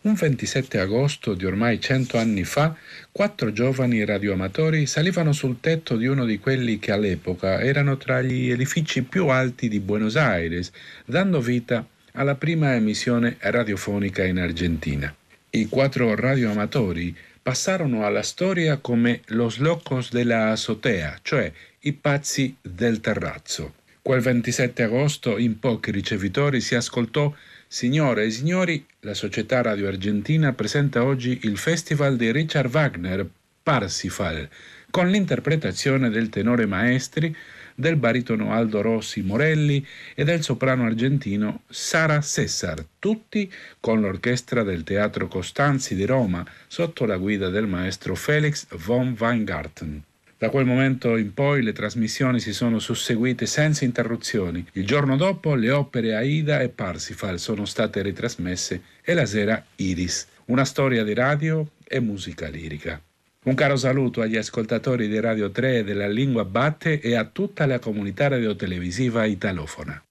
Un 0.00 0.14
27 0.14 0.80
agosto 0.80 1.34
di 1.34 1.46
ormai 1.46 1.80
cento 1.80 2.18
anni 2.18 2.42
fa, 2.42 2.74
quattro 3.12 3.52
giovani 3.52 4.04
radioamatori 4.04 4.86
salivano 4.86 5.30
sul 5.30 5.60
tetto 5.60 5.96
di 5.96 6.06
uno 6.06 6.24
di 6.24 6.40
quelli 6.40 6.80
che 6.80 6.90
all'epoca 6.90 7.60
erano 7.60 7.96
tra 7.96 8.22
gli 8.22 8.50
edifici 8.50 9.04
più 9.04 9.28
alti 9.28 9.68
di 9.68 9.78
Buenos 9.78 10.16
Aires, 10.16 10.72
dando 11.04 11.40
vita 11.40 11.86
alla 12.14 12.34
prima 12.34 12.74
emissione 12.74 13.36
radiofonica 13.38 14.24
in 14.24 14.40
Argentina. 14.40 15.14
I 15.50 15.68
quattro 15.68 16.16
radioamatori 16.16 17.16
passarono 17.40 18.04
alla 18.04 18.22
storia 18.22 18.78
come 18.78 19.20
Los 19.26 19.58
Locos 19.58 20.10
della 20.10 20.50
Azotea, 20.50 21.20
cioè 21.22 21.52
i 21.82 21.92
pazzi 21.92 22.56
del 22.60 22.98
terrazzo. 22.98 23.78
Quel 24.02 24.22
27 24.22 24.82
agosto 24.82 25.36
in 25.36 25.58
pochi 25.58 25.90
ricevitori 25.90 26.62
si 26.62 26.74
ascoltò 26.74 27.34
Signore 27.68 28.24
e 28.24 28.30
signori, 28.30 28.84
la 29.00 29.12
società 29.12 29.60
radio 29.60 29.88
argentina 29.88 30.54
presenta 30.54 31.04
oggi 31.04 31.40
il 31.42 31.58
festival 31.58 32.16
di 32.16 32.32
Richard 32.32 32.72
Wagner 32.72 33.28
Parsifal 33.62 34.48
con 34.90 35.10
l'interpretazione 35.10 36.08
del 36.08 36.30
tenore 36.30 36.64
maestri, 36.64 37.36
del 37.74 37.96
baritono 37.96 38.54
Aldo 38.54 38.80
Rossi 38.80 39.20
Morelli 39.20 39.86
e 40.14 40.24
del 40.24 40.42
soprano 40.42 40.86
argentino 40.86 41.64
Sara 41.68 42.22
Cesar, 42.22 42.82
tutti 42.98 43.52
con 43.80 44.00
l'orchestra 44.00 44.62
del 44.62 44.82
Teatro 44.82 45.28
Costanzi 45.28 45.94
di 45.94 46.06
Roma 46.06 46.44
sotto 46.66 47.04
la 47.04 47.18
guida 47.18 47.50
del 47.50 47.66
maestro 47.66 48.14
Felix 48.14 48.66
von 48.76 49.14
Weingarten. 49.16 50.04
Da 50.40 50.48
quel 50.48 50.64
momento 50.64 51.18
in 51.18 51.34
poi 51.34 51.62
le 51.62 51.74
trasmissioni 51.74 52.40
si 52.40 52.54
sono 52.54 52.78
susseguite 52.78 53.44
senza 53.44 53.84
interruzioni. 53.84 54.66
Il 54.72 54.86
giorno 54.86 55.18
dopo 55.18 55.54
le 55.54 55.70
opere 55.70 56.14
Aida 56.14 56.60
e 56.60 56.70
Parsifal 56.70 57.38
sono 57.38 57.66
state 57.66 58.00
ritrasmesse 58.00 58.80
e 59.02 59.12
la 59.12 59.26
sera 59.26 59.62
Iris, 59.76 60.26
una 60.46 60.64
storia 60.64 61.04
di 61.04 61.12
radio 61.12 61.72
e 61.86 62.00
musica 62.00 62.48
lirica. 62.48 62.98
Un 63.44 63.54
caro 63.54 63.76
saluto 63.76 64.22
agli 64.22 64.38
ascoltatori 64.38 65.08
di 65.08 65.20
Radio 65.20 65.50
3 65.50 65.84
della 65.84 66.08
Lingua 66.08 66.46
Batte 66.46 67.00
e 67.00 67.14
a 67.16 67.26
tutta 67.26 67.66
la 67.66 67.78
comunità 67.78 68.28
radiotelevisiva 68.28 69.26
italofona. 69.26 70.02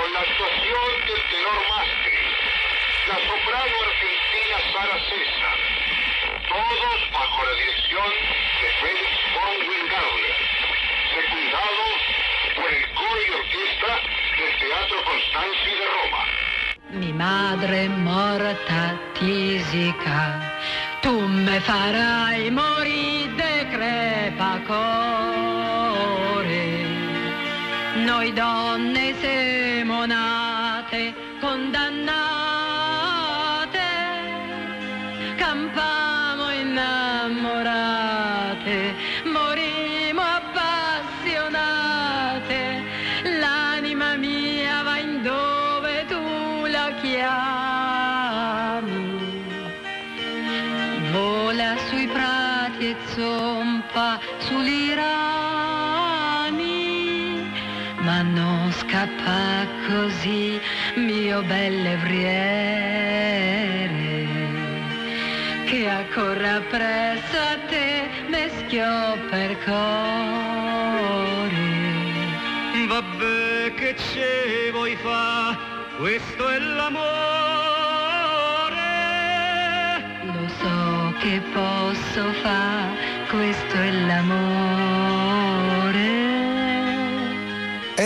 con 0.00 0.12
la 0.12 0.20
actuación 0.20 0.88
del 1.06 1.22
tenor 1.28 1.60
Mastri, 1.68 2.22
la 3.08 3.18
soprano 3.20 3.76
argentina 3.84 4.56
Sara 4.72 4.98
César, 5.10 5.58
todos 6.48 7.10
bajo 7.12 7.44
la 7.44 7.54
dirección 7.60 8.10
de 8.60 8.68
Felix 8.80 9.12
von 9.34 9.54
Wingardner, 9.68 10.36
secundados 11.14 11.96
por 12.56 12.70
el 12.70 12.84
coro 12.94 13.20
y 13.20 13.30
orquesta 13.30 13.92
Teatro 14.90 15.04
Constanzi 15.08 15.72
de 15.78 15.86
Roma. 15.94 16.22
Mi 16.98 17.12
madre 17.12 17.88
morta 17.88 18.98
tisica, 19.12 20.40
tu 21.00 21.28
me 21.28 21.60
farai 21.60 22.50
morire 22.50 23.68
crepacore. 23.70 24.74
Noi 28.04 28.32
donne 28.32 29.14
siamo 29.20 30.06
nate 30.06 30.39
mio 61.30 61.42
bell'evriere, 61.42 62.26
che 65.64 65.88
accorra 65.88 66.60
presso 66.68 67.38
a 67.38 67.56
te, 67.68 68.08
meschio 68.28 69.16
per 69.30 69.56
core. 69.64 69.78
Vabbè 72.88 73.74
che 73.76 73.94
ce 73.96 74.70
vuoi 74.72 74.96
fa, 74.96 75.56
questo 75.98 76.48
è 76.48 76.58
l'amore. 76.58 76.98
Lo 80.24 80.48
so 80.60 81.14
che 81.20 81.40
posso 81.52 82.32
fare, 82.42 82.96
questo 83.30 83.76
è 83.76 83.92
l'amore. 83.92 84.69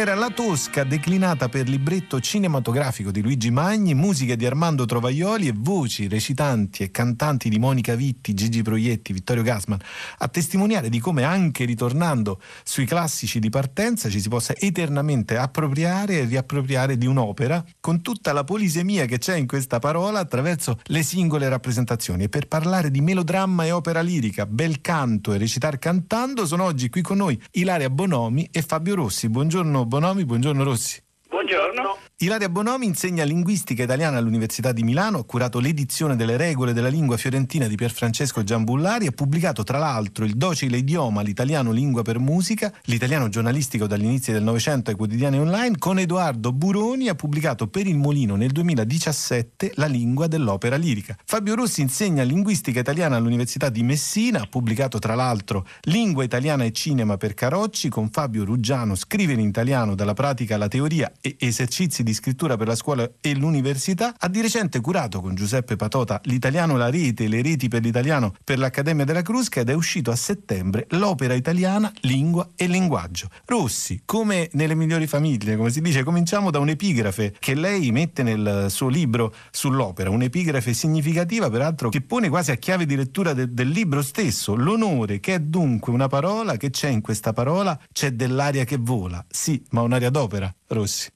Era 0.04 0.16
La 0.16 0.28
Tosca 0.28 0.84
declinata 0.84 1.48
per 1.48 1.66
libretto 1.66 2.20
cinematografico 2.20 3.10
di 3.10 3.22
Luigi 3.22 3.50
Magni, 3.50 3.94
musiche 3.94 4.36
di 4.36 4.44
Armando 4.44 4.84
Trovaioli 4.84 5.48
e 5.48 5.54
voci 5.56 6.08
recitanti 6.08 6.82
e 6.82 6.90
cantanti 6.90 7.48
di 7.48 7.58
Monica 7.58 7.94
Vitti, 7.94 8.34
Gigi 8.34 8.60
Proietti, 8.60 9.14
Vittorio 9.14 9.42
Gassman, 9.42 9.80
a 10.18 10.28
testimoniare 10.28 10.90
di 10.90 10.98
come 10.98 11.22
anche 11.22 11.64
ritornando 11.64 12.38
sui 12.64 12.84
classici 12.84 13.38
di 13.38 13.48
partenza 13.48 14.10
ci 14.10 14.20
si 14.20 14.28
possa 14.28 14.52
eternamente 14.54 15.38
appropriare 15.38 16.18
e 16.18 16.24
riappropriare 16.26 16.98
di 16.98 17.06
un'opera 17.06 17.64
con 17.80 18.02
tutta 18.02 18.34
la 18.34 18.44
polisemia 18.44 19.06
che 19.06 19.16
c'è 19.16 19.36
in 19.36 19.46
questa 19.46 19.78
parola 19.78 20.18
attraverso 20.18 20.80
le 20.82 21.02
singole 21.02 21.48
rappresentazioni. 21.48 22.24
E 22.24 22.28
per 22.28 22.46
parlare 22.46 22.90
di 22.90 23.00
melodramma 23.00 23.64
e 23.64 23.70
opera 23.70 24.02
lirica, 24.02 24.44
bel 24.44 24.82
canto 24.82 25.32
e 25.32 25.38
recitar 25.38 25.78
cantando, 25.78 26.44
sono 26.44 26.64
oggi 26.64 26.90
qui 26.90 27.00
con 27.00 27.16
noi 27.16 27.40
Ilaria 27.52 27.88
Bonomi 27.88 28.46
e 28.52 28.60
Fabio 28.60 28.96
Rossi. 28.96 29.30
Buongiorno 29.30 29.92
Bonomi, 29.94 30.24
buongiorno 30.24 30.64
Rossi. 30.64 31.00
Buongiorno. 31.28 31.98
Ilaria 32.24 32.48
Bonomi 32.48 32.86
insegna 32.86 33.22
linguistica 33.22 33.82
italiana 33.82 34.16
all'Università 34.16 34.72
di 34.72 34.82
Milano, 34.82 35.18
ha 35.18 35.24
curato 35.24 35.60
l'edizione 35.60 36.16
delle 36.16 36.38
regole 36.38 36.72
della 36.72 36.88
lingua 36.88 37.18
fiorentina 37.18 37.66
di 37.66 37.74
Pierfrancesco 37.74 38.42
Giambullari, 38.42 39.06
ha 39.06 39.10
pubblicato 39.10 39.62
tra 39.62 39.76
l'altro 39.76 40.24
il 40.24 40.34
docile 40.34 40.78
idioma, 40.78 41.20
l'italiano 41.20 41.70
lingua 41.70 42.00
per 42.00 42.18
musica, 42.18 42.72
l'italiano 42.84 43.28
giornalistico 43.28 43.86
dagli 43.86 44.04
inizi 44.04 44.32
del 44.32 44.42
Novecento 44.42 44.88
ai 44.88 44.96
quotidiani 44.96 45.38
online, 45.38 45.76
con 45.76 45.98
Edoardo 45.98 46.50
Buroni 46.54 47.10
ha 47.10 47.14
pubblicato 47.14 47.68
per 47.68 47.86
il 47.86 47.98
Molino 47.98 48.36
nel 48.36 48.52
2017 48.52 49.72
la 49.74 49.84
lingua 49.84 50.26
dell'opera 50.26 50.76
lirica. 50.76 51.18
Fabio 51.26 51.54
Rossi 51.54 51.82
insegna 51.82 52.22
linguistica 52.22 52.80
italiana 52.80 53.16
all'Università 53.16 53.68
di 53.68 53.82
Messina, 53.82 54.40
ha 54.40 54.46
pubblicato 54.46 54.98
tra 54.98 55.14
l'altro 55.14 55.66
Lingua 55.82 56.24
italiana 56.24 56.64
e 56.64 56.72
cinema 56.72 57.18
per 57.18 57.34
Carocci, 57.34 57.90
con 57.90 58.08
Fabio 58.08 58.46
Ruggiano 58.46 58.94
scrive 58.94 59.34
in 59.34 59.40
italiano 59.40 59.94
dalla 59.94 60.14
pratica 60.14 60.54
alla 60.54 60.68
teoria 60.68 61.12
e 61.20 61.36
esercizi 61.38 62.02
di 62.02 62.12
scrittura 62.14 62.56
per 62.56 62.66
la 62.66 62.74
scuola 62.74 63.08
e 63.20 63.34
l'università, 63.34 64.14
ha 64.18 64.28
di 64.28 64.40
recente 64.40 64.80
curato 64.80 65.20
con 65.20 65.34
Giuseppe 65.34 65.76
Patota 65.76 66.20
l'italiano 66.24 66.76
La 66.76 66.90
Rete, 66.90 67.28
le 67.28 67.42
reti 67.42 67.68
per 67.68 67.82
l'italiano 67.82 68.34
per 68.42 68.58
l'Accademia 68.58 69.04
della 69.04 69.22
Crusca 69.22 69.60
ed 69.60 69.68
è 69.68 69.74
uscito 69.74 70.10
a 70.10 70.16
settembre 70.16 70.86
l'opera 70.90 71.34
italiana 71.34 71.92
Lingua 72.00 72.48
e 72.56 72.66
linguaggio. 72.66 73.28
Rossi, 73.46 74.02
come 74.04 74.48
nelle 74.52 74.74
migliori 74.74 75.06
famiglie, 75.06 75.56
come 75.56 75.70
si 75.70 75.80
dice, 75.80 76.02
cominciamo 76.02 76.50
da 76.50 76.58
un'epigrafe 76.58 77.34
che 77.38 77.54
lei 77.54 77.90
mette 77.90 78.22
nel 78.22 78.66
suo 78.70 78.88
libro 78.88 79.34
sull'opera, 79.50 80.10
un'epigrafe 80.10 80.72
significativa 80.72 81.50
peraltro 81.50 81.88
che 81.88 82.00
pone 82.00 82.28
quasi 82.28 82.50
a 82.50 82.56
chiave 82.56 82.86
di 82.86 82.96
lettura 82.96 83.32
de- 83.32 83.52
del 83.52 83.68
libro 83.68 84.02
stesso, 84.02 84.54
l'onore 84.54 85.20
che 85.20 85.34
è 85.34 85.38
dunque 85.40 85.92
una 85.92 86.08
parola, 86.08 86.56
che 86.56 86.70
c'è 86.70 86.88
in 86.88 87.00
questa 87.00 87.32
parola, 87.32 87.78
c'è 87.92 88.12
dell'aria 88.12 88.64
che 88.64 88.76
vola, 88.78 89.24
sì, 89.28 89.62
ma 89.70 89.82
un'aria 89.82 90.10
d'opera, 90.10 90.54
Rossi. 90.68 91.10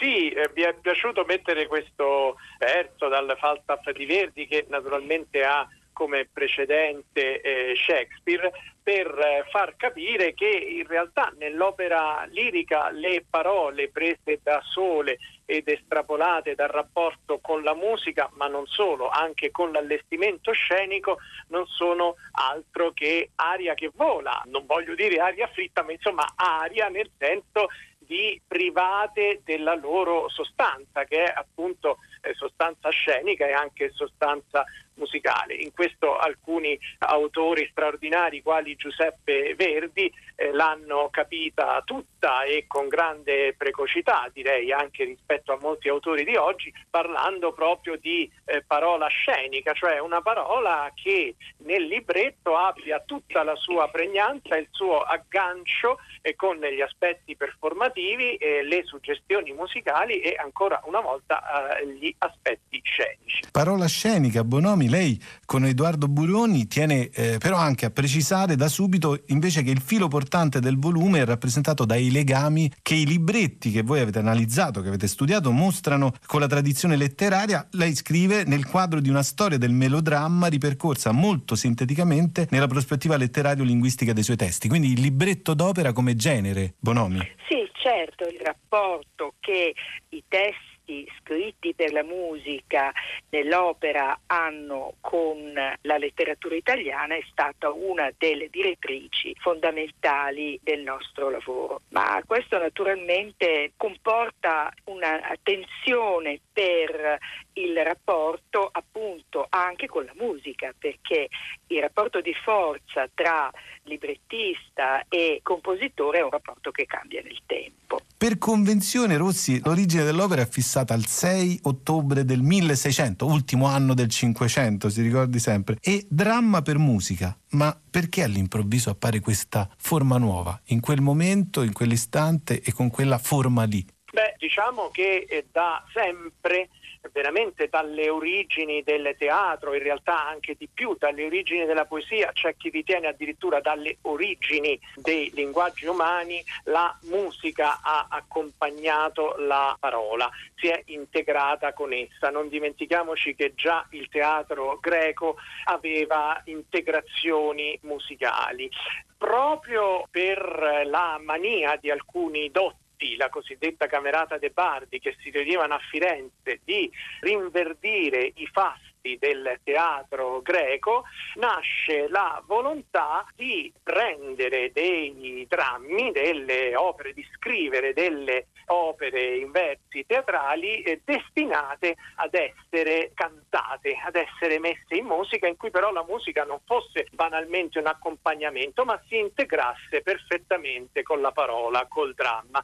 Sì, 0.00 0.30
eh, 0.30 0.50
mi 0.54 0.62
è 0.62 0.72
piaciuto 0.80 1.26
mettere 1.26 1.66
questo 1.66 2.36
verso 2.58 3.08
dal 3.08 3.36
Falstaff 3.38 3.90
di 3.90 4.06
Verdi 4.06 4.46
che 4.46 4.64
naturalmente 4.70 5.44
ha 5.44 5.68
come 5.92 6.26
precedente 6.32 7.42
eh, 7.42 7.74
Shakespeare 7.76 8.50
per 8.82 9.06
eh, 9.06 9.44
far 9.50 9.76
capire 9.76 10.32
che 10.32 10.48
in 10.48 10.86
realtà 10.86 11.30
nell'opera 11.36 12.24
lirica 12.30 12.88
le 12.88 13.26
parole 13.28 13.90
prese 13.90 14.40
da 14.42 14.62
sole 14.64 15.18
ed 15.44 15.68
estrapolate 15.68 16.54
dal 16.54 16.68
rapporto 16.68 17.38
con 17.42 17.62
la 17.62 17.74
musica, 17.74 18.30
ma 18.36 18.46
non 18.46 18.66
solo, 18.66 19.10
anche 19.10 19.50
con 19.50 19.70
l'allestimento 19.72 20.52
scenico, 20.52 21.18
non 21.48 21.66
sono 21.66 22.14
altro 22.30 22.92
che 22.92 23.32
aria 23.34 23.74
che 23.74 23.90
vola. 23.94 24.42
Non 24.46 24.64
voglio 24.64 24.94
dire 24.94 25.20
aria 25.20 25.48
fritta, 25.48 25.82
ma 25.82 25.92
insomma 25.92 26.24
aria 26.36 26.88
nel 26.88 27.10
senso 27.18 27.68
di 28.10 28.42
private 28.44 29.42
della 29.44 29.76
loro 29.76 30.28
sostanza, 30.30 31.04
che 31.04 31.26
è 31.26 31.32
appunto 31.32 31.98
eh, 32.22 32.34
sostanza 32.34 32.90
scenica 32.90 33.46
e 33.46 33.52
anche 33.52 33.92
sostanza 33.92 34.64
musicale. 35.00 35.54
In 35.54 35.72
questo 35.72 36.16
alcuni 36.16 36.78
autori 36.98 37.66
straordinari, 37.70 38.42
quali 38.42 38.76
Giuseppe 38.76 39.54
Verdi, 39.56 40.12
eh, 40.36 40.52
l'hanno 40.52 41.08
capita 41.10 41.82
tutta 41.84 42.44
e 42.44 42.66
con 42.68 42.88
grande 42.88 43.54
precocità, 43.56 44.28
direi 44.32 44.70
anche 44.72 45.04
rispetto 45.04 45.52
a 45.52 45.58
molti 45.60 45.88
autori 45.88 46.24
di 46.24 46.36
oggi, 46.36 46.72
parlando 46.88 47.52
proprio 47.52 47.96
di 47.96 48.30
eh, 48.44 48.62
parola 48.66 49.06
scenica, 49.08 49.72
cioè 49.72 49.98
una 49.98 50.20
parola 50.20 50.90
che 50.94 51.34
nel 51.64 51.84
libretto 51.84 52.56
abbia 52.56 53.00
tutta 53.00 53.42
la 53.42 53.56
sua 53.56 53.88
pregnanza, 53.88 54.56
il 54.56 54.68
suo 54.70 55.00
aggancio 55.00 55.98
eh, 56.20 56.36
con 56.36 56.58
gli 56.58 56.80
aspetti 56.80 57.36
performativi, 57.36 58.38
le 58.40 58.82
suggestioni 58.84 59.52
musicali 59.52 60.20
e 60.20 60.36
ancora 60.36 60.80
una 60.84 61.00
volta 61.00 61.78
eh, 61.78 61.86
gli 61.86 62.14
aspetti 62.18 62.80
scenici. 62.82 63.42
Parola 63.50 63.86
scenica, 63.86 64.44
Bonomi, 64.44 64.88
lei 64.90 65.18
con 65.46 65.64
Edoardo 65.64 66.08
Buroni 66.08 66.66
tiene 66.66 67.08
eh, 67.08 67.38
però 67.38 67.56
anche 67.56 67.86
a 67.86 67.90
precisare 67.90 68.56
da 68.56 68.68
subito 68.68 69.22
invece 69.28 69.62
che 69.62 69.70
il 69.70 69.80
filo 69.80 70.08
portante 70.08 70.60
del 70.60 70.78
volume 70.78 71.20
è 71.20 71.24
rappresentato 71.24 71.84
dai 71.86 72.10
legami 72.10 72.70
che 72.82 72.94
i 72.94 73.06
libretti 73.06 73.70
che 73.70 73.82
voi 73.82 74.00
avete 74.00 74.18
analizzato, 74.18 74.82
che 74.82 74.88
avete 74.88 75.06
studiato, 75.06 75.50
mostrano 75.50 76.12
con 76.26 76.40
la 76.40 76.46
tradizione 76.46 76.96
letteraria. 76.96 77.66
Lei 77.72 77.94
scrive 77.94 78.44
nel 78.44 78.66
quadro 78.66 79.00
di 79.00 79.08
una 79.08 79.22
storia 79.22 79.56
del 79.56 79.72
melodramma 79.72 80.48
ripercorsa 80.48 81.12
molto 81.12 81.54
sinteticamente 81.54 82.48
nella 82.50 82.66
prospettiva 82.66 83.16
letterario-linguistica 83.16 84.12
dei 84.12 84.22
suoi 84.22 84.36
testi. 84.36 84.68
Quindi 84.68 84.92
il 84.92 85.00
libretto 85.00 85.54
d'opera 85.54 85.92
come 85.92 86.16
genere, 86.16 86.74
Bonomi. 86.78 87.18
Sì, 87.48 87.68
certo, 87.72 88.24
il 88.24 88.40
rapporto 88.44 89.34
che 89.40 89.74
i 90.10 90.22
testi 90.28 90.69
scritti 91.18 91.74
per 91.74 91.92
la 91.92 92.02
musica 92.02 92.92
nell'opera 93.30 94.20
hanno 94.26 94.94
con 95.00 95.52
la 95.54 95.98
letteratura 95.98 96.54
italiana 96.54 97.14
è 97.14 97.22
stata 97.30 97.70
una 97.70 98.10
delle 98.16 98.48
direttrici 98.50 99.34
fondamentali 99.38 100.58
del 100.62 100.82
nostro 100.82 101.30
lavoro. 101.30 101.80
Ma 101.88 102.22
questo 102.26 102.58
naturalmente 102.58 103.72
comporta 103.76 104.72
un'attenzione 104.84 106.40
per 106.52 107.18
il 107.62 107.76
rapporto 107.84 108.68
appunto 108.70 109.46
anche 109.48 109.86
con 109.86 110.04
la 110.04 110.14
musica, 110.16 110.72
perché 110.76 111.28
il 111.68 111.80
rapporto 111.80 112.20
di 112.20 112.34
forza 112.34 113.08
tra 113.12 113.50
librettista 113.84 115.04
e 115.08 115.40
compositore 115.42 116.18
è 116.18 116.22
un 116.22 116.30
rapporto 116.30 116.70
che 116.70 116.86
cambia 116.86 117.22
nel 117.22 117.40
tempo. 117.46 118.00
Per 118.16 118.38
convenzione 118.38 119.16
Rossi 119.16 119.60
l'origine 119.64 120.04
dell'opera 120.04 120.42
è 120.42 120.48
fissata 120.48 120.94
al 120.94 121.06
6 121.06 121.60
ottobre 121.62 122.24
del 122.24 122.42
1600, 122.42 123.24
ultimo 123.24 123.66
anno 123.66 123.94
del 123.94 124.08
500, 124.08 124.88
si 124.90 125.02
ricordi 125.02 125.38
sempre, 125.38 125.78
e 125.80 126.06
dramma 126.08 126.62
per 126.62 126.78
musica. 126.78 127.36
Ma 127.52 127.76
perché 127.90 128.22
all'improvviso 128.22 128.90
appare 128.90 129.20
questa 129.20 129.68
forma 129.76 130.18
nuova, 130.18 130.60
in 130.66 130.80
quel 130.80 131.00
momento, 131.00 131.62
in 131.62 131.72
quell'istante 131.72 132.60
e 132.62 132.72
con 132.72 132.90
quella 132.90 133.18
forma 133.18 133.64
lì? 133.64 133.84
Beh, 134.12 134.34
diciamo 134.38 134.90
che 134.90 135.24
eh, 135.28 135.46
da 135.50 135.84
sempre 135.92 136.68
veramente 137.12 137.68
dalle 137.68 138.08
origini 138.08 138.82
del 138.82 139.14
teatro, 139.18 139.74
in 139.74 139.82
realtà 139.82 140.26
anche 140.26 140.54
di 140.58 140.68
più 140.72 140.96
dalle 140.98 141.24
origini 141.24 141.64
della 141.64 141.86
poesia, 141.86 142.30
c'è 142.32 142.56
chi 142.56 142.68
ritiene 142.68 143.08
addirittura 143.08 143.60
dalle 143.60 143.98
origini 144.02 144.78
dei 144.96 145.30
linguaggi 145.34 145.86
umani, 145.86 146.42
la 146.64 146.96
musica 147.02 147.80
ha 147.82 148.06
accompagnato 148.10 149.36
la 149.38 149.76
parola, 149.78 150.30
si 150.56 150.68
è 150.68 150.82
integrata 150.86 151.72
con 151.72 151.92
essa. 151.92 152.30
Non 152.30 152.48
dimentichiamoci 152.48 153.34
che 153.34 153.54
già 153.54 153.86
il 153.90 154.08
teatro 154.08 154.78
greco 154.80 155.36
aveva 155.64 156.40
integrazioni 156.44 157.78
musicali. 157.82 158.70
Proprio 159.16 160.06
per 160.10 160.82
la 160.86 161.20
mania 161.22 161.76
di 161.76 161.90
alcuni 161.90 162.50
dotti 162.50 162.88
la 163.16 163.28
cosiddetta 163.28 163.86
Camerata 163.86 164.38
de 164.38 164.50
Bardi, 164.50 164.98
che 164.98 165.16
si 165.20 165.30
riunivano 165.30 165.74
a 165.74 165.80
Firenze, 165.90 166.60
di 166.64 166.90
rinverdire 167.20 168.32
i 168.34 168.46
fasti 168.46 168.89
del 169.18 169.58
teatro 169.64 170.40
greco, 170.42 171.04
nasce 171.34 172.08
la 172.08 172.42
volontà 172.46 173.26
di 173.34 173.72
prendere 173.82 174.70
dei 174.72 175.46
drammi, 175.48 176.12
delle 176.12 176.76
opere, 176.76 177.12
di 177.12 177.26
scrivere 177.34 177.92
delle 177.92 178.46
opere 178.66 179.36
in 179.36 179.50
versi 179.50 180.04
teatrali 180.06 180.82
eh, 180.82 181.00
destinate 181.04 181.96
ad 182.16 182.34
essere 182.34 183.10
cantate, 183.14 183.96
ad 184.04 184.14
essere 184.14 184.58
messe 184.58 184.94
in 184.94 185.06
musica, 185.06 185.46
in 185.46 185.56
cui 185.56 185.70
però 185.70 185.90
la 185.90 186.04
musica 186.06 186.44
non 186.44 186.60
fosse 186.64 187.06
banalmente 187.12 187.78
un 187.78 187.86
accompagnamento, 187.86 188.84
ma 188.84 189.00
si 189.08 189.18
integrasse 189.18 190.02
perfettamente 190.02 191.02
con 191.02 191.20
la 191.20 191.32
parola, 191.32 191.86
col 191.88 192.14
dramma. 192.14 192.60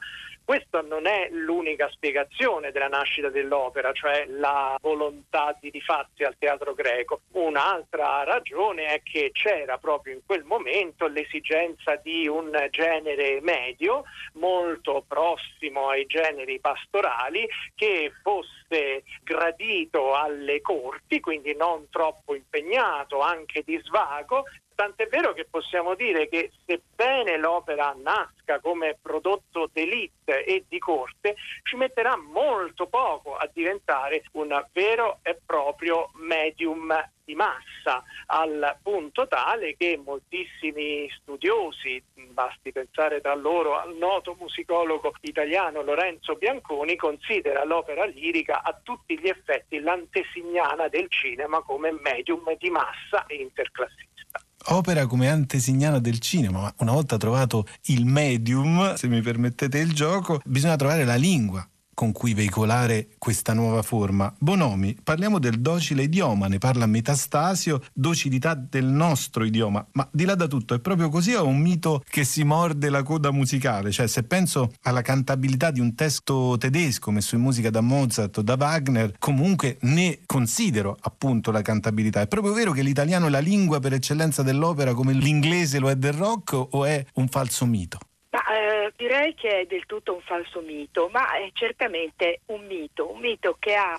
Questa 0.47 0.79
non 0.79 1.07
è 1.07 1.27
l'unica 1.29 1.89
spiegazione 1.89 2.71
della 2.71 2.87
nascita 2.87 3.27
dell'opera, 3.27 3.91
cioè 3.91 4.27
la 4.27 4.77
volontà 4.79 5.53
di 5.59 5.69
rifarsi 5.69 6.23
al 6.23 6.37
teatro 6.37 6.73
greco. 6.73 7.19
Un'altra 7.33 8.23
ragione 8.23 8.85
è 8.85 9.01
che 9.03 9.31
c'era 9.33 9.77
proprio 9.77 10.13
in 10.13 10.21
quel 10.25 10.45
momento 10.45 11.07
l'esigenza 11.07 11.97
di 11.97 12.29
un 12.29 12.65
genere 12.69 13.41
medio, 13.41 14.05
molto 14.35 15.03
prossimo 15.05 15.89
ai 15.89 16.05
generi 16.05 16.61
pastorali, 16.61 17.45
che 17.75 18.13
fosse 18.23 19.03
gradito 19.23 20.15
alle 20.15 20.61
corti, 20.61 21.19
quindi 21.19 21.57
non 21.57 21.89
troppo 21.89 22.33
impegnato, 22.33 23.19
anche 23.19 23.63
di 23.65 23.77
svago, 23.83 24.45
Tant'è 24.77 25.07
vero 25.07 25.33
che 25.33 25.47
possiamo 25.49 25.95
dire 25.95 26.29
che 26.29 26.51
sebbene 26.63 27.37
l'opera 27.37 27.95
nasca 27.99 28.59
come 28.59 28.95
prodotto 29.01 29.67
d'elite 29.73 30.45
e 30.45 30.65
di 30.67 30.77
corte, 30.77 31.35
ci 31.63 31.75
metterà 31.75 32.15
molto 32.15 32.85
poco 32.85 33.35
a 33.35 33.49
diventare 33.51 34.25
un 34.33 34.63
vero 34.73 35.17
e 35.23 35.35
proprio 35.43 36.11
medium 36.17 36.93
di 37.23 37.33
massa, 37.33 38.03
al 38.27 38.77
punto 38.83 39.27
tale 39.27 39.75
che 39.75 39.97
moltissimi 39.97 41.09
studiosi, 41.09 41.99
basti 42.13 42.71
pensare 42.71 43.19
tra 43.19 43.33
loro 43.33 43.79
al 43.79 43.95
noto 43.95 44.35
musicologo 44.39 45.11
italiano 45.21 45.81
Lorenzo 45.81 46.35
Bianconi, 46.35 46.95
considera 46.95 47.63
l'opera 47.63 48.05
lirica 48.05 48.61
a 48.61 48.79
tutti 48.83 49.17
gli 49.17 49.27
effetti 49.27 49.79
l'antesignana 49.79 50.87
del 50.87 51.09
cinema 51.09 51.63
come 51.63 51.91
medium 51.91 52.55
di 52.57 52.69
massa 52.69 53.25
e 53.25 53.37
interclassista 53.37 54.45
opera 54.67 55.05
come 55.07 55.29
antesignana 55.29 55.99
del 55.99 56.19
cinema, 56.19 56.61
ma 56.61 56.73
una 56.77 56.91
volta 56.91 57.17
trovato 57.17 57.65
il 57.85 58.05
medium, 58.05 58.95
se 58.95 59.07
mi 59.07 59.21
permettete 59.21 59.77
il 59.79 59.93
gioco, 59.93 60.41
bisogna 60.45 60.75
trovare 60.75 61.05
la 61.05 61.15
lingua 61.15 61.67
con 61.97 62.11
cui 62.11 62.35
veicolare 62.35 63.07
questa 63.17 63.53
nuova 63.53 63.81
forma. 63.81 64.31
Bonomi, 64.37 64.95
parliamo 65.01 65.39
del 65.39 65.59
docile 65.61 66.03
idioma, 66.03 66.47
ne 66.47 66.59
parla 66.59 66.85
Metastasio, 66.85 67.81
docilità 67.91 68.53
del 68.53 68.85
nostro 68.85 69.43
idioma, 69.43 69.83
ma 69.93 70.07
di 70.11 70.23
là 70.23 70.35
da 70.35 70.45
tutto 70.45 70.75
è 70.75 70.79
proprio 70.79 71.09
così 71.09 71.33
o 71.33 71.39
è 71.39 71.41
un 71.41 71.57
mito 71.57 72.03
che 72.07 72.23
si 72.23 72.43
morde 72.43 72.91
la 72.91 73.01
coda 73.01 73.31
musicale? 73.31 73.89
Cioè 73.89 74.05
se 74.05 74.21
penso 74.21 74.73
alla 74.83 75.01
cantabilità 75.01 75.71
di 75.71 75.79
un 75.79 75.95
testo 75.95 76.55
tedesco 76.59 77.09
messo 77.09 77.33
in 77.33 77.41
musica 77.41 77.71
da 77.71 77.81
Mozart 77.81 78.37
o 78.37 78.41
da 78.43 78.53
Wagner, 78.59 79.15
comunque 79.17 79.77
ne 79.81 80.19
considero 80.27 80.95
appunto 81.01 81.49
la 81.49 81.63
cantabilità. 81.63 82.21
È 82.21 82.27
proprio 82.27 82.53
vero 82.53 82.73
che 82.73 82.83
l'italiano 82.83 83.25
è 83.25 83.29
la 83.31 83.39
lingua 83.39 83.79
per 83.79 83.93
eccellenza 83.93 84.43
dell'opera 84.43 84.93
come 84.93 85.13
l'inglese 85.13 85.79
lo 85.79 85.89
è 85.89 85.95
del 85.95 86.13
rock 86.13 86.53
o 86.53 86.85
è 86.85 87.03
un 87.15 87.27
falso 87.27 87.65
mito? 87.65 87.97
Ma, 88.37 88.55
eh, 88.55 88.93
direi 88.95 89.33
che 89.33 89.61
è 89.61 89.65
del 89.65 89.87
tutto 89.87 90.13
un 90.13 90.21
falso 90.21 90.61
mito, 90.61 91.09
ma 91.11 91.37
è 91.37 91.49
certamente 91.53 92.41
un 92.47 92.67
mito, 92.67 93.11
un 93.11 93.19
mito 93.19 93.55
che 93.57 93.73
ha 93.73 93.97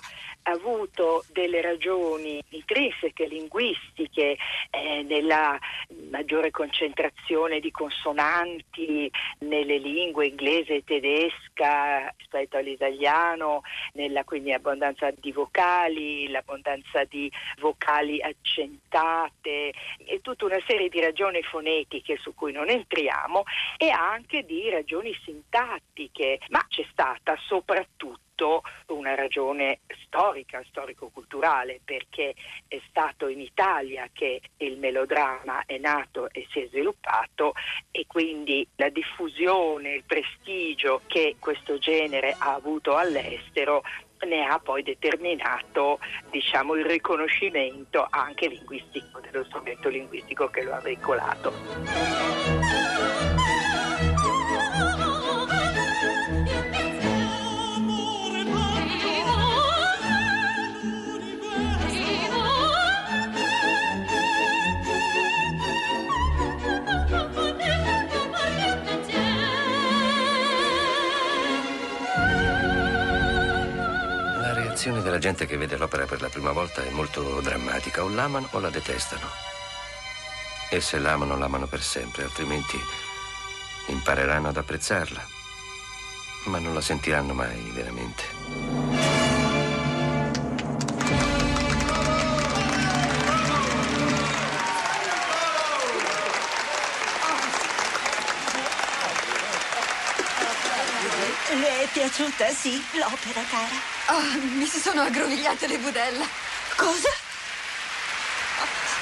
avuto 0.51 1.23
delle 1.31 1.61
ragioni 1.61 2.41
intrinseche, 2.49 3.25
linguistiche, 3.25 4.37
eh, 4.69 5.03
nella 5.03 5.57
maggiore 6.09 6.51
concentrazione 6.51 7.59
di 7.59 7.71
consonanti 7.71 9.09
nelle 9.39 9.77
lingue 9.77 10.27
inglese 10.27 10.75
e 10.75 10.83
tedesca 10.83 12.13
rispetto 12.17 12.57
all'italiano, 12.57 13.61
nella 13.93 14.23
quindi 14.23 14.53
abbondanza 14.53 15.11
di 15.11 15.31
vocali, 15.31 16.27
l'abbondanza 16.27 17.03
di 17.05 17.31
vocali 17.59 18.21
accentate 18.21 19.73
e 20.05 20.19
tutta 20.21 20.45
una 20.45 20.61
serie 20.67 20.89
di 20.89 20.99
ragioni 20.99 21.41
fonetiche 21.43 22.17
su 22.17 22.33
cui 22.33 22.51
non 22.51 22.69
entriamo 22.69 23.43
e 23.77 23.89
anche 23.89 24.43
di 24.43 24.69
ragioni 24.69 25.15
sintattiche, 25.23 26.39
ma 26.49 26.65
c'è 26.67 26.85
stata 26.91 27.35
soprattutto 27.47 28.27
una 28.87 29.15
ragione 29.15 29.79
storica, 30.05 30.63
storico-culturale, 30.69 31.81
perché 31.83 32.33
è 32.67 32.79
stato 32.89 33.27
in 33.27 33.41
Italia 33.41 34.09
che 34.11 34.41
il 34.57 34.77
melodramma 34.77 35.63
è 35.65 35.77
nato 35.77 36.29
e 36.31 36.47
si 36.51 36.61
è 36.61 36.67
sviluppato 36.67 37.53
e 37.91 38.05
quindi 38.07 38.67
la 38.75 38.89
diffusione, 38.89 39.93
il 39.93 40.03
prestigio 40.05 41.01
che 41.07 41.35
questo 41.39 41.77
genere 41.77 42.35
ha 42.37 42.53
avuto 42.53 42.95
all'estero 42.95 43.83
ne 44.25 44.45
ha 44.45 44.59
poi 44.59 44.83
determinato 44.83 45.99
diciamo, 46.29 46.75
il 46.75 46.85
riconoscimento 46.85 48.05
anche 48.09 48.47
linguistico 48.47 49.19
dello 49.19 49.43
strumento 49.45 49.89
linguistico 49.89 50.49
che 50.49 50.63
lo 50.63 50.73
ha 50.73 50.79
veicolato. 50.79 53.28
Reazione 74.79 75.01
della 75.01 75.17
gente 75.17 75.45
che 75.45 75.57
vede 75.57 75.75
l'opera 75.75 76.05
per 76.05 76.21
la 76.21 76.29
prima 76.29 76.53
volta 76.53 76.81
è 76.81 76.89
molto 76.91 77.41
drammatica. 77.41 78.01
O 78.01 78.07
l'amano 78.07 78.47
o 78.51 78.59
la 78.59 78.69
detestano. 78.69 79.27
E 80.69 80.79
se 80.79 80.99
l'amano, 80.99 81.37
l'amano 81.37 81.67
per 81.67 81.81
sempre, 81.81 82.23
altrimenti 82.23 82.79
impareranno 83.87 84.47
ad 84.47 84.55
apprezzarla. 84.55 85.21
Ma 86.45 86.59
non 86.59 86.73
la 86.73 86.79
sentiranno 86.79 87.33
mai 87.33 87.59
veramente. 87.73 88.88
Piaciuta, 102.09 102.49
sì, 102.49 102.81
l'opera, 102.97 103.41
cara? 103.49 104.17
Oh, 104.17 104.57
mi 104.57 104.65
si 104.65 104.79
sono 104.79 105.01
aggrovigliate 105.01 105.67
le 105.67 105.77
budella. 105.77 106.25
Cosa? 106.75 107.09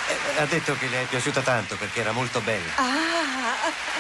Eh, 0.10 0.41
ha 0.41 0.45
detto 0.45 0.76
che 0.76 0.88
le 0.89 1.03
è 1.03 1.05
piaciuta 1.05 1.41
tanto 1.41 1.78
perché 1.78 2.01
era 2.01 2.12
molto 2.12 2.41
bella. 2.41 2.76
Ah! 2.76 3.95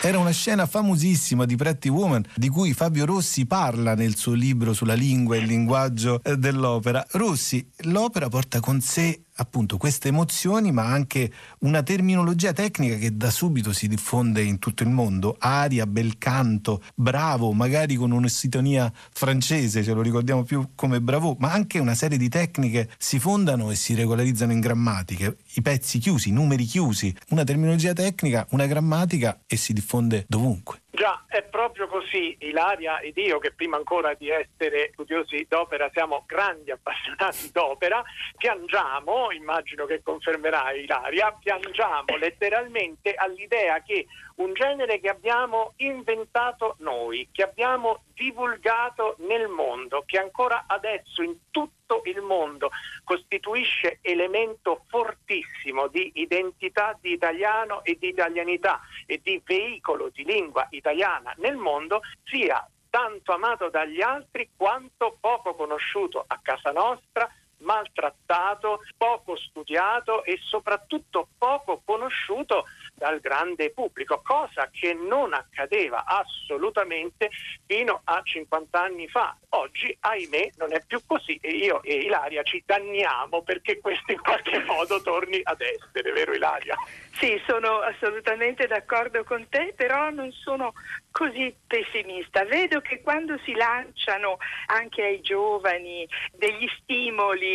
Era 0.00 0.20
una 0.20 0.30
scena 0.30 0.66
famosissima 0.66 1.44
di 1.44 1.56
Pretty 1.56 1.88
Woman 1.88 2.24
di 2.36 2.48
cui 2.48 2.72
Fabio 2.72 3.04
Rossi 3.04 3.46
parla 3.46 3.96
nel 3.96 4.14
suo 4.14 4.34
libro 4.34 4.72
sulla 4.72 4.94
lingua 4.94 5.34
e 5.34 5.40
il 5.40 5.46
linguaggio 5.46 6.20
eh, 6.22 6.36
dell'opera. 6.36 7.04
Rossi, 7.12 7.68
l'opera 7.78 8.28
porta 8.28 8.60
con 8.60 8.80
sé 8.80 9.24
appunto 9.40 9.76
queste 9.76 10.08
emozioni, 10.08 10.72
ma 10.72 10.84
anche 10.84 11.32
una 11.60 11.82
terminologia 11.82 12.52
tecnica 12.52 12.96
che 12.96 13.16
da 13.16 13.30
subito 13.30 13.72
si 13.72 13.88
diffonde 13.88 14.42
in 14.42 14.58
tutto 14.58 14.82
il 14.82 14.88
mondo. 14.90 15.36
Aria, 15.38 15.86
bel 15.86 16.18
canto, 16.18 16.82
bravo, 16.94 17.52
magari 17.52 17.94
con 17.96 18.10
un'ossitonia 18.10 18.92
francese, 19.12 19.82
ce 19.82 19.92
lo 19.92 20.02
ricordiamo 20.02 20.42
più 20.42 20.70
come 20.74 21.00
bravo, 21.00 21.36
ma 21.38 21.52
anche 21.52 21.78
una 21.78 21.94
serie 21.94 22.18
di 22.18 22.28
tecniche 22.28 22.90
si 22.98 23.18
fondano 23.18 23.70
e 23.70 23.74
si 23.74 23.94
regolarizzano 23.94 24.52
in 24.52 24.60
grammatiche. 24.60 25.38
I 25.54 25.62
pezzi 25.62 25.98
chiusi, 25.98 26.28
i 26.28 26.32
numeri 26.32 26.64
chiusi, 26.64 27.14
una 27.30 27.44
terminologia 27.44 27.92
tecnica, 27.92 28.46
una 28.50 28.66
grammatica 28.66 29.40
e 29.46 29.56
si 29.56 29.72
diffonde 29.72 30.24
dovunque. 30.28 30.80
Già, 30.90 31.24
è 31.28 31.42
proprio 31.42 31.86
così. 31.86 32.34
Ilaria 32.40 32.98
ed 33.00 33.16
io, 33.18 33.38
che 33.38 33.52
prima 33.52 33.76
ancora 33.76 34.14
di 34.14 34.30
essere 34.30 34.90
studiosi 34.92 35.46
d'opera 35.48 35.90
siamo 35.92 36.24
grandi 36.26 36.70
appassionati 36.70 37.50
d'opera, 37.52 38.02
piangiamo, 38.36 39.30
immagino 39.30 39.84
che 39.84 40.02
confermerai 40.02 40.82
Ilaria, 40.84 41.30
piangiamo 41.32 42.16
letteralmente 42.18 43.14
all'idea 43.14 43.82
che 43.82 44.06
un 44.38 44.52
genere 44.54 45.00
che 45.00 45.08
abbiamo 45.08 45.72
inventato 45.76 46.76
noi, 46.78 47.28
che 47.32 47.42
abbiamo 47.42 48.02
divulgato 48.14 49.16
nel 49.20 49.48
mondo, 49.48 50.02
che 50.06 50.18
ancora 50.18 50.64
adesso 50.66 51.22
in 51.22 51.36
tutto 51.50 52.02
il 52.04 52.20
mondo 52.20 52.70
costituisce 53.04 53.98
elemento 54.02 54.84
fortissimo 54.88 55.88
di 55.88 56.10
identità 56.14 56.96
di 57.00 57.12
italiano 57.12 57.82
e 57.82 57.96
di 57.98 58.08
italianità 58.08 58.80
e 59.06 59.20
di 59.22 59.40
veicolo 59.44 60.10
di 60.10 60.24
lingua 60.24 60.66
italiana 60.70 61.34
nel 61.38 61.56
mondo, 61.56 62.00
sia 62.24 62.68
tanto 62.90 63.32
amato 63.32 63.68
dagli 63.70 64.00
altri 64.00 64.50
quanto 64.56 65.16
poco 65.20 65.54
conosciuto 65.54 66.24
a 66.26 66.38
casa 66.42 66.70
nostra, 66.70 67.28
maltrattato, 67.60 68.80
poco 68.96 69.36
studiato 69.36 70.24
e 70.24 70.38
soprattutto 70.42 71.28
poco 71.38 71.82
conosciuto 71.84 72.66
dal 72.94 73.20
grande 73.20 73.70
pubblico, 73.70 74.20
cosa 74.24 74.68
che 74.70 74.92
non 74.92 75.32
accadeva 75.32 76.04
assolutamente 76.04 77.30
fino 77.66 78.00
a 78.04 78.20
50 78.22 78.80
anni 78.80 79.08
fa. 79.08 79.36
Oggi, 79.50 79.96
ahimè, 80.00 80.50
non 80.56 80.72
è 80.72 80.82
più 80.86 81.00
così 81.06 81.38
e 81.40 81.50
io 81.50 81.82
e 81.82 81.94
Ilaria 81.94 82.42
ci 82.42 82.62
danniamo 82.66 83.42
perché 83.42 83.80
questo 83.80 84.12
in 84.12 84.20
qualche 84.20 84.58
modo 84.66 85.00
torni 85.00 85.40
ad 85.42 85.60
essere, 85.60 86.12
vero 86.12 86.34
Ilaria? 86.34 86.76
Sì, 87.18 87.40
sono 87.46 87.78
assolutamente 87.78 88.66
d'accordo 88.66 89.24
con 89.24 89.48
te, 89.48 89.72
però 89.76 90.10
non 90.10 90.30
sono 90.32 90.72
così 91.10 91.52
pessimista. 91.66 92.44
Vedo 92.44 92.80
che 92.80 93.00
quando 93.00 93.36
si 93.44 93.54
lanciano 93.54 94.38
anche 94.66 95.02
ai 95.02 95.20
giovani 95.20 96.08
degli 96.32 96.68
stimoli, 96.80 97.47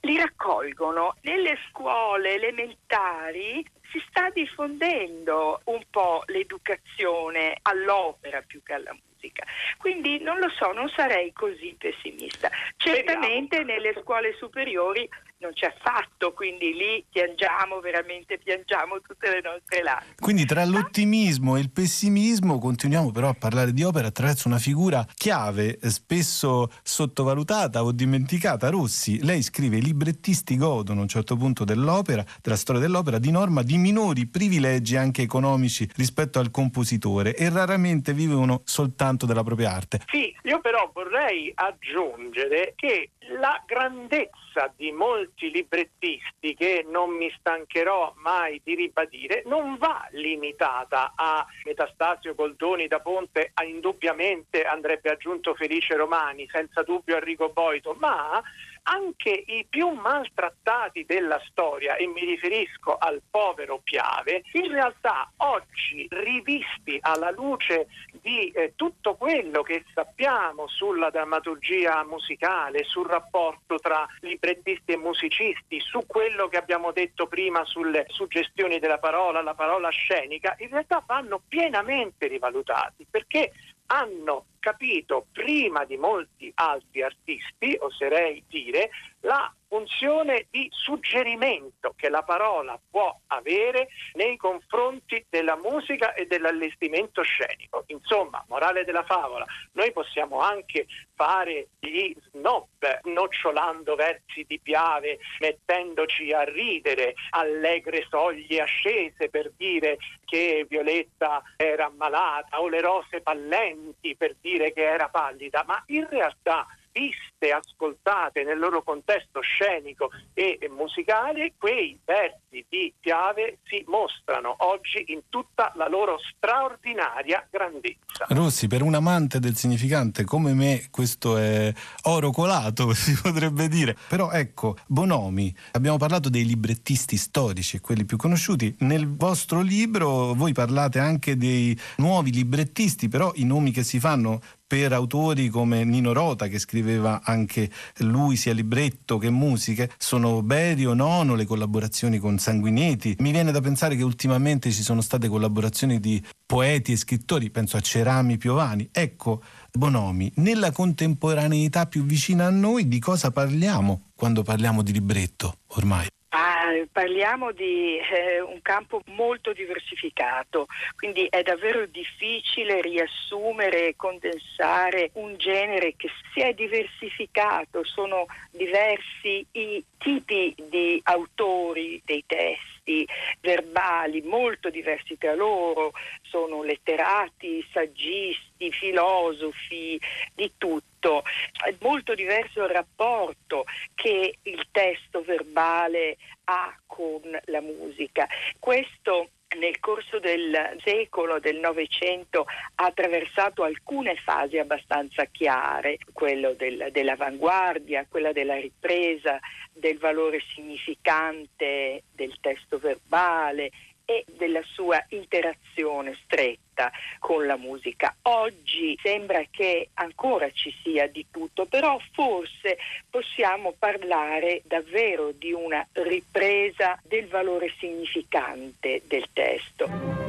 li 0.00 0.16
raccolgono 0.16 1.16
nelle 1.22 1.58
scuole 1.68 2.34
elementari 2.34 3.64
si 3.90 4.02
sta 4.08 4.30
diffondendo 4.30 5.60
un 5.64 5.82
po' 5.90 6.22
l'educazione 6.26 7.58
all'opera 7.62 8.40
più 8.42 8.62
che 8.62 8.74
alla 8.74 8.92
musica. 8.92 9.44
Quindi 9.76 10.20
non 10.20 10.38
lo 10.38 10.48
so, 10.50 10.72
non 10.72 10.88
sarei 10.88 11.32
così 11.32 11.74
pessimista. 11.78 12.48
Certamente 12.76 13.62
nelle 13.64 13.94
scuole 14.00 14.34
superiori 14.38 15.08
non 15.40 15.52
c'è 15.52 15.66
affatto, 15.66 16.32
quindi 16.32 16.74
lì 16.74 17.04
piangiamo, 17.10 17.80
veramente 17.80 18.38
piangiamo 18.38 19.00
tutte 19.00 19.30
le 19.30 19.40
nostre 19.42 19.82
lacrime. 19.82 20.14
Quindi 20.20 20.44
tra 20.44 20.64
l'ottimismo 20.64 21.56
e 21.56 21.60
il 21.60 21.70
pessimismo 21.70 22.58
continuiamo 22.58 23.10
però 23.10 23.28
a 23.28 23.34
parlare 23.34 23.72
di 23.72 23.82
opera 23.82 24.08
attraverso 24.08 24.48
una 24.48 24.58
figura 24.58 25.04
chiave, 25.14 25.78
spesso 25.82 26.70
sottovalutata 26.82 27.82
o 27.82 27.92
dimenticata. 27.92 28.68
Rossi, 28.68 29.24
lei 29.24 29.42
scrive 29.42 29.78
i 29.78 29.82
librettisti 29.82 30.56
godono 30.56 31.00
a 31.00 31.02
un 31.02 31.08
certo 31.08 31.36
punto 31.36 31.64
dell'opera, 31.64 32.24
della 32.42 32.56
storia 32.56 32.80
dell'opera, 32.80 33.18
di 33.18 33.30
norma 33.30 33.62
di 33.62 33.78
minori 33.78 34.26
privilegi 34.26 34.96
anche 34.96 35.22
economici 35.22 35.88
rispetto 35.96 36.38
al 36.38 36.50
compositore 36.50 37.34
e 37.34 37.48
raramente 37.48 38.12
vivono 38.12 38.60
soltanto 38.64 39.24
della 39.24 39.42
propria 39.42 39.72
arte. 39.72 40.00
Sì, 40.10 40.34
io 40.42 40.60
però 40.60 40.90
vorrei 40.92 41.50
aggiungere 41.54 42.74
che 42.76 43.10
la 43.38 43.62
grandezza 43.64 44.72
di 44.76 44.90
molti 44.92 45.28
librettisti, 45.36 46.54
che 46.54 46.84
non 46.88 47.10
mi 47.10 47.32
stancherò 47.38 48.14
mai 48.16 48.60
di 48.64 48.74
ribadire, 48.74 49.42
non 49.46 49.76
va 49.76 50.06
limitata 50.12 51.12
a 51.14 51.46
Metastasio 51.64 52.34
Goldoni 52.34 52.86
da 52.86 53.00
Ponte, 53.00 53.50
a 53.54 53.64
indubbiamente 53.64 54.64
andrebbe 54.64 55.10
aggiunto 55.10 55.54
Felice 55.54 55.96
Romani, 55.96 56.48
senza 56.50 56.82
dubbio 56.82 57.16
Enrico 57.16 57.50
Boito, 57.50 57.94
ma 57.98 58.42
anche 58.84 59.30
i 59.30 59.66
più 59.68 59.88
maltrattati 59.90 61.04
della 61.04 61.40
storia, 61.48 61.96
e 61.96 62.06
mi 62.06 62.24
riferisco 62.24 62.96
al 62.96 63.20
povero 63.30 63.80
Piave, 63.82 64.42
in 64.52 64.72
realtà 64.72 65.30
oggi 65.38 66.06
rivisti 66.10 66.98
alla 67.00 67.30
luce 67.30 67.88
di 68.20 68.50
eh, 68.50 68.72
tutto 68.76 69.14
quello 69.14 69.62
che 69.62 69.84
sappiamo 69.94 70.66
sulla 70.68 71.10
drammaturgia 71.10 72.04
musicale, 72.04 72.84
sul 72.84 73.06
rapporto 73.06 73.78
tra 73.78 74.06
librettisti 74.20 74.92
e 74.92 74.96
musicisti, 74.96 75.80
su 75.80 76.00
quello 76.06 76.48
che 76.48 76.56
abbiamo 76.56 76.92
detto 76.92 77.26
prima 77.26 77.64
sulle 77.64 78.06
suggestioni 78.08 78.78
della 78.78 78.98
parola, 78.98 79.42
la 79.42 79.54
parola 79.54 79.88
scenica, 79.90 80.54
in 80.58 80.68
realtà 80.68 81.02
vanno 81.06 81.40
pienamente 81.46 82.26
rivalutati 82.26 83.06
perché 83.08 83.52
hanno 83.86 84.46
capito 84.60 85.26
prima 85.32 85.84
di 85.84 85.96
molti 85.96 86.52
altri 86.54 87.02
artisti, 87.02 87.76
oserei 87.80 88.44
dire, 88.46 88.90
la 89.20 89.52
funzione 89.70 90.46
di 90.50 90.68
suggerimento 90.72 91.94
che 91.96 92.08
la 92.08 92.22
parola 92.22 92.78
può 92.90 93.16
avere 93.28 93.88
nei 94.14 94.36
confronti 94.36 95.24
della 95.28 95.56
musica 95.56 96.12
e 96.14 96.26
dell'allestimento 96.26 97.22
scenico. 97.22 97.84
Insomma, 97.86 98.44
morale 98.48 98.84
della 98.84 99.04
favola, 99.04 99.46
noi 99.72 99.92
possiamo 99.92 100.40
anche 100.40 100.86
fare 101.14 101.68
gli 101.78 102.12
snob 102.30 102.66
nocciolando 103.04 103.94
versi 103.94 104.44
di 104.48 104.58
Piave, 104.58 105.18
mettendoci 105.38 106.32
a 106.32 106.42
ridere, 106.42 107.14
allegre 107.30 108.06
soglie 108.08 108.62
ascese 108.62 109.28
per 109.28 109.52
dire 109.56 109.98
che 110.24 110.66
Violetta 110.68 111.42
era 111.56 111.86
ammalata 111.86 112.60
o 112.60 112.68
le 112.68 112.80
rose 112.80 113.20
pallenti 113.20 114.16
per 114.16 114.34
dire 114.40 114.49
che 114.58 114.72
era 114.82 115.08
pallida, 115.08 115.64
ma 115.66 115.82
in 115.86 116.06
realtà 116.08 116.66
viste, 116.92 117.52
ascoltate 117.52 118.44
nel 118.44 118.58
loro 118.58 118.82
contesto 118.82 119.40
scenico 119.40 120.10
e 120.34 120.58
musicale, 120.70 121.54
quei 121.56 121.98
versi 122.04 122.64
di 122.68 122.92
Piave 122.98 123.58
si 123.64 123.84
mostrano 123.86 124.54
oggi 124.58 125.04
in 125.08 125.22
tutta 125.28 125.72
la 125.76 125.88
loro 125.88 126.18
straordinaria 126.18 127.46
grandezza. 127.50 128.26
Rossi, 128.28 128.66
per 128.66 128.82
un 128.82 128.94
amante 128.94 129.38
del 129.38 129.56
significante 129.56 130.24
come 130.24 130.52
me, 130.52 130.88
questo 130.90 131.36
è 131.36 131.72
oro 132.02 132.30
colato, 132.30 132.92
si 132.94 133.18
potrebbe 133.20 133.68
dire. 133.68 133.96
Però 134.08 134.30
ecco, 134.30 134.76
Bonomi, 134.86 135.54
abbiamo 135.72 135.96
parlato 135.96 136.28
dei 136.28 136.44
librettisti 136.44 137.16
storici 137.16 137.80
quelli 137.80 138.04
più 138.04 138.16
conosciuti. 138.16 138.74
Nel 138.80 139.08
vostro 139.16 139.60
libro 139.60 140.34
voi 140.34 140.52
parlate 140.52 140.98
anche 140.98 141.36
dei 141.36 141.78
nuovi 141.96 142.32
librettisti, 142.32 143.08
però 143.08 143.32
i 143.34 143.44
nomi 143.44 143.70
che 143.70 143.82
si 143.82 143.98
fanno 143.98 144.40
per 144.70 144.92
autori 144.92 145.48
come 145.48 145.82
Nino 145.82 146.12
Rota, 146.12 146.46
che 146.46 146.60
scriveva 146.60 147.22
anche 147.24 147.68
lui 148.02 148.36
sia 148.36 148.52
libretto 148.52 149.18
che 149.18 149.28
musiche, 149.28 149.90
sono 149.98 150.42
Berio, 150.42 150.94
Nono, 150.94 151.34
le 151.34 151.44
collaborazioni 151.44 152.18
con 152.18 152.38
Sanguinetti. 152.38 153.16
Mi 153.18 153.32
viene 153.32 153.50
da 153.50 153.60
pensare 153.60 153.96
che 153.96 154.04
ultimamente 154.04 154.70
ci 154.70 154.84
sono 154.84 155.00
state 155.00 155.26
collaborazioni 155.26 155.98
di 155.98 156.24
poeti 156.46 156.92
e 156.92 156.96
scrittori, 156.96 157.50
penso 157.50 157.78
a 157.78 157.80
Cerami 157.80 158.38
Piovani. 158.38 158.88
Ecco, 158.92 159.42
Bonomi, 159.72 160.30
nella 160.36 160.70
contemporaneità 160.70 161.86
più 161.86 162.04
vicina 162.04 162.46
a 162.46 162.50
noi 162.50 162.86
di 162.86 163.00
cosa 163.00 163.32
parliamo 163.32 164.10
quando 164.14 164.44
parliamo 164.44 164.82
di 164.82 164.92
libretto 164.92 165.56
ormai? 165.70 166.06
Ah, 166.32 166.70
parliamo 166.92 167.50
di 167.50 167.98
eh, 167.98 168.40
un 168.40 168.62
campo 168.62 169.02
molto 169.06 169.52
diversificato, 169.52 170.68
quindi 170.94 171.26
è 171.28 171.42
davvero 171.42 171.86
difficile 171.86 172.80
riassumere 172.80 173.88
e 173.88 173.96
condensare 173.96 175.10
un 175.14 175.36
genere 175.38 175.96
che 175.96 176.08
si 176.32 176.40
è 176.40 176.54
diversificato, 176.54 177.82
sono 177.82 178.26
diversi 178.52 179.44
i 179.52 179.84
tipi 179.98 180.54
di 180.68 181.00
autori 181.02 182.00
dei 182.04 182.22
testi 182.24 183.04
verbali, 183.40 184.22
molto 184.22 184.70
diversi 184.70 185.18
tra 185.18 185.34
loro, 185.34 185.90
sono 186.22 186.62
letterati, 186.62 187.66
saggisti, 187.72 188.70
filosofi, 188.70 190.00
di 190.32 190.52
tutto. 190.56 190.89
È 191.00 191.74
molto 191.80 192.14
diverso 192.14 192.62
il 192.64 192.70
rapporto 192.70 193.64
che 193.94 194.36
il 194.42 194.66
testo 194.70 195.22
verbale 195.22 196.18
ha 196.44 196.78
con 196.86 197.22
la 197.46 197.60
musica. 197.60 198.28
Questo 198.58 199.30
nel 199.58 199.80
corso 199.80 200.20
del 200.20 200.76
secolo, 200.84 201.40
del 201.40 201.58
Novecento, 201.58 202.46
ha 202.76 202.84
attraversato 202.84 203.64
alcune 203.64 204.14
fasi 204.16 204.58
abbastanza 204.58 205.24
chiare, 205.24 205.98
quello 206.12 206.52
del, 206.52 206.88
dell'avanguardia, 206.92 208.06
quella 208.08 208.32
della 208.32 208.54
ripresa, 208.54 209.40
del 209.72 209.98
valore 209.98 210.40
significante 210.54 212.02
del 212.12 212.36
testo 212.40 212.78
verbale 212.78 213.70
e 214.10 214.24
della 214.36 214.62
sua 214.64 215.00
interazione 215.10 216.18
stretta 216.24 216.90
con 217.20 217.46
la 217.46 217.56
musica. 217.56 218.16
Oggi 218.22 218.98
sembra 219.00 219.44
che 219.48 219.90
ancora 219.94 220.50
ci 220.50 220.74
sia 220.82 221.06
di 221.06 221.26
tutto, 221.30 221.66
però 221.66 221.96
forse 222.12 222.76
possiamo 223.08 223.72
parlare 223.78 224.62
davvero 224.64 225.30
di 225.30 225.52
una 225.52 225.86
ripresa 225.92 226.98
del 227.04 227.28
valore 227.28 227.72
significante 227.78 229.02
del 229.06 229.26
testo. 229.32 230.19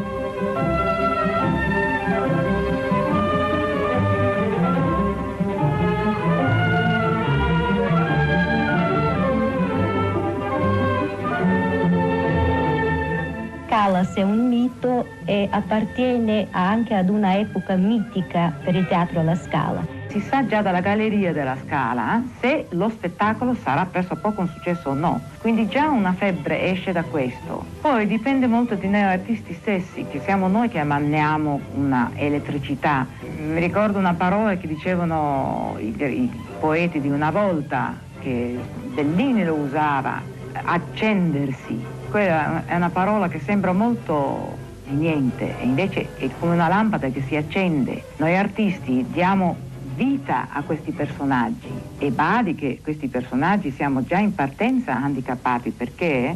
Callas 13.81 14.13
è 14.13 14.21
un 14.21 14.47
mito 14.47 15.07
e 15.25 15.47
appartiene 15.49 16.49
anche 16.51 16.93
ad 16.93 17.09
una 17.09 17.39
epoca 17.39 17.73
mitica 17.73 18.53
per 18.63 18.75
il 18.75 18.85
teatro 18.85 19.21
alla 19.21 19.33
Scala. 19.33 19.83
Si 20.09 20.19
sa 20.19 20.45
già 20.45 20.61
dalla 20.61 20.81
galleria 20.81 21.33
della 21.33 21.57
Scala 21.65 22.19
eh, 22.19 22.23
se 22.39 22.65
lo 22.75 22.89
spettacolo 22.89 23.55
sarà 23.55 23.87
presso 23.87 24.15
poco 24.17 24.41
un 24.41 24.49
successo 24.49 24.89
o 24.89 24.93
no. 24.93 25.19
Quindi 25.39 25.67
già 25.67 25.89
una 25.89 26.13
febbre 26.13 26.69
esce 26.69 26.91
da 26.91 27.01
questo. 27.01 27.65
Poi 27.81 28.05
dipende 28.05 28.45
molto 28.45 28.75
di 28.75 28.87
noi 28.87 29.01
artisti 29.01 29.55
stessi, 29.55 30.05
che 30.07 30.19
siamo 30.19 30.47
noi 30.47 30.69
che 30.69 30.77
emaniamo 30.77 31.59
una 31.73 32.11
elettricità. 32.13 33.07
Mi 33.35 33.59
ricordo 33.59 33.97
una 33.97 34.13
parola 34.13 34.57
che 34.57 34.67
dicevano 34.67 35.75
i, 35.79 35.87
i 35.97 36.31
poeti 36.59 37.01
di 37.01 37.09
una 37.09 37.31
volta, 37.31 37.97
che 38.19 38.59
Bellini 38.93 39.43
lo 39.43 39.55
usava, 39.55 40.21
accendersi 40.65 42.00
quella 42.11 42.65
è 42.65 42.75
una 42.75 42.89
parola 42.89 43.29
che 43.29 43.39
sembra 43.39 43.71
molto 43.71 44.57
niente 44.89 45.57
e 45.57 45.63
invece 45.63 46.09
è 46.17 46.29
come 46.37 46.53
una 46.53 46.67
lampada 46.67 47.09
che 47.09 47.21
si 47.21 47.37
accende. 47.37 48.03
Noi 48.17 48.35
artisti 48.35 49.05
diamo 49.09 49.55
vita 49.95 50.49
a 50.51 50.61
questi 50.63 50.91
personaggi 50.91 51.71
e 51.97 52.11
badi 52.11 52.53
che 52.53 52.81
questi 52.83 53.07
personaggi 53.07 53.71
siamo 53.71 54.03
già 54.03 54.17
in 54.17 54.35
partenza 54.35 54.93
handicappati 54.93 55.71
perché 55.71 56.35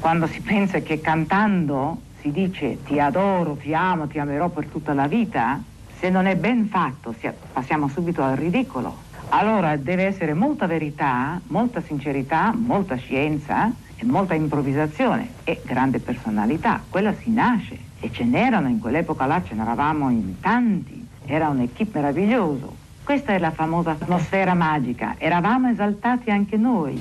quando 0.00 0.26
si 0.26 0.40
pensa 0.44 0.80
che 0.80 1.00
cantando 1.00 2.02
si 2.20 2.30
dice 2.30 2.82
ti 2.84 3.00
adoro, 3.00 3.54
ti 3.54 3.72
amo, 3.72 4.06
ti 4.06 4.18
amerò 4.18 4.50
per 4.50 4.66
tutta 4.66 4.92
la 4.92 5.06
vita, 5.06 5.62
se 5.98 6.10
non 6.10 6.26
è 6.26 6.36
ben 6.36 6.66
fatto 6.66 7.14
passiamo 7.54 7.88
subito 7.88 8.22
al 8.22 8.36
ridicolo. 8.36 9.06
Allora 9.30 9.76
deve 9.76 10.04
essere 10.04 10.34
molta 10.34 10.66
verità, 10.66 11.40
molta 11.46 11.80
sincerità, 11.80 12.52
molta 12.54 12.96
scienza 12.96 13.72
molta 14.04 14.34
improvvisazione 14.34 15.30
e 15.44 15.60
grande 15.64 15.98
personalità. 15.98 16.82
Quella 16.88 17.14
si 17.14 17.30
nasce 17.30 17.78
e 18.00 18.10
ce 18.12 18.24
n'erano 18.24 18.68
in 18.68 18.78
quell'epoca 18.78 19.26
là, 19.26 19.42
ce 19.42 19.54
n'eravamo 19.54 20.10
in 20.10 20.40
tanti, 20.40 21.06
era 21.26 21.48
un 21.48 21.60
equipe 21.60 21.98
meraviglioso. 21.98 22.74
Questa 23.02 23.32
è 23.32 23.38
la 23.38 23.50
famosa 23.50 23.92
atmosfera 23.92 24.54
magica, 24.54 25.14
eravamo 25.18 25.68
esaltati 25.68 26.30
anche 26.30 26.56
noi. 26.56 27.00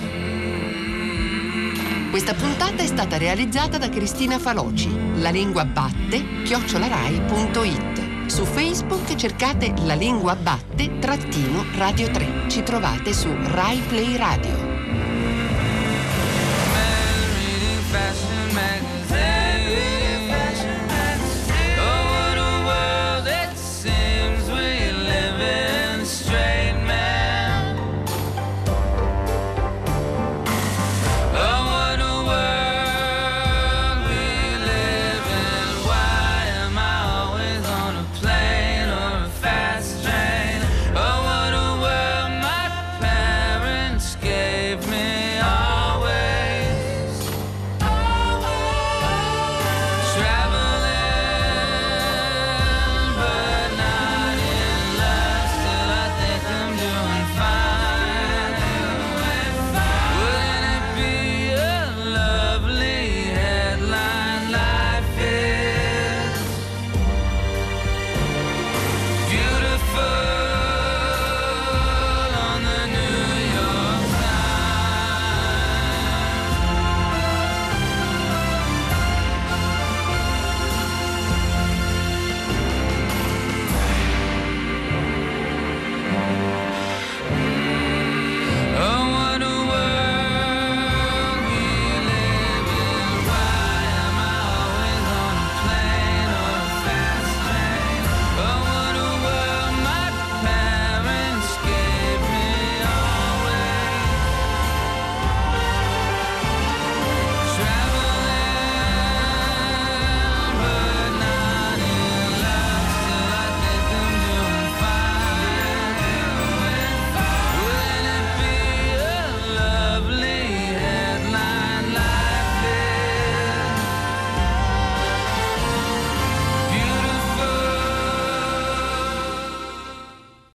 Questa 2.09 2.33
puntata 2.33 2.81
è 2.81 2.85
stata 2.87 3.17
realizzata 3.17 3.77
da 3.77 3.89
Cristina 3.89 4.39
Faloci. 4.39 4.89
La 5.19 5.29
lingua 5.29 5.65
batte, 5.65 6.43
chiocciolarai.it. 6.43 8.27
Su 8.27 8.43
Facebook 8.43 9.15
cercate 9.15 9.73
La 9.83 9.93
lingua 9.93 10.35
batte 10.35 10.97
trattino 10.99 11.63
Radio 11.75 12.09
3. 12.09 12.47
Ci 12.47 12.63
trovate 12.63 13.13
su 13.13 13.29
Rai 13.51 13.79
Play 13.87 14.15
Radio. 14.15 14.76